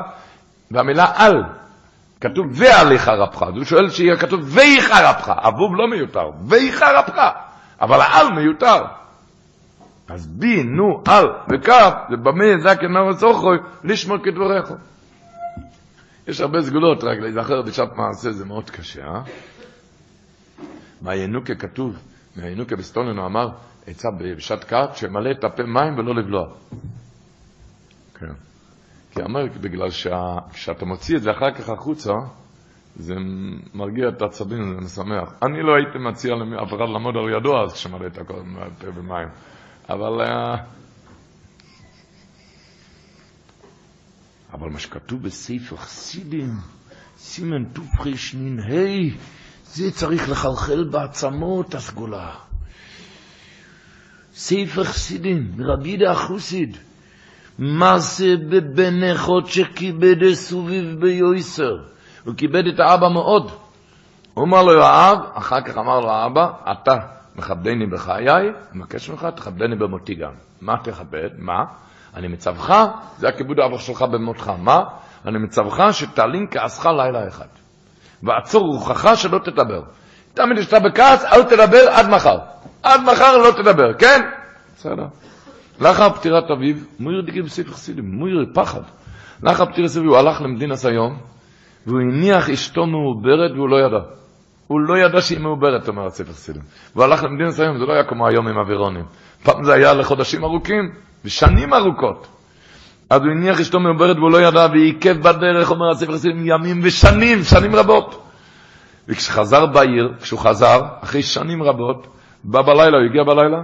[0.71, 1.43] והמילה על,
[2.21, 7.19] כתוב ועליך רבך, אז הוא שואל שיהיה כתוב ואיך רבך, אבוב לא מיותר, ואיך רבך,
[7.81, 8.83] אבל העל מיותר.
[10.07, 14.73] אז בי, נו, על, וכף, זה במה זקן נאו סוכוי, לשמור כדבריך.
[16.27, 19.21] יש הרבה סגולות, רק להיזכר בשעת מעשה זה מאוד קשה, אה?
[21.01, 21.95] מהינוקה כתוב,
[22.35, 23.49] מהינוקה בסטונן הוא אמר,
[23.87, 26.47] עצה בשעת קעת, שמלא את הפה מים ולא לבלוע.
[28.13, 28.33] כן.
[29.11, 32.13] כי אמר, בגלל שכשאתה מוציא את זה אחר כך החוצה,
[32.95, 33.13] זה
[33.73, 35.33] מרגיע את העצבים, זה משמח.
[35.43, 39.27] אני לא הייתי מציע לאף אחד לעמוד על ידו אז כשמלא את הכל מהפה במים.
[39.89, 40.21] אבל...
[40.21, 40.55] אה,
[44.53, 46.49] אבל מה שכתוב בספר חסידים,
[47.17, 49.15] סימן תופחשנין ה',
[49.65, 52.35] זה צריך לחלחל בעצמות הסגולה.
[54.33, 56.77] ספר חסידים, רבי ידה החוסיד,
[57.59, 61.77] מה זה בבן אחד שכיבד סוביב ביויסר?
[62.25, 63.51] הוא כיבד את האבא מאוד.
[64.33, 66.97] הוא אמר לו האב, אחר כך אמר לו האבא, אתה
[67.35, 70.31] מכבדני בחיי, מבקש ממך, תכבדני במותי גם.
[70.61, 71.29] מה תכבד?
[71.37, 71.63] מה?
[72.15, 72.69] אני מצווך,
[73.17, 74.51] זה הכיבוד האבא שלך במותך.
[74.57, 74.83] מה?
[75.25, 77.45] אני מצווך שתעלין כעסך לילה אחד.
[78.23, 79.81] ועצור רוחך שלא תדבר.
[80.33, 82.37] תמיד כשאתה בכעס, אל תדבר עד מחר.
[82.83, 84.21] עד מחר לא תדבר, כן?
[84.75, 85.05] בסדר.
[85.79, 88.81] לאחר פטירת אביו, מויר דגים בספר חסידים, מויר פחד.
[89.43, 91.17] לאחר פטירת אביו הוא הלך למדינס היום,
[91.87, 93.99] והוא הניח אשתו מעוברת והוא לא ידע.
[94.67, 96.61] הוא לא ידע שהיא מעוברת, אומר הספר חסידים.
[96.95, 99.05] והוא הלך למדינס היום, זה לא היה כמו היום עם אווירונים.
[99.43, 100.91] פעם זה היה לחודשים ארוכים,
[101.25, 102.27] ושנים ארוכות.
[103.09, 107.43] אז הוא הניח אשתו מעוברת והוא לא ידע, ועיכב בדרך, אומר הספר חסידים, ימים ושנים,
[107.43, 108.23] שנים רבות.
[109.07, 112.07] וכשחזר בעיר, כשהוא חזר, אחרי שנים רבות,
[112.43, 113.57] בא בלילה, הוא הגיע בלילה,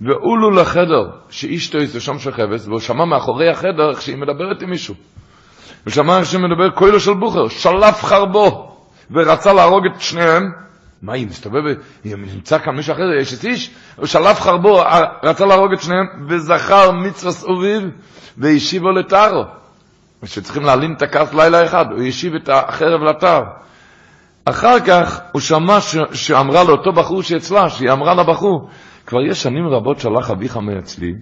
[0.00, 4.94] ואולו לחדר שאשתו יש שם שכבס, והוא שמע מאחורי החדר איך שהיא מדברת עם מישהו.
[5.84, 8.76] הוא שמע איך שהיא מדבר קוילו של בוכר, שלף חרבו,
[9.10, 10.50] ורצה להרוג את שניהם.
[11.02, 13.70] מה, היא מסתובבת, היא נמצא כאן מישהו אחר, יש את איש?
[13.96, 14.82] הוא שלף חרבו,
[15.22, 17.82] רצה להרוג את שניהם, וזכר מצווה סוביב,
[18.38, 19.44] והשיבו לטרו.
[20.24, 23.42] שצריכים להלין את הכעס לילה אחד, הוא השיב את החרב לטר.
[24.44, 25.78] אחר כך הוא שמע
[26.12, 28.68] שאמרה לאותו בחור שאצלה, שהיא אמרה לבחור,
[29.06, 31.12] כבר יש שנים רבות שהלך אביך מאצלי,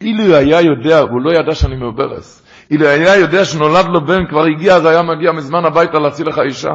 [0.00, 4.44] אילו היה יודע, הוא לא ידע שאני מעוברס, אילו היה יודע שנולד לו בן, כבר
[4.44, 6.72] הגיע, אז היה מגיע מזמן הביתה להציל לך אישה.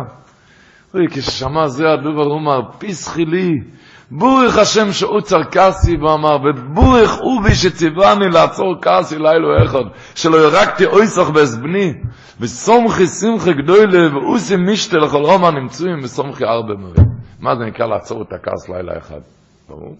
[0.93, 3.51] אוי, כששמע זה הדובר, הוא אמר, פיסחי לי,
[4.11, 4.87] בורך השם
[5.51, 9.83] כעסי, והוא אמר, ובורך אובי שציווני לעצור כעסי לילה אחד,
[10.15, 11.93] שלא ירקתי אויסך בעזבני,
[12.39, 17.05] וסומכי שמחי גדולה, ואוסי משתה לכל רומא נמצויים, וסומכי ארבע מרי.
[17.39, 19.19] מה זה נקרא לעצור את הכעס לילה אחד?
[19.69, 19.95] ברור?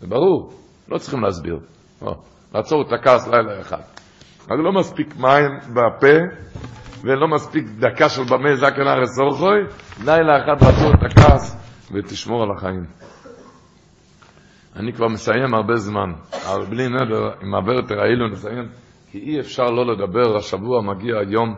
[0.00, 0.52] זה ברור,
[0.88, 1.58] לא צריכים להסביר.
[2.02, 2.14] לא,
[2.54, 3.99] לעצור את הכעס לילה אחד.
[4.50, 6.16] אז לא מספיק מים בפה,
[7.02, 9.58] ולא מספיק דקה של במה זקן ארץ אורחוי,
[10.04, 11.56] לילה אחד לעצור את הכעס
[11.92, 12.84] ותשמור על החיים.
[14.76, 18.68] אני כבר מסיים הרבה זמן, אבל בלי נדר, אם עבר תראילו נסיים,
[19.10, 21.54] כי אי אפשר לא לדבר, השבוע מגיע היום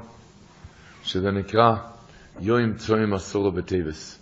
[1.02, 1.74] שזה נקרא
[2.40, 4.18] יוים צועים אסורו בטייבס.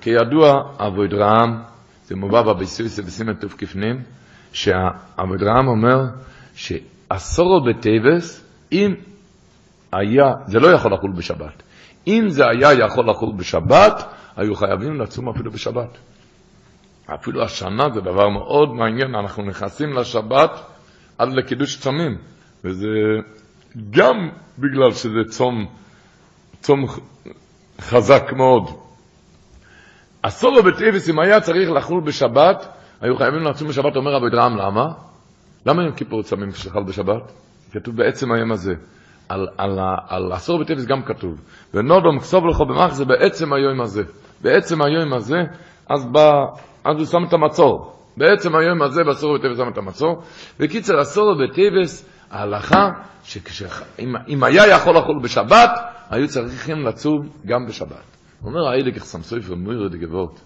[0.00, 1.62] כידוע, אבוי דרעם,
[2.04, 4.02] זה מובא בביסויס בסימן טוב כפנים,
[4.52, 6.00] שהאבודרעם אומר
[7.12, 8.94] שאסורו בטייבס, אם
[9.92, 11.62] היה, זה לא יכול לחול בשבת.
[12.06, 14.04] אם זה היה יכול לחול בשבת,
[14.36, 15.98] היו חייבים לצום אפילו בשבת.
[17.14, 20.50] אפילו השנה זה דבר מאוד מעניין, אנחנו נכנסים לשבת
[21.18, 22.18] עד לקידוש צמים,
[22.64, 22.88] וזה
[23.90, 24.28] גם
[24.58, 25.66] בגלל שזה צום,
[26.60, 26.86] צום
[27.80, 28.70] חזק מאוד.
[30.50, 32.68] לו בטריביס, אם היה צריך לחול בשבת,
[33.00, 35.07] היו חייבים לצום בשבת, אומר רבי דרעם, למה?
[35.66, 37.32] למה יום כיפור צמים כשחל בשבת?
[37.72, 38.74] כתוב בעצם היום הזה.
[39.28, 39.78] על, על,
[40.08, 41.40] על אסור בטריביס גם כתוב.
[41.74, 44.02] ונודום כסוב לך במח זה בעצם היום הזה.
[44.42, 45.36] בעצם היום הזה,
[45.88, 46.32] אז, בא,
[46.84, 47.94] אז הוא שם את המצור.
[48.16, 50.22] בעצם היום הזה באסור בטריביס שם את המצור.
[50.60, 52.90] בקיצר, אסור בטריביס, ההלכה,
[53.22, 55.70] שאם היה יכול לחול בשבת,
[56.10, 58.16] היו צריכים לצום גם בשבת.
[58.44, 60.40] אומר האלה כחסם סופר מוירה דגבות.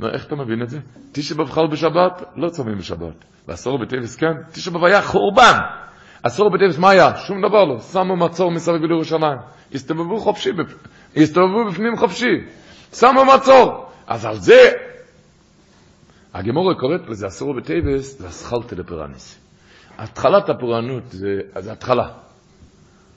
[0.00, 0.78] אומר, איך אתה מבין את זה?
[1.12, 3.24] תשע באב חל בשבת, לא צמים בשבת.
[3.48, 5.58] ועשור בטבס כן, תשע באב היה חורבן.
[6.22, 7.16] עשור בטבס מה היה?
[7.16, 7.80] שום דבר לא.
[7.80, 9.38] שמו מצור מסביב לירושלים.
[9.74, 10.50] הסתובבו חופשי,
[11.16, 12.44] הסתובבו בפנים חופשי.
[12.94, 13.86] שמו מצור.
[14.06, 14.72] אז על זה,
[16.34, 19.40] הגמורה קוראת לזה עשור בטבס, זה אסכלתא דפרניס.
[19.98, 22.08] התחלת הפורענות זה, זה התחלה.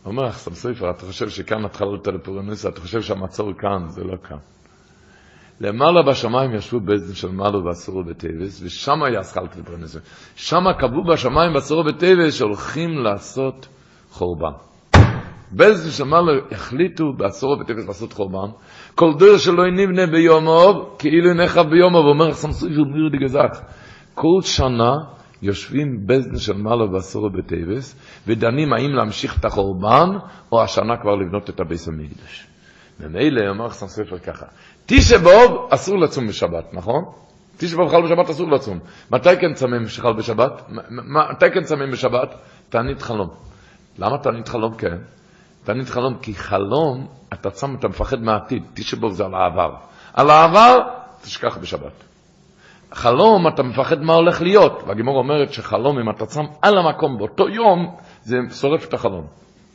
[0.06, 4.16] אומר לך סם סופר, אתה חושב שכאן התחלת הפורענות, אתה חושב שהמצור כאן, זה לא
[4.28, 4.38] כאן.
[5.62, 9.98] למעלה בשמיים ישבו בזן של מעלו ואסורו בטבס, ושם היה אסכלת לפרנס.
[10.36, 13.68] שם קבעו בשמיים ואסורו בטבס שהולכים לעשות
[14.10, 14.52] חורבן.
[15.52, 18.52] בזן של מעלו החליטו באסורו בטבס לעשות חורבן.
[18.96, 23.66] כל דור שלא נבנה ביומוב, כאילו נחב ביומוב, אומר סמסוי של מיר דגזק.
[24.14, 24.92] כל שנה
[25.42, 27.96] יושבים בזן של מעלו ואסורו בטבס,
[28.28, 30.10] ודנים האם להמשיך את החורבן,
[30.52, 32.48] או השנה כבר לבנות את הביס המקדש.
[33.00, 34.46] ומילא אומר חסם ספר ככה,
[34.90, 37.06] תשע באוב אסור לצום בשבת, נכון?
[37.58, 38.80] תשע באוב חל בשבת אסור לצום.
[39.12, 40.62] מתי כן צמים שחל בשבת?
[41.32, 42.36] מתי כן צמים בשבת?
[42.70, 43.30] תענית חלום.
[44.00, 44.98] למה תענית חלום כן?
[45.64, 48.64] תענית חלום כי חלום, אתה צם, אתה מפחד מהעתיד.
[48.74, 49.76] תשע באוב זה על העבר.
[50.14, 50.78] על העבר,
[51.22, 52.04] תשכח בשבת.
[52.92, 54.84] חלום, אתה מפחד מה הולך להיות.
[54.88, 59.28] והגימור אומרת שחלום, אם אתה צם על המקום באותו יום, זה שורף את החלום.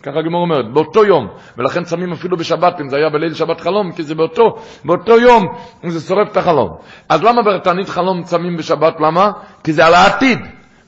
[0.04, 1.28] ככה הגמור אומרת, באותו יום,
[1.58, 5.44] ולכן צמים אפילו בשבת, אם זה היה בליל שבת חלום, כי זה באותו, באותו יום,
[5.86, 6.76] זה שורף את החלום.
[7.08, 9.30] אז למה בתענית חלום צמים בשבת, למה?
[9.64, 10.38] כי זה על העתיד,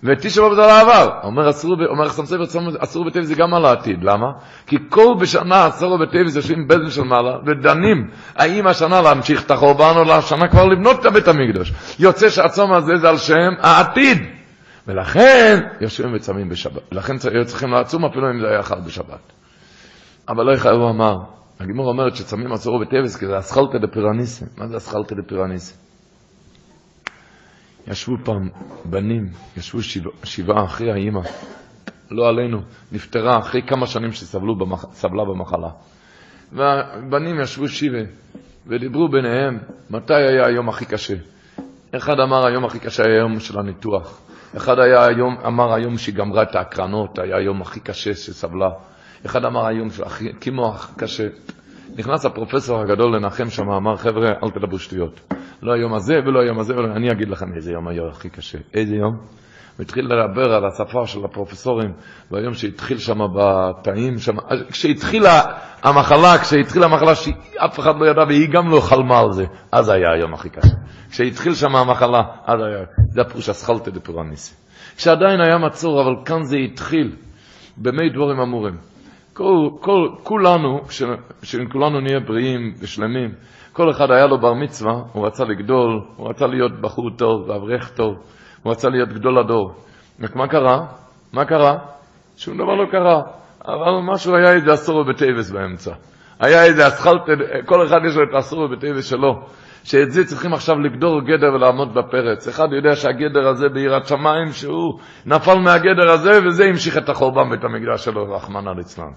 [0.04, 1.08] ותשע באב זה על העבר.
[1.22, 2.44] אומר, חסם ספר,
[2.78, 4.26] אסור בטבע זה גם על העתיד, למה?
[4.66, 9.50] כי כל בשנה אסור בטבע זה יושבים בזן של מעלה, ודנים, האם השנה להמשיך את
[9.50, 11.72] החורבן, או לשנה כבר לבנות את בית המקדוש.
[11.98, 14.35] יוצא שהצום הזה זה על שם העתיד.
[14.86, 16.82] ולכן יושבים וצמים בשבת.
[16.92, 19.32] לכן צריכים לעצום אפילו אם זה היה חל בשבת.
[20.28, 21.16] אבל לא יחייב הוא אמר,
[21.60, 24.46] הגימור אומרת שצמים אסורו בטבס כי זה אסכלתא דפירניסה.
[24.56, 25.74] מה זה אסכלתא דפירניסה?
[27.86, 28.48] ישבו פעם
[28.84, 31.20] בנים, ישבו שבע, שבעה אחרי האימא,
[32.10, 32.58] לא עלינו,
[32.92, 34.84] נפטרה אחרי כמה שנים שסבלה במח,
[35.24, 35.68] במחלה.
[36.52, 38.02] והבנים ישבו שבעה
[38.66, 39.58] ודיברו ביניהם
[39.90, 41.14] מתי היה היום הכי קשה.
[41.96, 44.20] אחד אמר היום הכי קשה היה היום של הניתוח.
[44.56, 48.70] אחד היה היום, אמר היום שהיא גמרה את ההקרנות, היה היום הכי קשה שסבלה.
[49.26, 49.88] אחד אמר היום
[50.40, 51.28] כמו הכי קשה.
[51.96, 55.20] נכנס הפרופסור הגדול לנחם שם, אמר, חבר'ה, אל תדברו שטויות.
[55.62, 56.96] לא היום הזה ולא היום הזה, ולא...
[56.96, 58.58] אני אגיד לכם איזה יום היה הכי קשה.
[58.74, 59.16] איזה יום?
[59.76, 61.92] הוא התחיל לדבר על השפה של הפרופסורים,
[62.30, 64.36] והיום שהתחיל שם בתאים, שם,
[64.70, 65.42] כשהתחילה
[65.82, 70.12] המחלה, כשהתחילה המחלה שאף אחד לא ידע והיא גם לא חלמה על זה, אז היה
[70.12, 70.74] היום הכי קשה.
[71.10, 74.54] כשהתחיל שם המחלה, אז היה, זה הפירוש אסכלתא דפורניסי.
[74.96, 77.16] כשעדיין היה מצור, אבל כאן זה התחיל,
[77.76, 78.76] במי דבורים אמורים.
[79.32, 80.80] כל, כל, כולנו,
[81.42, 83.30] כשכולנו נהיה בריאים ושלמים,
[83.72, 87.90] כל אחד היה לו בר מצווה, הוא רצה לגדול, הוא רצה להיות בחור טוב ואברך
[87.96, 88.14] טוב,
[88.66, 89.72] הוא רצה להיות גדול הדור.
[90.34, 90.86] מה קרה?
[91.32, 91.78] מה קרה?
[92.36, 93.22] שום דבר לא קרה.
[93.64, 95.90] אבל משהו היה איזה אסור בטייבס באמצע.
[96.40, 97.22] היה איזה אסכלת,
[97.66, 99.42] כל אחד יש לו את האסור בטייבס שלו.
[99.84, 102.48] שאת זה צריכים עכשיו לגדור גדר ולעמוד בפרץ.
[102.48, 107.64] אחד יודע שהגדר הזה ביראת שמיים, שהוא נפל מהגדר הזה, וזה המשיך את החורבן בית
[107.64, 109.12] המקדש שלו, רחמנא ליצלן.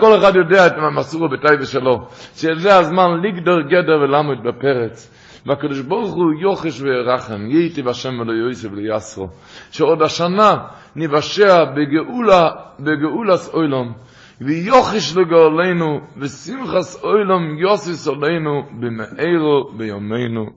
[0.00, 5.21] כל אחד יודע את המסורו בטייבה שלו, שזה הזמן לגדור גדר ולעמוד בפרץ.
[5.46, 9.28] והקדוש ברוך הוא יוחש וירחם, ייטיב השם ולא יויסף וליסרו,
[9.70, 10.56] שעוד השנה
[10.96, 12.50] נבשע בגאולה,
[12.80, 13.92] בגאולס אוילום,
[14.40, 20.50] ויוחש לגאולנו, ושמחס אוילום יוסיס עלינו, במאירו ביומנו,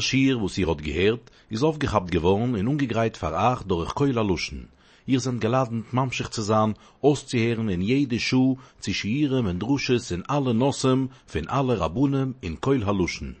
[0.00, 1.20] Schier, wo sie rot gehört,
[1.50, 4.68] ist aufgehabt geworden und ungegreit verach durch Keula Luschen.
[5.06, 10.26] Ihr sind geladen, mamschig zu sein, auszuhören in jede Schuh, zu schieren und drusches in
[10.26, 13.36] alle Nossem, von alle Rabunem in Keul Haluschen.